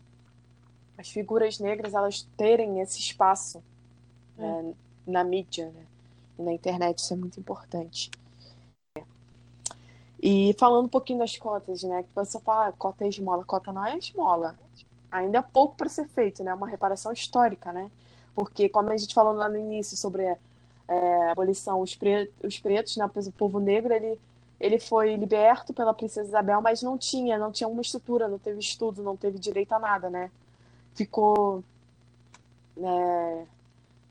As 0.97 1.09
figuras 1.09 1.57
negras 1.57 1.93
elas 1.93 2.27
terem 2.35 2.81
esse 2.81 2.99
espaço 2.99 3.63
né, 4.37 4.45
hum. 4.45 4.73
na 5.07 5.23
mídia 5.23 5.67
né, 5.67 5.85
e 6.37 6.41
na 6.41 6.51
internet, 6.51 6.97
isso 6.97 7.13
é 7.13 7.17
muito 7.17 7.39
importante. 7.39 8.11
E 10.21 10.53
falando 10.59 10.85
um 10.85 10.89
pouquinho 10.89 11.19
das 11.19 11.37
cotas, 11.37 11.83
né? 11.83 12.03
Que 12.03 12.09
você 12.13 12.39
fala, 12.39 12.67
ah, 12.67 12.71
cota 12.73 13.05
é 13.05 13.07
esmola, 13.07 13.45
cota 13.45 13.71
não 13.71 13.85
é 13.85 13.97
esmola. 13.97 14.55
Ainda 15.11 15.39
é 15.39 15.41
pouco 15.41 15.75
para 15.75 15.87
ser 15.87 16.07
feito, 16.09 16.43
né? 16.43 16.53
Uma 16.53 16.67
reparação 16.67 17.11
histórica, 17.13 17.71
né? 17.71 17.89
Porque, 18.35 18.67
como 18.69 18.89
a 18.89 18.97
gente 18.97 19.13
falou 19.13 19.33
lá 19.33 19.47
no 19.47 19.57
início 19.57 19.95
sobre 19.95 20.23
é, 20.87 21.27
a 21.27 21.31
abolição, 21.31 21.81
os, 21.81 21.95
pre 21.95 22.29
os 22.43 22.59
pretos, 22.59 22.97
né? 22.97 23.05
O 23.05 23.31
povo 23.31 23.59
negro, 23.59 23.93
ele, 23.93 24.19
ele 24.59 24.77
foi 24.77 25.15
liberto 25.15 25.73
pela 25.73 25.93
princesa 25.93 26.27
Isabel, 26.27 26.61
mas 26.61 26.81
não 26.81 26.97
tinha, 26.97 27.37
não 27.37 27.51
tinha 27.51 27.67
uma 27.67 27.81
estrutura, 27.81 28.27
não 28.27 28.37
teve 28.37 28.59
estudo, 28.59 29.01
não 29.01 29.15
teve 29.15 29.39
direito 29.39 29.71
a 29.73 29.79
nada, 29.79 30.09
né? 30.09 30.29
Ficou 30.95 31.63
né, 32.75 33.47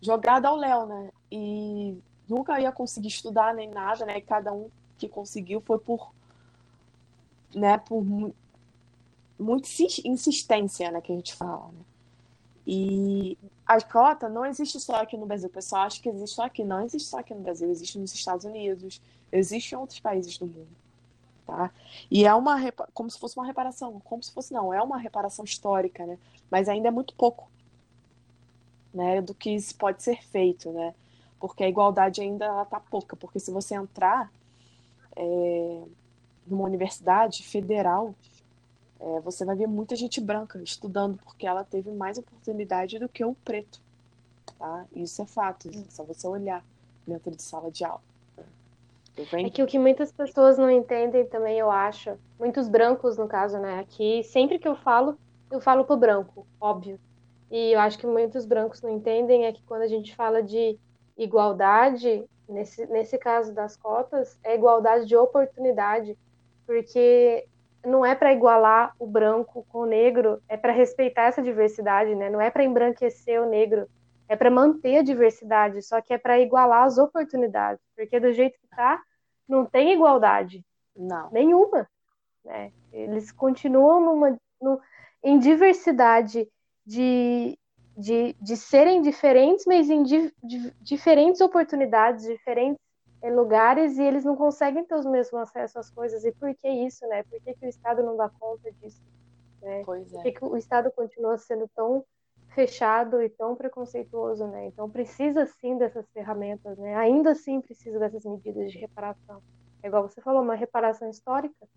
jogado 0.00 0.46
ao 0.46 0.56
léu, 0.56 0.86
né? 0.86 1.10
E 1.30 1.98
nunca 2.26 2.58
ia 2.60 2.72
conseguir 2.72 3.08
estudar 3.08 3.54
nem 3.54 3.68
nada, 3.68 4.06
né? 4.06 4.20
Cada 4.22 4.52
um 4.52 4.70
que 4.98 5.08
conseguiu 5.08 5.60
foi 5.60 5.78
por, 5.78 6.12
né, 7.54 7.78
por 7.78 8.04
muita 9.38 9.68
insistência, 10.04 10.90
né, 10.90 11.00
que 11.00 11.12
a 11.12 11.14
gente 11.14 11.34
fala, 11.34 11.68
né? 11.68 11.84
E 12.70 13.38
a 13.66 13.80
cota 13.80 14.28
não 14.28 14.44
existe 14.44 14.78
só 14.78 14.96
aqui 14.96 15.16
no 15.16 15.24
Brasil. 15.24 15.48
O 15.48 15.52
pessoal 15.52 15.84
acha 15.84 16.02
que 16.02 16.08
existe 16.10 16.36
só 16.36 16.44
aqui. 16.44 16.62
Não 16.62 16.84
existe 16.84 17.08
só 17.08 17.18
aqui 17.18 17.32
no 17.32 17.40
Brasil. 17.40 17.70
Existe 17.70 17.98
nos 17.98 18.12
Estados 18.12 18.44
Unidos. 18.44 19.00
Existe 19.32 19.74
em 19.74 19.78
outros 19.78 19.98
países 20.00 20.36
do 20.36 20.44
mundo. 20.44 20.68
Tá? 21.46 21.70
E 22.10 22.26
é 22.26 22.34
uma 22.34 22.58
como 22.92 23.10
se 23.10 23.18
fosse 23.18 23.38
uma 23.38 23.46
reparação. 23.46 23.98
Como 24.00 24.22
se 24.22 24.30
fosse, 24.30 24.52
não. 24.52 24.74
É 24.74 24.82
uma 24.82 24.98
reparação 24.98 25.46
histórica, 25.46 26.04
né? 26.04 26.18
Mas 26.50 26.68
ainda 26.68 26.88
é 26.88 26.90
muito 26.90 27.14
pouco 27.14 27.48
né, 28.92 29.22
do 29.22 29.34
que 29.34 29.56
pode 29.78 30.02
ser 30.02 30.22
feito, 30.24 30.70
né? 30.70 30.94
Porque 31.40 31.64
a 31.64 31.68
igualdade 31.70 32.20
ainda 32.20 32.62
está 32.62 32.78
pouca. 32.78 33.16
Porque 33.16 33.40
se 33.40 33.50
você 33.50 33.76
entrar 33.76 34.30
é, 35.18 35.82
numa 36.46 36.64
universidade 36.64 37.42
federal, 37.42 38.14
é, 39.00 39.20
você 39.20 39.44
vai 39.44 39.56
ver 39.56 39.66
muita 39.66 39.96
gente 39.96 40.20
branca 40.20 40.60
estudando, 40.62 41.18
porque 41.18 41.46
ela 41.46 41.64
teve 41.64 41.90
mais 41.90 42.18
oportunidade 42.18 42.98
do 42.98 43.08
que 43.08 43.24
o 43.24 43.34
preto. 43.44 43.80
Tá? 44.58 44.86
Isso 44.94 45.20
é 45.20 45.26
fato, 45.26 45.68
é 45.68 45.90
só 45.90 46.04
você 46.04 46.26
olhar 46.26 46.64
dentro 47.06 47.30
de 47.30 47.42
sala 47.42 47.70
de 47.70 47.84
aula. 47.84 48.00
É 49.32 49.50
que 49.50 49.62
o 49.62 49.66
que 49.66 49.78
muitas 49.78 50.12
pessoas 50.12 50.56
não 50.56 50.70
entendem 50.70 51.26
também, 51.26 51.58
eu 51.58 51.70
acho, 51.70 52.16
muitos 52.38 52.68
brancos 52.68 53.16
no 53.16 53.26
caso, 53.26 53.58
né? 53.58 53.80
Aqui, 53.80 54.22
sempre 54.22 54.60
que 54.60 54.68
eu 54.68 54.76
falo, 54.76 55.18
eu 55.50 55.60
falo 55.60 55.84
pro 55.84 55.96
branco, 55.96 56.46
óbvio. 56.60 57.00
E 57.50 57.72
eu 57.72 57.80
acho 57.80 57.98
que 57.98 58.06
muitos 58.06 58.44
brancos 58.44 58.80
não 58.80 58.90
entendem 58.90 59.46
é 59.46 59.52
que 59.52 59.62
quando 59.62 59.82
a 59.82 59.88
gente 59.88 60.14
fala 60.14 60.40
de 60.40 60.78
igualdade, 61.16 62.24
nesse, 62.48 62.86
nesse 62.86 63.18
caso 63.18 63.52
das 63.52 63.76
cotas, 63.76 64.38
é 64.42 64.54
igualdade 64.54 65.06
de 65.06 65.16
oportunidade, 65.16 66.18
porque 66.66 67.46
não 67.84 68.04
é 68.04 68.14
para 68.14 68.32
igualar 68.32 68.94
o 68.98 69.06
branco 69.06 69.64
com 69.68 69.80
o 69.80 69.86
negro, 69.86 70.42
é 70.48 70.56
para 70.56 70.72
respeitar 70.72 71.24
essa 71.24 71.42
diversidade, 71.42 72.14
né? 72.14 72.28
Não 72.28 72.40
é 72.40 72.50
para 72.50 72.64
embranquecer 72.64 73.40
o 73.40 73.48
negro, 73.48 73.88
é 74.28 74.36
para 74.36 74.50
manter 74.50 74.98
a 74.98 75.02
diversidade, 75.02 75.82
só 75.82 76.00
que 76.00 76.12
é 76.12 76.18
para 76.18 76.38
igualar 76.38 76.84
as 76.84 76.98
oportunidades, 76.98 77.82
porque 77.96 78.20
do 78.20 78.32
jeito 78.32 78.58
que 78.60 78.68
tá, 78.68 79.00
não 79.48 79.64
tem 79.64 79.92
igualdade. 79.92 80.64
Não. 80.94 81.30
Nenhuma. 81.30 81.88
Né? 82.44 82.72
Eles 82.92 83.30
continuam 83.32 84.00
numa, 84.00 84.38
no, 84.60 84.80
em 85.22 85.38
diversidade 85.38 86.48
de, 86.84 87.58
de, 87.98 88.36
de 88.40 88.56
serem 88.56 89.02
diferentes, 89.02 89.66
mas 89.66 89.90
em 89.90 90.04
di, 90.04 90.32
di, 90.40 90.72
diferentes 90.80 91.40
oportunidades, 91.40 92.24
diferentes 92.24 92.78
eh, 93.20 93.28
lugares, 93.28 93.98
e 93.98 94.02
eles 94.04 94.24
não 94.24 94.36
conseguem 94.36 94.84
ter 94.84 94.94
os 94.94 95.04
mesmos 95.04 95.42
acessos 95.42 95.76
às 95.76 95.90
coisas. 95.90 96.24
E 96.24 96.30
por 96.30 96.54
que 96.54 96.68
isso, 96.68 97.04
né? 97.08 97.24
Por 97.24 97.40
que, 97.42 97.54
que 97.54 97.66
o 97.66 97.68
Estado 97.68 98.00
não 98.04 98.16
dá 98.16 98.28
conta 98.28 98.70
disso? 98.80 99.02
Né? 99.60 99.82
Pois 99.84 100.14
é. 100.14 100.22
Por 100.22 100.32
que 100.32 100.44
o 100.44 100.56
Estado 100.56 100.92
continua 100.92 101.36
sendo 101.38 101.68
tão 101.74 102.04
fechado 102.50 103.20
e 103.20 103.28
tão 103.28 103.56
preconceituoso, 103.56 104.46
né? 104.46 104.66
Então 104.66 104.88
precisa 104.88 105.44
sim 105.44 105.76
dessas 105.76 106.08
ferramentas, 106.12 106.78
né? 106.78 106.94
Ainda 106.94 107.32
assim 107.32 107.60
precisa 107.60 107.98
dessas 107.98 108.24
medidas 108.24 108.70
de 108.70 108.78
reparação. 108.78 109.42
É 109.82 109.88
igual 109.88 110.08
você 110.08 110.20
falou, 110.20 110.42
uma 110.42 110.54
reparação 110.54 111.10
histórica 111.10 111.68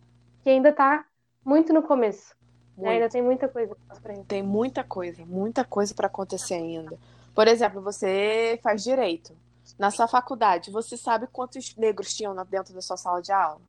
que 0.44 0.50
ainda 0.52 0.70
está 0.70 1.04
muito 1.44 1.74
no 1.74 1.82
começo. 1.82 2.36
Né? 2.82 2.90
Ainda 2.90 3.10
tem 3.10 3.22
muita 3.22 3.48
coisa 3.48 3.76
para 3.88 3.96
frente. 3.98 4.26
Tem 4.26 4.42
muita 4.42 4.84
coisa, 4.84 5.24
muita 5.26 5.64
coisa 5.64 5.94
para 5.94 6.08
acontecer 6.08 6.56
ainda. 6.56 6.98
Por 7.34 7.48
exemplo, 7.48 7.82
você 7.82 8.60
faz 8.64 8.84
direito. 8.84 9.36
Na 9.78 9.92
sua 9.92 10.08
faculdade, 10.08 10.72
você 10.72 10.98
sabe 10.98 11.28
quantos 11.28 11.76
negros 11.76 12.14
tinham 12.14 12.36
dentro 12.46 12.74
da 12.74 12.82
sua 12.82 12.98
sala 12.98 13.22
de 13.22 13.32
aula? 13.32 13.62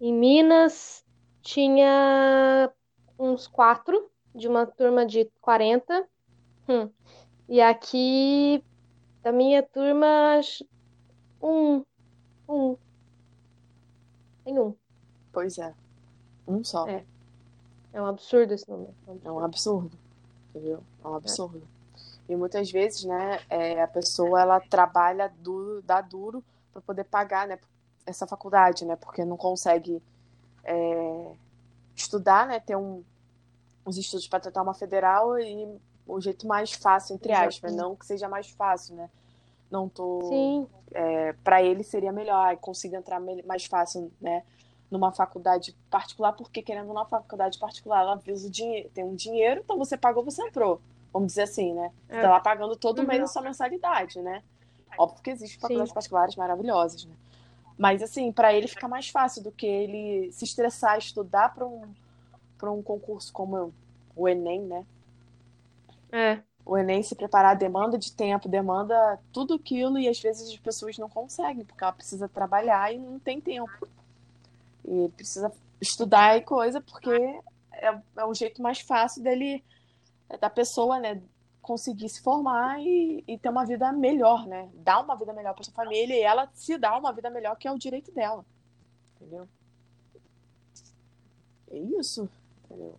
Em 0.00 0.12
Minas, 0.12 1.04
tinha 1.40 2.70
uns 3.18 3.46
quatro, 3.46 4.10
de 4.34 4.48
uma 4.48 4.66
turma 4.66 5.06
de 5.06 5.30
40. 5.40 6.06
Hum. 6.68 6.90
E 7.48 7.60
aqui, 7.60 8.62
da 9.22 9.30
minha 9.30 9.62
turma, 9.62 10.40
um. 11.40 11.84
Um. 12.48 12.76
Tem 14.44 14.58
um. 14.58 14.74
Pois 15.32 15.56
é. 15.58 15.72
Um 16.46 16.62
só. 16.62 16.86
É. 16.88 17.04
É 17.96 18.02
um 18.02 18.04
absurdo 18.04 18.52
esse 18.52 18.70
número. 18.70 18.94
É 19.24 19.30
um 19.30 19.42
absurdo. 19.42 19.96
Entendeu? 20.50 20.82
É 21.02 21.08
um 21.08 21.14
absurdo. 21.14 21.66
É. 22.28 22.32
E 22.32 22.36
muitas 22.36 22.70
vezes, 22.70 23.04
né, 23.04 23.40
é, 23.48 23.82
a 23.82 23.88
pessoa 23.88 24.38
ela 24.38 24.60
trabalha 24.60 25.32
duro, 25.38 25.80
dá 25.80 26.02
duro 26.02 26.44
para 26.74 26.82
poder 26.82 27.04
pagar, 27.04 27.48
né, 27.48 27.58
essa 28.04 28.26
faculdade, 28.26 28.84
né, 28.84 28.96
porque 28.96 29.24
não 29.24 29.38
consegue 29.38 30.02
é, 30.62 31.32
estudar, 31.94 32.46
né, 32.46 32.60
ter 32.60 32.76
um, 32.76 33.02
os 33.82 33.96
estudos 33.96 34.28
para 34.28 34.40
tentar 34.40 34.60
uma 34.60 34.74
federal 34.74 35.38
e 35.38 35.66
o 36.06 36.20
jeito 36.20 36.46
mais 36.46 36.72
fácil, 36.72 37.14
entre 37.14 37.32
aspas, 37.32 37.74
não 37.74 37.96
que 37.96 38.04
seja 38.04 38.28
mais 38.28 38.50
fácil, 38.50 38.94
né, 38.94 39.08
não 39.70 39.88
tô, 39.88 40.28
Sim. 40.28 40.68
É, 40.92 41.32
para 41.44 41.62
ele 41.62 41.82
seria 41.82 42.12
melhor, 42.12 42.56
consiga 42.58 42.98
entrar 42.98 43.20
mais 43.20 43.64
fácil, 43.64 44.12
né, 44.20 44.42
numa 44.90 45.12
faculdade 45.12 45.76
particular, 45.90 46.32
porque 46.32 46.62
querendo 46.62 46.90
uma 46.90 47.04
faculdade 47.04 47.58
particular, 47.58 48.02
ela 48.02 48.16
visa 48.16 48.46
o 48.46 48.50
dinheiro, 48.50 48.88
tem 48.94 49.04
um 49.04 49.14
dinheiro, 49.14 49.60
então 49.64 49.76
você 49.76 49.96
pagou, 49.96 50.24
você 50.24 50.42
entrou 50.42 50.80
vamos 51.16 51.28
dizer 51.28 51.42
assim, 51.42 51.72
né? 51.72 51.90
Você 52.08 52.20
tá 52.20 52.28
lá 52.28 52.40
pagando 52.40 52.76
todo 52.76 52.98
uhum. 52.98 53.06
mês 53.06 53.22
a 53.22 53.26
sua 53.26 53.40
mensalidade, 53.40 54.20
né? 54.20 54.42
Óbvio 54.98 55.22
que 55.22 55.30
existem 55.30 55.58
faculdades 55.58 55.90
Sim. 55.90 55.94
particulares 55.94 56.36
maravilhosas, 56.36 57.06
né? 57.06 57.14
Mas, 57.78 58.02
assim, 58.02 58.30
para 58.30 58.52
ele 58.52 58.68
fica 58.68 58.86
mais 58.86 59.08
fácil 59.08 59.42
do 59.42 59.50
que 59.50 59.66
ele 59.66 60.30
se 60.32 60.44
estressar, 60.44 60.98
estudar 60.98 61.54
para 61.54 61.66
um, 61.66 61.82
pra 62.58 62.70
um 62.70 62.82
concurso 62.82 63.32
como 63.32 63.72
o 64.14 64.28
Enem, 64.28 64.60
né? 64.62 64.86
É. 66.12 66.40
O 66.64 66.76
Enem 66.76 67.02
se 67.02 67.14
preparar 67.14 67.56
demanda 67.56 67.98
de 67.98 68.12
tempo, 68.12 68.48
demanda 68.48 69.18
tudo 69.32 69.54
aquilo 69.54 69.98
e 69.98 70.08
às 70.08 70.20
vezes 70.20 70.50
as 70.50 70.56
pessoas 70.56 70.98
não 70.98 71.08
conseguem, 71.08 71.64
porque 71.64 71.82
ela 71.82 71.92
precisa 71.92 72.28
trabalhar 72.28 72.92
e 72.92 72.98
não 72.98 73.18
tem 73.18 73.40
tempo. 73.40 73.88
E 74.86 75.08
precisa 75.10 75.52
estudar 75.80 76.36
e 76.36 76.42
coisa, 76.42 76.80
porque 76.80 77.10
é, 77.72 77.98
é 78.16 78.24
o 78.24 78.34
jeito 78.34 78.62
mais 78.62 78.80
fácil 78.80 79.22
dele 79.22 79.62
da 80.40 80.50
pessoa, 80.50 80.98
né, 80.98 81.22
conseguir 81.66 82.08
se 82.08 82.20
formar 82.22 82.80
e, 82.80 83.24
e, 83.26 83.38
ter 83.38 83.48
uma 83.48 83.66
vida 83.66 83.90
melhor, 83.92 84.46
né? 84.46 84.70
Dar 84.74 85.00
uma 85.00 85.16
vida 85.16 85.32
melhor 85.32 85.52
para 85.52 85.64
sua 85.64 85.74
família 85.74 86.14
e 86.14 86.22
ela 86.22 86.48
se 86.54 86.78
dar 86.78 86.96
uma 86.96 87.12
vida 87.12 87.28
melhor, 87.28 87.56
que 87.56 87.66
é 87.66 87.72
o 87.72 87.78
direito 87.78 88.12
dela. 88.12 88.44
Entendeu? 89.16 89.48
É 91.70 91.78
isso. 91.78 92.28
Entendeu? 92.64 92.94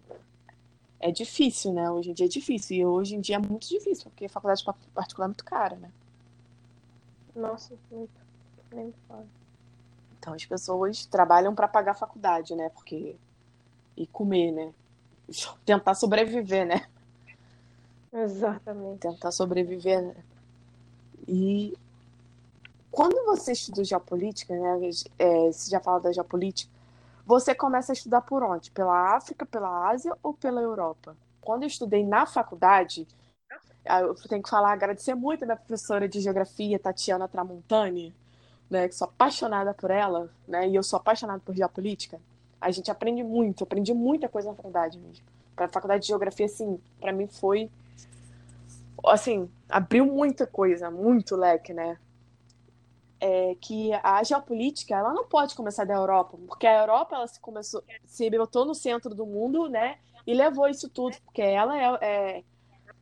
É 0.99 1.11
difícil, 1.11 1.71
né? 1.71 1.89
Hoje 1.89 2.11
em 2.11 2.13
dia 2.13 2.25
é 2.25 2.29
difícil. 2.29 2.77
E 2.77 2.85
hoje 2.85 3.15
em 3.15 3.21
dia 3.21 3.37
é 3.37 3.39
muito 3.39 3.69
difícil, 3.69 4.09
porque 4.09 4.25
a 4.25 4.29
faculdade 4.29 4.65
particular 4.93 5.27
é 5.27 5.29
muito 5.29 5.45
cara, 5.45 5.75
né? 5.77 5.91
Nossa, 7.33 7.73
muito. 7.89 8.19
Nem 8.73 8.93
fala. 9.07 9.25
Então 10.27 10.35
as 10.35 10.45
pessoas 10.45 11.05
trabalham 11.05 11.55
para 11.55 11.69
pagar 11.69 11.91
a 11.91 11.95
faculdade, 11.95 12.53
né? 12.53 12.67
Porque. 12.67 13.15
E 13.95 14.05
comer, 14.07 14.51
né? 14.51 14.73
Tentar 15.65 15.95
sobreviver, 15.95 16.67
né? 16.67 16.85
Exatamente. 18.11 18.99
Tentar 18.99 19.31
sobreviver. 19.31 20.01
Né? 20.01 20.15
E 21.25 21.77
quando 22.91 23.23
você 23.25 23.53
estuda 23.53 23.85
geopolítica, 23.85 24.53
né, 24.53 24.89
é, 25.17 25.51
se 25.53 25.71
já 25.71 25.79
fala 25.79 26.01
da 26.01 26.11
geopolítica, 26.11 26.69
você 27.25 27.55
começa 27.55 27.93
a 27.93 27.95
estudar 27.95 28.19
por 28.19 28.43
onde? 28.43 28.69
Pela 28.71 29.15
África, 29.15 29.45
pela 29.45 29.89
Ásia 29.89 30.13
ou 30.21 30.33
pela 30.33 30.61
Europa? 30.61 31.15
Quando 31.39 31.63
eu 31.63 31.67
estudei 31.67 32.05
na 32.05 32.25
faculdade, 32.25 33.07
eu 33.85 34.13
tenho 34.27 34.43
que 34.43 34.49
falar, 34.49 34.73
agradecer 34.73 35.15
muito 35.15 35.43
a 35.43 35.45
minha 35.45 35.57
professora 35.57 36.07
de 36.07 36.19
geografia, 36.19 36.77
Tatiana 36.77 37.29
Tramontani, 37.29 38.13
né, 38.69 38.87
que 38.87 38.95
sou 38.95 39.05
apaixonada 39.05 39.73
por 39.73 39.91
ela, 39.91 40.29
né, 40.47 40.67
e 40.67 40.75
eu 40.75 40.83
sou 40.83 40.97
apaixonada 40.97 41.41
por 41.43 41.55
geopolítica. 41.55 42.19
A 42.59 42.71
gente 42.71 42.89
aprende 42.89 43.23
muito, 43.23 43.63
aprendi 43.63 43.93
muita 43.93 44.27
coisa 44.27 44.49
na 44.49 44.55
faculdade 44.55 44.97
mesmo. 44.97 45.25
Para 45.55 45.65
a 45.65 45.69
faculdade 45.69 46.01
de 46.01 46.07
geografia, 46.07 46.45
assim, 46.45 46.79
para 46.99 47.11
mim 47.11 47.27
foi 47.27 47.69
assim, 49.05 49.49
abriu 49.69 50.05
muita 50.05 50.47
coisa, 50.47 50.89
muito 50.89 51.35
leque, 51.35 51.73
né? 51.73 51.97
É 53.19 53.55
que 53.59 53.91
a 54.03 54.23
geopolítica 54.23 54.95
ela 54.95 55.13
não 55.13 55.25
pode 55.25 55.55
começar 55.55 55.85
da 55.85 55.93
Europa, 55.93 56.37
porque 56.47 56.67
a 56.67 56.81
Europa 56.81 57.15
ela 57.15 57.27
se 57.27 57.39
começou, 57.39 57.83
se 58.05 58.29
botou 58.29 58.65
no 58.65 58.75
centro 58.75 59.15
do 59.15 59.25
mundo, 59.25 59.67
né? 59.67 59.97
E 60.25 60.33
levou 60.33 60.67
isso 60.67 60.89
tudo, 60.89 61.15
porque 61.25 61.41
ela 61.41 61.77
é, 61.77 61.97
é 62.01 62.43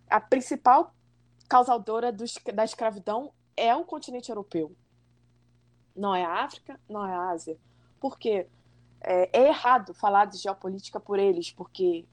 a 0.10 0.20
principal 0.20 0.94
causadora 1.50 2.12
do, 2.12 2.24
da 2.54 2.64
escravidão 2.64 3.32
é 3.58 3.76
o 3.76 3.84
continente 3.84 4.30
europeu. 4.30 4.72
Não 5.96 6.14
é 6.14 6.24
a 6.24 6.44
África, 6.44 6.80
não 6.90 7.06
é 7.06 7.14
a 7.14 7.30
Ásia. 7.30 7.58
Por 8.00 8.18
quê? 8.18 8.48
É, 9.02 9.30
é 9.32 9.48
errado 9.48 9.94
falar 9.94 10.26
de 10.26 10.38
geopolítica 10.38 11.00
por 11.00 11.20
eles, 11.20 11.52
porque 11.52 12.06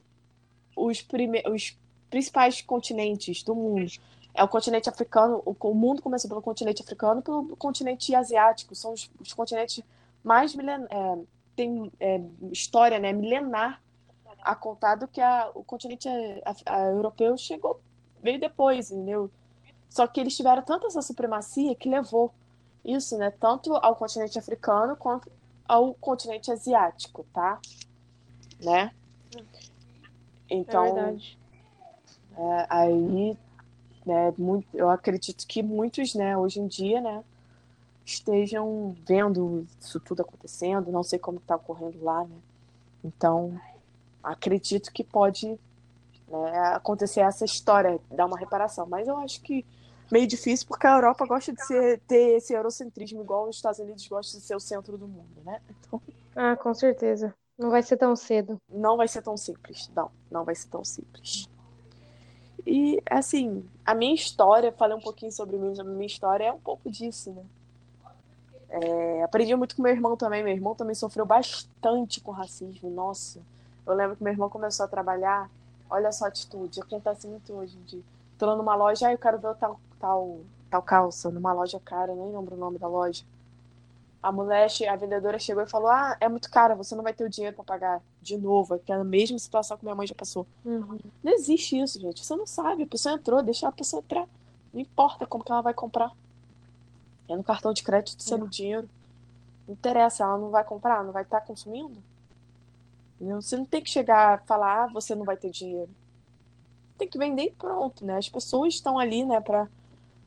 os, 0.75 1.01
prime 1.01 1.43
os 1.47 1.77
principais 2.09 2.61
continentes 2.61 3.43
do 3.43 3.55
mundo. 3.55 3.91
É 4.33 4.43
o 4.43 4.47
continente 4.47 4.89
africano, 4.89 5.41
o, 5.45 5.73
mundo 5.73 6.01
começou 6.01 6.27
pelo 6.27 6.41
continente 6.41 6.81
africano 6.81 7.21
pelo 7.21 7.55
continente 7.55 8.15
asiático. 8.15 8.75
São 8.75 8.93
os, 8.93 9.09
os 9.19 9.33
continentes 9.33 9.83
mais 10.23 10.55
milen, 10.55 10.85
é, 10.89 11.17
tem 11.55 11.91
é, 11.99 12.21
história 12.51 12.99
né, 12.99 13.13
milenar 13.13 13.81
a 14.41 14.55
contar 14.55 14.95
do 14.95 15.07
que 15.07 15.21
a, 15.21 15.51
o 15.53 15.63
continente 15.63 16.07
a, 16.07 16.55
a, 16.65 16.79
europeu 16.87 17.37
chegou, 17.37 17.79
veio 18.21 18.39
depois, 18.39 18.91
entendeu? 18.91 19.29
Só 19.89 20.07
que 20.07 20.19
eles 20.19 20.35
tiveram 20.35 20.63
tanta 20.63 20.87
essa 20.87 21.01
supremacia 21.01 21.75
que 21.75 21.87
levou 21.87 22.33
isso, 22.83 23.17
né, 23.17 23.31
tanto 23.31 23.75
ao 23.75 23.95
continente 23.95 24.37
africano 24.37 24.95
quanto 24.95 25.31
ao 25.67 25.93
continente 25.93 26.51
asiático, 26.51 27.25
tá? 27.33 27.59
Né? 28.59 28.91
Então, 30.49 30.85
é 30.85 30.91
verdade. 30.93 31.37
É, 32.35 32.67
aí, 32.69 33.37
né, 34.05 34.33
muito, 34.37 34.67
eu 34.73 34.89
acredito 34.89 35.47
que 35.47 35.63
muitos, 35.63 36.13
né, 36.13 36.37
hoje 36.37 36.59
em 36.59 36.67
dia, 36.67 36.99
né, 36.99 37.23
estejam 38.05 38.95
vendo 39.05 39.65
isso 39.79 39.99
tudo 39.99 40.21
acontecendo, 40.21 40.91
não 40.91 41.03
sei 41.03 41.17
como 41.17 41.37
está 41.37 41.55
ocorrendo 41.55 42.03
lá, 42.03 42.25
né? 42.25 42.35
Então, 43.03 43.59
acredito 44.21 44.91
que 44.91 45.03
pode 45.03 45.59
né, 46.27 46.57
acontecer 46.73 47.21
essa 47.21 47.45
história, 47.45 47.99
dar 48.11 48.25
uma 48.25 48.37
reparação, 48.37 48.85
mas 48.85 49.07
eu 49.07 49.17
acho 49.17 49.41
que 49.41 49.65
meio 50.11 50.27
difícil 50.27 50.67
porque 50.67 50.87
a 50.87 50.95
Europa 50.95 51.25
gosta 51.25 51.51
de 51.53 51.65
ser, 51.65 51.99
ter 52.07 52.37
esse 52.37 52.53
eurocentrismo 52.53 53.21
igual 53.21 53.47
os 53.47 53.55
Estados 53.55 53.79
Unidos 53.79 54.07
gostam 54.07 54.39
de 54.39 54.45
ser 54.45 54.55
o 54.55 54.59
centro 54.59 54.97
do 54.97 55.07
mundo, 55.07 55.41
né? 55.43 55.61
Então, 55.69 56.01
ah, 56.35 56.55
com 56.55 56.73
certeza. 56.73 57.33
Não 57.57 57.69
vai 57.69 57.83
ser 57.83 57.97
tão 57.97 58.15
cedo. 58.15 58.59
Não 58.69 58.97
vai 58.97 59.07
ser 59.07 59.21
tão 59.21 59.37
simples. 59.37 59.89
Não, 59.95 60.09
não 60.31 60.43
vai 60.43 60.55
ser 60.55 60.67
tão 60.69 60.83
simples. 60.83 61.47
E, 62.65 63.01
assim, 63.09 63.63
a 63.85 63.93
minha 63.93 64.15
história, 64.15 64.71
falei 64.71 64.95
um 64.95 65.01
pouquinho 65.01 65.31
sobre 65.31 65.57
mim, 65.57 65.73
a 65.79 65.83
minha 65.83 66.05
história 66.05 66.45
é 66.45 66.51
um 66.51 66.59
pouco 66.59 66.89
disso, 66.89 67.31
né? 67.31 67.43
É, 68.69 69.23
aprendi 69.23 69.55
muito 69.55 69.75
com 69.75 69.83
meu 69.83 69.91
irmão 69.91 70.17
também. 70.17 70.43
Meu 70.43 70.53
irmão 70.53 70.73
também 70.73 70.95
sofreu 70.95 71.25
bastante 71.25 72.19
com 72.21 72.31
racismo. 72.31 72.89
Nossa, 72.89 73.39
eu 73.85 73.93
lembro 73.93 74.15
que 74.15 74.23
meu 74.23 74.33
irmão 74.33 74.49
começou 74.49 74.85
a 74.85 74.89
trabalhar. 74.89 75.49
Olha 75.89 76.11
só 76.11 76.25
a 76.25 76.29
atitude, 76.29 76.81
acontece 76.81 77.27
muito 77.27 77.53
hoje 77.53 77.77
em 77.77 77.83
dia. 77.83 78.01
Tô 78.37 78.47
lá 78.47 78.55
numa 78.55 78.75
loja, 78.75 79.07
ah, 79.07 79.11
eu 79.11 79.17
quero 79.17 79.37
ver 79.37 79.53
tal, 79.55 79.79
tal, 80.03 80.41
tal 80.69 80.81
calça, 80.81 81.31
numa 81.31 81.53
loja 81.53 81.79
cara, 81.79 82.13
nem 82.13 82.31
lembro 82.35 82.55
o 82.55 82.59
nome 82.59 82.77
da 82.77 82.87
loja 82.87 83.23
a 84.23 84.31
mulher, 84.31 84.69
a 84.89 84.95
vendedora 84.95 85.37
chegou 85.37 85.61
e 85.61 85.69
falou: 85.69 85.89
Ah, 85.89 86.15
é 86.21 86.29
muito 86.29 86.49
cara, 86.49 86.73
você 86.73 86.95
não 86.95 87.03
vai 87.03 87.13
ter 87.13 87.25
o 87.25 87.29
dinheiro 87.29 87.57
para 87.57 87.65
pagar 87.65 88.01
de 88.21 88.37
novo. 88.37 88.79
É 88.87 88.93
a 88.93 89.03
mesma 89.03 89.37
situação 89.37 89.77
que 89.77 89.83
minha 89.83 89.93
mãe 89.93 90.07
já 90.07 90.15
passou. 90.15 90.47
Uhum. 90.63 90.97
Não 91.21 91.33
existe 91.33 91.77
isso, 91.77 91.99
gente. 91.99 92.25
Você 92.25 92.33
não 92.33 92.47
sabe. 92.47 92.83
A 92.83 92.87
pessoa 92.87 93.15
entrou, 93.15 93.43
deixa 93.43 93.67
a 93.67 93.71
pessoa 93.71 94.01
entrar. 94.01 94.25
Não 94.73 94.79
importa 94.79 95.27
como 95.27 95.43
que 95.43 95.51
ela 95.51 95.61
vai 95.61 95.73
comprar. 95.73 96.09
É 97.27 97.35
no 97.35 97.43
cartão 97.43 97.73
de 97.73 97.83
crédito 97.83 98.23
sendo 98.23 98.45
é. 98.45 98.49
dinheiro. 98.49 98.89
Não 99.67 99.73
interessa, 99.73 100.23
ela 100.23 100.37
não 100.37 100.49
vai 100.49 100.63
comprar, 100.63 101.03
não 101.03 101.11
vai 101.11 101.23
estar 101.23 101.41
tá 101.41 101.45
consumindo. 101.45 102.01
Entendeu? 103.15 103.41
Você 103.41 103.57
não 103.57 103.65
tem 103.65 103.83
que 103.83 103.89
chegar 103.89 104.35
a 104.35 104.37
falar, 104.39 104.85
ah, 104.85 104.87
você 104.87 105.13
não 105.15 105.25
vai 105.25 105.35
ter 105.35 105.49
dinheiro. 105.51 105.89
Tem 106.97 107.09
que 107.09 107.17
vender 107.17 107.43
e 107.43 107.51
pronto, 107.51 108.05
né? 108.05 108.17
As 108.17 108.29
pessoas 108.29 108.73
estão 108.73 108.97
ali, 108.97 109.25
né, 109.25 109.41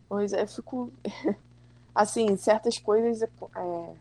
pra. 0.08 0.24
Eu 0.40 0.48
fico. 0.48 0.92
assim, 1.94 2.36
certas 2.36 2.78
coisas 2.78 3.22
é, 3.22 3.94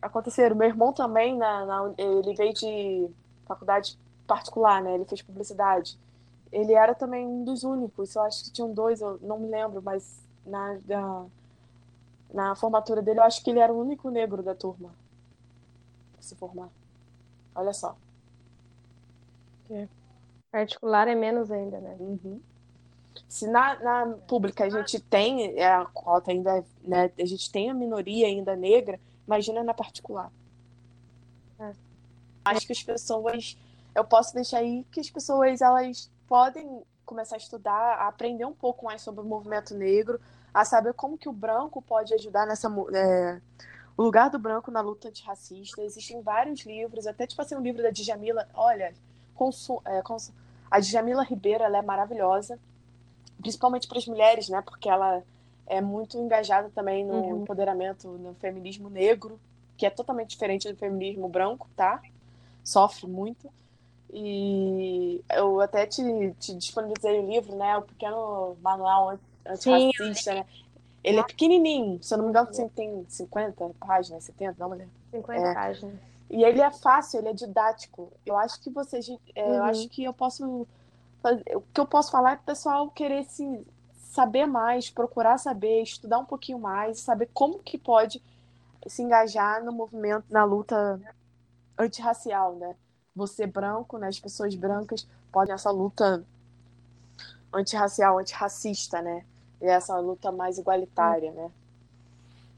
aconteceram. 0.00 0.56
Meu 0.56 0.68
irmão 0.68 0.92
também, 0.92 1.36
na, 1.36 1.66
na, 1.66 1.94
ele 1.98 2.34
veio 2.34 2.54
de 2.54 3.10
faculdade 3.46 3.98
particular, 4.26 4.82
né? 4.82 4.94
Ele 4.94 5.04
fez 5.04 5.22
publicidade. 5.22 5.98
Ele 6.52 6.72
era 6.72 6.94
também 6.94 7.26
um 7.26 7.44
dos 7.44 7.62
únicos, 7.62 8.14
eu 8.16 8.22
acho 8.22 8.44
que 8.44 8.52
tinham 8.52 8.72
dois, 8.72 9.00
eu 9.00 9.18
não 9.22 9.38
me 9.38 9.48
lembro, 9.48 9.80
mas 9.82 10.20
na, 10.44 10.78
na, 10.86 11.26
na 12.32 12.56
formatura 12.56 13.02
dele, 13.02 13.20
eu 13.20 13.24
acho 13.24 13.44
que 13.44 13.50
ele 13.50 13.60
era 13.60 13.72
o 13.72 13.78
único 13.80 14.10
negro 14.10 14.42
da 14.42 14.54
turma 14.54 14.90
se 16.20 16.34
formar. 16.36 16.68
Olha 17.54 17.72
só. 17.72 17.96
É. 19.70 19.88
Particular 20.50 21.08
é 21.08 21.14
menos 21.14 21.50
ainda, 21.50 21.80
né? 21.80 21.96
Uhum. 21.98 22.40
Se 23.28 23.46
na, 23.46 23.78
na 23.80 24.16
pública 24.26 24.64
a 24.64 24.68
gente 24.68 25.00
tem 25.00 25.58
é, 25.58 25.66
a 25.66 25.84
cota 25.84 26.30
ainda, 26.30 26.64
né? 26.82 27.10
A 27.18 27.24
gente 27.24 27.50
tem 27.50 27.70
a 27.70 27.74
minoria 27.74 28.26
ainda 28.26 28.56
negra, 28.56 28.98
imagina 29.26 29.62
na 29.62 29.74
particular. 29.74 30.32
É. 31.58 31.72
Acho 32.44 32.66
que 32.66 32.72
as 32.72 32.82
pessoas. 32.82 33.56
Eu 33.94 34.04
posso 34.04 34.34
deixar 34.34 34.58
aí 34.58 34.84
que 34.90 35.00
as 35.00 35.10
pessoas 35.10 35.60
elas 35.60 36.10
podem 36.28 36.82
começar 37.04 37.36
a 37.36 37.38
estudar, 37.38 37.94
a 37.98 38.08
aprender 38.08 38.44
um 38.44 38.52
pouco 38.52 38.84
mais 38.84 39.02
sobre 39.02 39.20
o 39.20 39.24
movimento 39.24 39.74
negro, 39.74 40.20
a 40.54 40.64
saber 40.64 40.94
como 40.94 41.18
que 41.18 41.28
o 41.28 41.32
branco 41.32 41.82
pode 41.82 42.14
ajudar 42.14 42.46
nessa. 42.46 42.68
É, 42.94 43.40
o 43.96 44.02
lugar 44.02 44.30
do 44.30 44.38
branco 44.38 44.70
na 44.70 44.80
luta 44.80 45.08
antirracista. 45.08 45.82
Existem 45.82 46.22
vários 46.22 46.60
livros, 46.60 47.06
até 47.06 47.26
tipo 47.26 47.42
assim, 47.42 47.54
um 47.54 47.60
livro 47.60 47.82
da 47.82 47.90
Djamila. 47.90 48.48
Olha, 48.54 48.94
consu, 49.34 49.82
é, 49.84 50.00
consu, 50.02 50.32
a 50.70 50.80
Djamila 50.80 51.22
Ribeiro 51.22 51.64
ela 51.64 51.78
é 51.78 51.82
maravilhosa, 51.82 52.58
principalmente 53.40 53.88
para 53.88 53.98
as 53.98 54.06
mulheres, 54.06 54.48
né? 54.48 54.62
Porque 54.62 54.88
ela 54.88 55.22
é 55.66 55.80
muito 55.80 56.18
engajada 56.18 56.70
também 56.74 57.04
no 57.04 57.14
uhum. 57.14 57.42
empoderamento, 57.42 58.08
no 58.08 58.34
feminismo 58.34 58.90
negro, 58.90 59.38
que 59.76 59.86
é 59.86 59.90
totalmente 59.90 60.30
diferente 60.30 60.70
do 60.70 60.76
feminismo 60.76 61.28
branco, 61.28 61.68
tá? 61.76 62.02
Sofre 62.64 63.06
muito. 63.06 63.50
E 64.12 65.22
eu 65.32 65.60
até 65.60 65.86
te, 65.86 66.02
te 66.40 66.54
disponibilizei 66.54 67.20
o 67.20 67.30
livro, 67.30 67.54
né? 67.56 67.76
O 67.76 67.82
pequeno 67.82 68.56
manual 68.60 69.18
antirracista, 69.46 70.32
Sim, 70.32 70.38
né? 70.38 70.46
Ele 71.02 71.18
é 71.18 71.22
pequenininho, 71.22 72.02
se 72.02 72.12
eu 72.12 72.18
não 72.18 72.26
me 72.26 72.30
engano, 72.30 72.50
tem 72.74 73.06
50 73.08 73.70
páginas, 73.80 74.24
70, 74.24 74.56
não, 74.58 74.68
mulher? 74.68 74.88
50 75.10 75.40
é. 75.40 75.54
páginas. 75.54 75.94
E 76.28 76.44
ele 76.44 76.60
é 76.60 76.70
fácil, 76.70 77.18
ele 77.18 77.28
é 77.28 77.32
didático. 77.32 78.12
Eu 78.24 78.36
acho 78.36 78.60
que 78.60 78.70
vocês. 78.70 79.08
É, 79.34 79.44
uhum. 79.44 79.54
Eu 79.54 79.64
acho 79.64 79.88
que 79.88 80.04
eu 80.04 80.12
posso. 80.12 80.66
O 81.54 81.60
que 81.60 81.80
eu 81.80 81.86
posso 81.86 82.10
falar 82.10 82.32
é 82.32 82.36
o 82.36 82.38
pessoal 82.38 82.90
querer 82.90 83.24
se 83.24 83.66
saber 84.10 84.46
mais, 84.46 84.90
procurar 84.90 85.38
saber, 85.38 85.82
estudar 85.82 86.18
um 86.18 86.24
pouquinho 86.24 86.58
mais, 86.58 87.00
saber 87.00 87.28
como 87.32 87.58
que 87.58 87.78
pode 87.78 88.22
se 88.86 89.02
engajar 89.02 89.62
no 89.62 89.72
movimento, 89.72 90.24
na 90.30 90.44
luta 90.44 91.00
antirracial, 91.78 92.54
né? 92.56 92.74
Você 93.14 93.46
branco, 93.46 93.98
né? 93.98 94.08
As 94.08 94.18
pessoas 94.18 94.54
brancas 94.54 95.06
podem 95.30 95.54
essa 95.54 95.70
luta 95.70 96.24
antirracial, 97.52 98.18
antirracista, 98.18 99.02
né? 99.02 99.24
E 99.60 99.66
essa 99.66 99.98
luta 99.98 100.32
mais 100.32 100.58
igualitária, 100.58 101.30
né? 101.32 101.50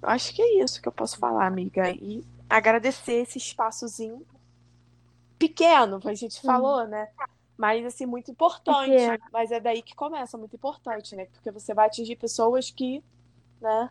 Eu 0.00 0.08
acho 0.08 0.34
que 0.34 0.42
é 0.42 0.62
isso 0.62 0.80
que 0.80 0.88
eu 0.88 0.92
posso 0.92 1.18
falar, 1.18 1.46
amiga. 1.46 1.90
E 1.90 2.24
agradecer 2.48 3.22
esse 3.22 3.38
espaçozinho 3.38 4.24
pequeno, 5.38 6.00
que 6.00 6.08
a 6.08 6.14
gente 6.14 6.40
falou, 6.40 6.86
né? 6.86 7.08
Mas, 7.56 7.84
assim, 7.84 8.06
muito 8.06 8.30
importante. 8.30 8.90
Mas 9.32 9.50
é 9.52 9.60
daí 9.60 9.82
que 9.82 9.94
começa, 9.94 10.38
muito 10.38 10.56
importante, 10.56 11.14
né? 11.14 11.26
Porque 11.26 11.50
você 11.50 11.74
vai 11.74 11.86
atingir 11.86 12.16
pessoas 12.16 12.70
que, 12.70 13.02
né? 13.60 13.90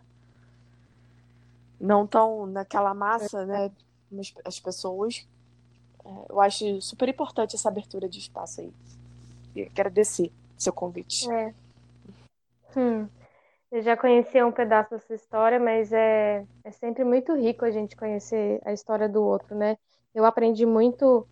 Não 1.79 2.05
estão 2.05 2.45
naquela 2.45 2.93
massa, 2.93 3.45
né? 3.45 3.71
As 4.43 4.59
pessoas. 4.59 5.27
É, 6.03 6.09
eu 6.29 6.41
acho 6.41 6.81
super 6.81 7.07
importante 7.07 7.55
essa 7.55 7.69
abertura 7.69 8.09
de 8.09 8.19
espaço 8.19 8.61
aí. 8.61 8.73
E 9.55 9.63
agradecer 9.63 10.31
seu 10.57 10.73
convite. 10.73 11.31
É. 11.31 11.53
Hum. 12.75 13.07
Eu 13.71 13.81
já 13.81 13.95
conhecia 13.95 14.45
um 14.45 14.51
pedaço 14.51 14.91
dessa 14.91 15.13
história, 15.13 15.57
mas 15.57 15.93
é, 15.93 16.45
é 16.63 16.71
sempre 16.71 17.05
muito 17.05 17.33
rico 17.33 17.63
a 17.63 17.71
gente 17.71 17.95
conhecer 17.95 18.61
a 18.65 18.73
história 18.73 19.07
do 19.07 19.23
outro, 19.23 19.55
né? 19.55 19.77
Eu 20.13 20.25
aprendi 20.25 20.65
muito 20.65 21.25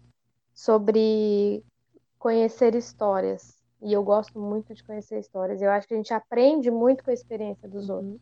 sobre 0.53 1.61
conhecer 2.19 2.75
histórias. 2.75 3.57
E 3.81 3.93
eu 3.93 4.03
gosto 4.03 4.37
muito 4.37 4.73
de 4.73 4.83
conhecer 4.83 5.17
histórias. 5.19 5.61
Eu 5.61 5.71
acho 5.71 5.87
que 5.87 5.93
a 5.93 5.97
gente 5.97 6.13
aprende 6.13 6.69
muito 6.69 7.03
com 7.03 7.09
a 7.09 7.13
experiência 7.13 7.67
dos 7.67 7.89
uhum. 7.89 7.95
outros. 7.95 8.21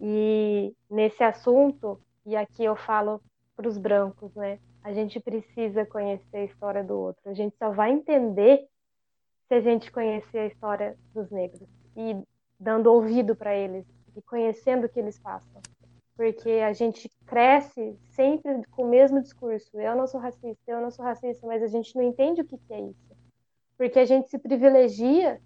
E 0.00 0.74
nesse 0.90 1.22
assunto, 1.22 2.00
e 2.24 2.34
aqui 2.34 2.64
eu 2.64 2.74
falo 2.74 3.20
para 3.54 3.68
os 3.68 3.76
brancos, 3.76 4.34
né? 4.34 4.58
A 4.82 4.92
gente 4.92 5.20
precisa 5.20 5.84
conhecer 5.84 6.38
a 6.38 6.44
história 6.44 6.82
do 6.82 6.98
outro. 6.98 7.28
A 7.28 7.34
gente 7.34 7.54
só 7.58 7.70
vai 7.70 7.90
entender 7.90 8.66
se 9.46 9.54
a 9.54 9.60
gente 9.60 9.92
conhecer 9.92 10.38
a 10.38 10.46
história 10.46 10.96
dos 11.12 11.30
negros. 11.30 11.68
E 11.96 12.16
dando 12.58 12.92
ouvido 12.92 13.36
para 13.36 13.54
eles 13.54 13.84
e 14.16 14.22
conhecendo 14.22 14.86
o 14.86 14.88
que 14.88 14.98
eles 14.98 15.18
passam. 15.18 15.60
Porque 16.16 16.50
a 16.50 16.72
gente 16.72 17.10
cresce 17.26 17.96
sempre 18.10 18.64
com 18.70 18.84
o 18.84 18.88
mesmo 18.88 19.20
discurso. 19.20 19.78
Eu 19.78 19.94
não 19.94 20.06
sou 20.06 20.20
racista, 20.20 20.58
eu 20.66 20.80
não 20.80 20.90
sou 20.90 21.04
racista, 21.04 21.46
mas 21.46 21.62
a 21.62 21.66
gente 21.66 21.94
não 21.94 22.02
entende 22.02 22.40
o 22.40 22.44
que, 22.44 22.56
que 22.56 22.72
é 22.72 22.80
isso. 22.80 23.17
Porque 23.78 23.98
a 23.98 24.04
gente 24.04 24.28
se 24.28 24.38
privilegia 24.38 25.40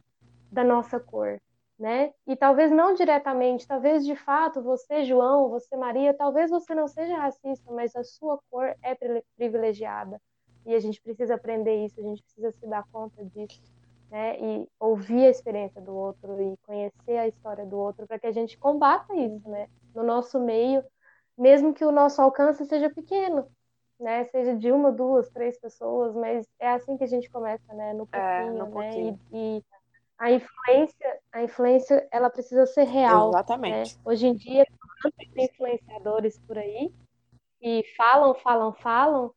da 0.50 0.64
nossa 0.64 0.98
cor, 0.98 1.40
né? 1.78 2.12
E 2.26 2.34
talvez 2.34 2.72
não 2.72 2.94
diretamente, 2.94 3.66
talvez 3.66 4.04
de 4.04 4.16
fato 4.16 4.62
você, 4.62 5.04
João, 5.04 5.48
você, 5.50 5.76
Maria, 5.76 6.12
talvez 6.14 6.50
você 6.50 6.74
não 6.74 6.88
seja 6.88 7.16
racista, 7.16 7.72
mas 7.72 7.94
a 7.94 8.02
sua 8.02 8.40
cor 8.50 8.74
é 8.82 8.96
privilegiada. 9.36 10.20
E 10.66 10.74
a 10.74 10.80
gente 10.80 11.00
precisa 11.00 11.34
aprender 11.34 11.84
isso, 11.84 12.00
a 12.00 12.02
gente 12.02 12.22
precisa 12.22 12.50
se 12.52 12.66
dar 12.66 12.84
conta 12.90 13.24
disso 13.24 13.62
né? 14.12 14.38
E 14.38 14.68
ouvir 14.78 15.24
a 15.24 15.30
experiência 15.30 15.80
do 15.80 15.94
outro 15.94 16.38
e 16.40 16.54
conhecer 16.58 17.16
a 17.16 17.26
história 17.26 17.64
do 17.64 17.78
outro 17.78 18.06
para 18.06 18.18
que 18.18 18.26
a 18.26 18.30
gente 18.30 18.58
combata 18.58 19.16
isso, 19.16 19.48
né? 19.48 19.68
No 19.94 20.02
nosso 20.02 20.38
meio, 20.38 20.84
mesmo 21.36 21.72
que 21.72 21.82
o 21.82 21.90
nosso 21.90 22.20
alcance 22.20 22.66
seja 22.66 22.90
pequeno, 22.90 23.48
né? 24.02 24.24
Seja 24.24 24.54
de 24.54 24.70
uma, 24.72 24.90
duas, 24.90 25.28
três 25.30 25.58
pessoas, 25.58 26.14
mas 26.14 26.46
é 26.58 26.70
assim 26.70 26.96
que 26.96 27.04
a 27.04 27.08
gente 27.08 27.30
começa, 27.30 27.72
né? 27.72 27.92
No 27.92 28.06
pouquinho, 28.06 28.22
é, 28.22 28.50
no 28.50 28.70
pouquinho. 28.70 29.12
né? 29.12 29.18
E, 29.32 29.58
e, 29.58 29.64
a 30.18 30.30
influência, 30.30 31.18
a 31.32 31.42
influência, 31.42 32.08
ela 32.12 32.30
precisa 32.30 32.64
ser 32.66 32.84
real. 32.84 33.30
Né? 33.30 33.38
Exatamente. 33.38 33.96
Né? 33.96 34.02
Hoje 34.04 34.26
em 34.26 34.34
dia, 34.34 34.64
tem 35.34 35.44
influenciadores 35.44 36.38
por 36.46 36.58
aí 36.58 36.92
que 37.60 37.84
falam, 37.96 38.34
falam, 38.34 38.72
falam, 38.72 39.32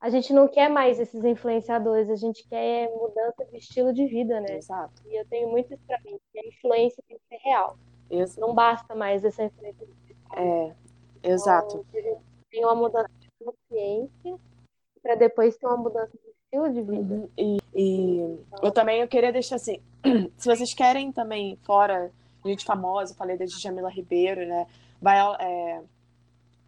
a 0.00 0.10
gente 0.10 0.32
não 0.32 0.46
quer 0.46 0.68
mais 0.68 1.00
esses 1.00 1.24
influenciadores, 1.24 2.08
a 2.08 2.14
gente 2.14 2.46
quer 2.48 2.88
mudança 2.90 3.44
de 3.50 3.56
estilo 3.56 3.92
de 3.92 4.06
vida, 4.06 4.40
né? 4.40 4.56
Exato. 4.56 5.02
E 5.06 5.16
eu 5.16 5.26
tenho 5.26 5.48
muito 5.48 5.74
isso 5.74 5.82
pra 5.86 5.98
mim, 6.04 6.18
que 6.32 6.38
a 6.38 6.48
influência 6.48 7.02
tem 7.08 7.18
que 7.18 7.24
ser 7.28 7.42
real. 7.42 7.76
Isso. 8.10 8.38
Não 8.38 8.54
basta 8.54 8.94
mais 8.94 9.24
essa 9.24 9.42
influência 9.42 9.86
digital. 9.86 10.38
É, 10.38 10.74
exato. 11.24 11.84
Então, 11.90 12.22
tem 12.50 12.64
uma 12.64 12.74
mudança 12.74 13.10
de 13.38 13.44
consciência 13.44 14.38
para 15.02 15.14
depois 15.14 15.56
ter 15.56 15.66
uma 15.66 15.76
mudança 15.76 16.12
de 16.12 16.30
estilo 16.44 16.72
de 16.72 16.82
vida. 16.82 17.14
Uhum. 17.14 17.28
E, 17.36 17.58
e 17.74 18.20
então, 18.20 18.60
eu 18.62 18.70
também 18.72 19.00
eu 19.00 19.08
queria 19.08 19.32
deixar 19.32 19.56
assim, 19.56 19.80
se 20.36 20.48
vocês 20.48 20.74
querem 20.74 21.12
também, 21.12 21.56
fora 21.62 22.12
gente 22.48 22.64
famosa, 22.64 23.14
falei 23.14 23.36
da 23.36 23.46
Jamila 23.46 23.90
Ribeiro, 23.90 24.46
né? 24.46 24.66
Vai, 25.00 25.18
é, 25.40 25.82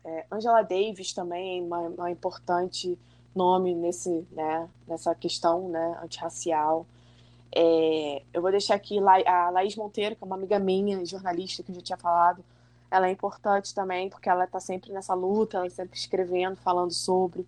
é, 0.04 0.26
Angela 0.30 0.62
Davis 0.62 1.12
também, 1.12 1.62
uma, 1.62 1.80
uma 1.80 2.10
importante 2.10 2.98
nome 3.34 3.74
nesse, 3.74 4.26
né, 4.32 4.68
nessa 4.86 5.14
questão 5.14 5.68
né, 5.68 5.98
antirracial. 6.02 6.86
É, 7.54 8.22
eu 8.32 8.40
vou 8.40 8.50
deixar 8.50 8.74
aqui 8.74 8.98
a 8.98 9.50
Laís 9.50 9.76
Monteiro, 9.76 10.14
que 10.14 10.22
é 10.22 10.26
uma 10.26 10.36
amiga 10.36 10.58
minha, 10.58 11.04
jornalista, 11.04 11.62
que 11.62 11.70
eu 11.70 11.74
já 11.76 11.80
tinha 11.80 11.98
falado. 11.98 12.44
Ela 12.90 13.08
é 13.08 13.10
importante 13.10 13.74
também, 13.74 14.10
porque 14.10 14.28
ela 14.28 14.44
está 14.44 14.58
sempre 14.58 14.92
nessa 14.92 15.14
luta, 15.14 15.58
ela 15.58 15.66
está 15.66 15.84
sempre 15.84 15.98
escrevendo, 15.98 16.56
falando 16.56 16.92
sobre. 16.92 17.46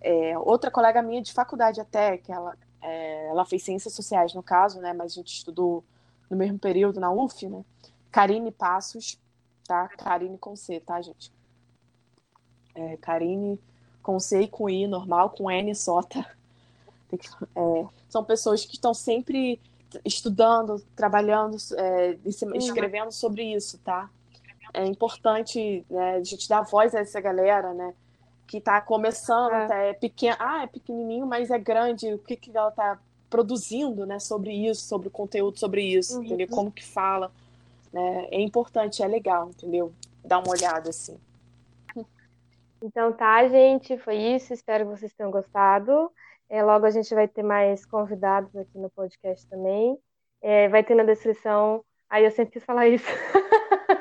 É, 0.00 0.38
outra 0.38 0.70
colega 0.70 1.02
minha 1.02 1.20
de 1.20 1.32
faculdade 1.32 1.80
até, 1.80 2.16
que 2.16 2.32
ela, 2.32 2.56
é, 2.80 3.28
ela 3.28 3.44
fez 3.44 3.62
ciências 3.62 3.92
sociais 3.92 4.32
no 4.32 4.42
caso, 4.42 4.80
né, 4.80 4.92
mas 4.92 5.12
a 5.12 5.14
gente 5.16 5.34
estudou 5.34 5.84
no 6.30 6.36
mesmo 6.36 6.58
período 6.58 7.00
na 7.00 7.10
UF, 7.10 7.46
né? 7.48 7.64
Karine 8.10 8.50
Passos, 8.50 9.18
tá? 9.66 9.88
Karine 9.88 10.38
com 10.38 10.56
C, 10.56 10.80
tá, 10.80 11.00
gente? 11.02 11.32
É, 12.74 12.96
Karine 12.98 13.60
com 14.02 14.18
C 14.18 14.42
e 14.42 14.48
com 14.48 14.70
I 14.70 14.86
normal, 14.86 15.30
com 15.30 15.50
N 15.50 15.74
só, 15.74 16.02
tá? 16.02 16.30
É, 17.54 17.86
são 18.08 18.24
pessoas 18.24 18.64
que 18.64 18.74
estão 18.74 18.92
sempre 18.92 19.60
estudando, 20.04 20.80
trabalhando, 20.94 21.56
é, 21.76 22.18
escrevendo 22.24 23.12
sobre 23.12 23.54
isso, 23.54 23.78
tá? 23.78 24.10
É 24.74 24.84
importante 24.84 25.84
né, 25.90 26.16
a 26.16 26.24
gente 26.24 26.48
dar 26.48 26.62
voz 26.62 26.94
a 26.94 27.00
essa 27.00 27.20
galera, 27.20 27.72
né? 27.74 27.94
que 28.48 28.56
está 28.56 28.80
começando, 28.80 29.52
é. 29.52 29.64
até 29.64 29.90
é 29.90 29.92
pequeno, 29.92 30.36
ah, 30.40 30.62
é 30.62 30.66
pequenininho, 30.66 31.26
mas 31.26 31.50
é 31.50 31.58
grande, 31.58 32.14
o 32.14 32.18
que, 32.18 32.34
que 32.34 32.56
ela 32.56 32.70
está 32.70 32.98
produzindo, 33.28 34.06
né, 34.06 34.18
sobre 34.18 34.50
isso, 34.52 34.86
sobre 34.86 35.08
o 35.08 35.10
conteúdo 35.10 35.58
sobre 35.58 35.82
isso, 35.82 36.16
uhum. 36.16 36.24
entendeu? 36.24 36.48
Como 36.48 36.72
que 36.72 36.84
fala, 36.84 37.30
né? 37.92 38.26
É 38.30 38.40
importante, 38.40 39.02
é 39.02 39.06
legal, 39.06 39.50
entendeu? 39.50 39.92
Dar 40.24 40.38
uma 40.38 40.50
olhada 40.50 40.88
assim. 40.88 41.18
Então 42.82 43.12
tá, 43.12 43.46
gente, 43.48 43.98
foi 43.98 44.16
isso. 44.16 44.54
Espero 44.54 44.84
que 44.84 44.98
vocês 44.98 45.12
tenham 45.12 45.30
gostado. 45.30 46.10
É, 46.48 46.62
logo 46.62 46.86
a 46.86 46.90
gente 46.90 47.12
vai 47.14 47.28
ter 47.28 47.42
mais 47.42 47.84
convidados 47.84 48.54
aqui 48.56 48.78
no 48.78 48.88
podcast 48.88 49.46
também. 49.46 49.98
É, 50.40 50.68
vai 50.68 50.82
ter 50.82 50.94
na 50.94 51.02
descrição. 51.02 51.84
Aí 52.08 52.24
eu 52.24 52.30
sempre 52.30 52.52
quis 52.52 52.64
falar 52.64 52.88
isso. 52.88 53.04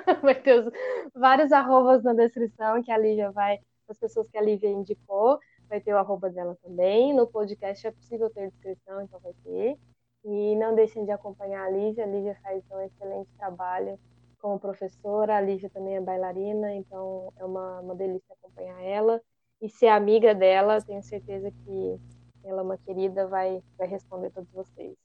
vai 0.22 0.36
ter 0.36 0.60
os, 0.60 0.72
vários 1.14 1.52
arrobas 1.52 2.04
na 2.04 2.14
descrição 2.14 2.82
que 2.82 2.92
a 2.92 2.98
Lívia 2.98 3.32
vai, 3.32 3.60
as 3.88 3.98
pessoas 3.98 4.30
que 4.30 4.38
a 4.38 4.42
Lívia 4.42 4.70
indicou, 4.70 5.40
vai 5.70 5.82
ter 5.82 5.94
o 5.94 5.98
arroba 5.98 6.30
dela 6.30 6.58
também. 6.64 7.14
No 7.14 7.28
podcast 7.28 7.86
é 7.86 7.92
possível 7.92 8.30
ter 8.30 8.50
descrição, 8.50 9.02
então 9.02 9.20
vai 9.20 9.34
ter. 9.44 9.78
E 10.24 10.56
não 10.56 10.76
deixem 10.76 11.06
de 11.06 11.12
acompanhar 11.12 11.66
a 11.66 11.70
Lívia. 11.70 12.04
A 12.04 12.08
Lívia 12.08 12.38
faz 12.42 12.64
um 12.72 12.82
excelente 12.82 13.30
trabalho 13.38 14.00
como 14.40 14.60
professora. 14.60 15.38
A 15.38 15.42
Lívia 15.42 15.70
também 15.70 15.96
é 15.96 16.02
bailarina, 16.02 16.74
então 16.74 17.32
é 17.38 17.46
uma, 17.46 17.82
uma 17.82 17.96
delícia 17.96 18.34
acompanhar 18.34 18.82
ela. 18.82 19.22
E 19.62 19.70
ser 19.70 19.88
amiga 19.88 20.36
dela, 20.36 20.82
tenho 20.82 21.02
certeza 21.02 21.52
que 21.52 22.00
ela 22.44 22.62
é 22.62 22.64
uma 22.64 22.78
querida, 22.78 23.28
vai, 23.28 23.62
vai 23.78 23.88
responder 23.88 24.30
todos 24.30 24.52
vocês. 24.52 24.96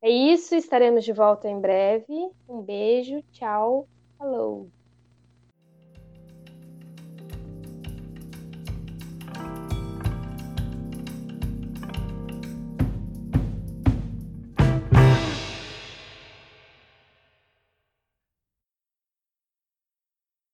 É 0.00 0.08
isso, 0.08 0.54
estaremos 0.54 1.04
de 1.04 1.12
volta 1.12 1.48
em 1.48 1.60
breve. 1.60 2.30
Um 2.48 2.62
beijo, 2.62 3.22
tchau, 3.32 3.88
falou! 4.22 4.70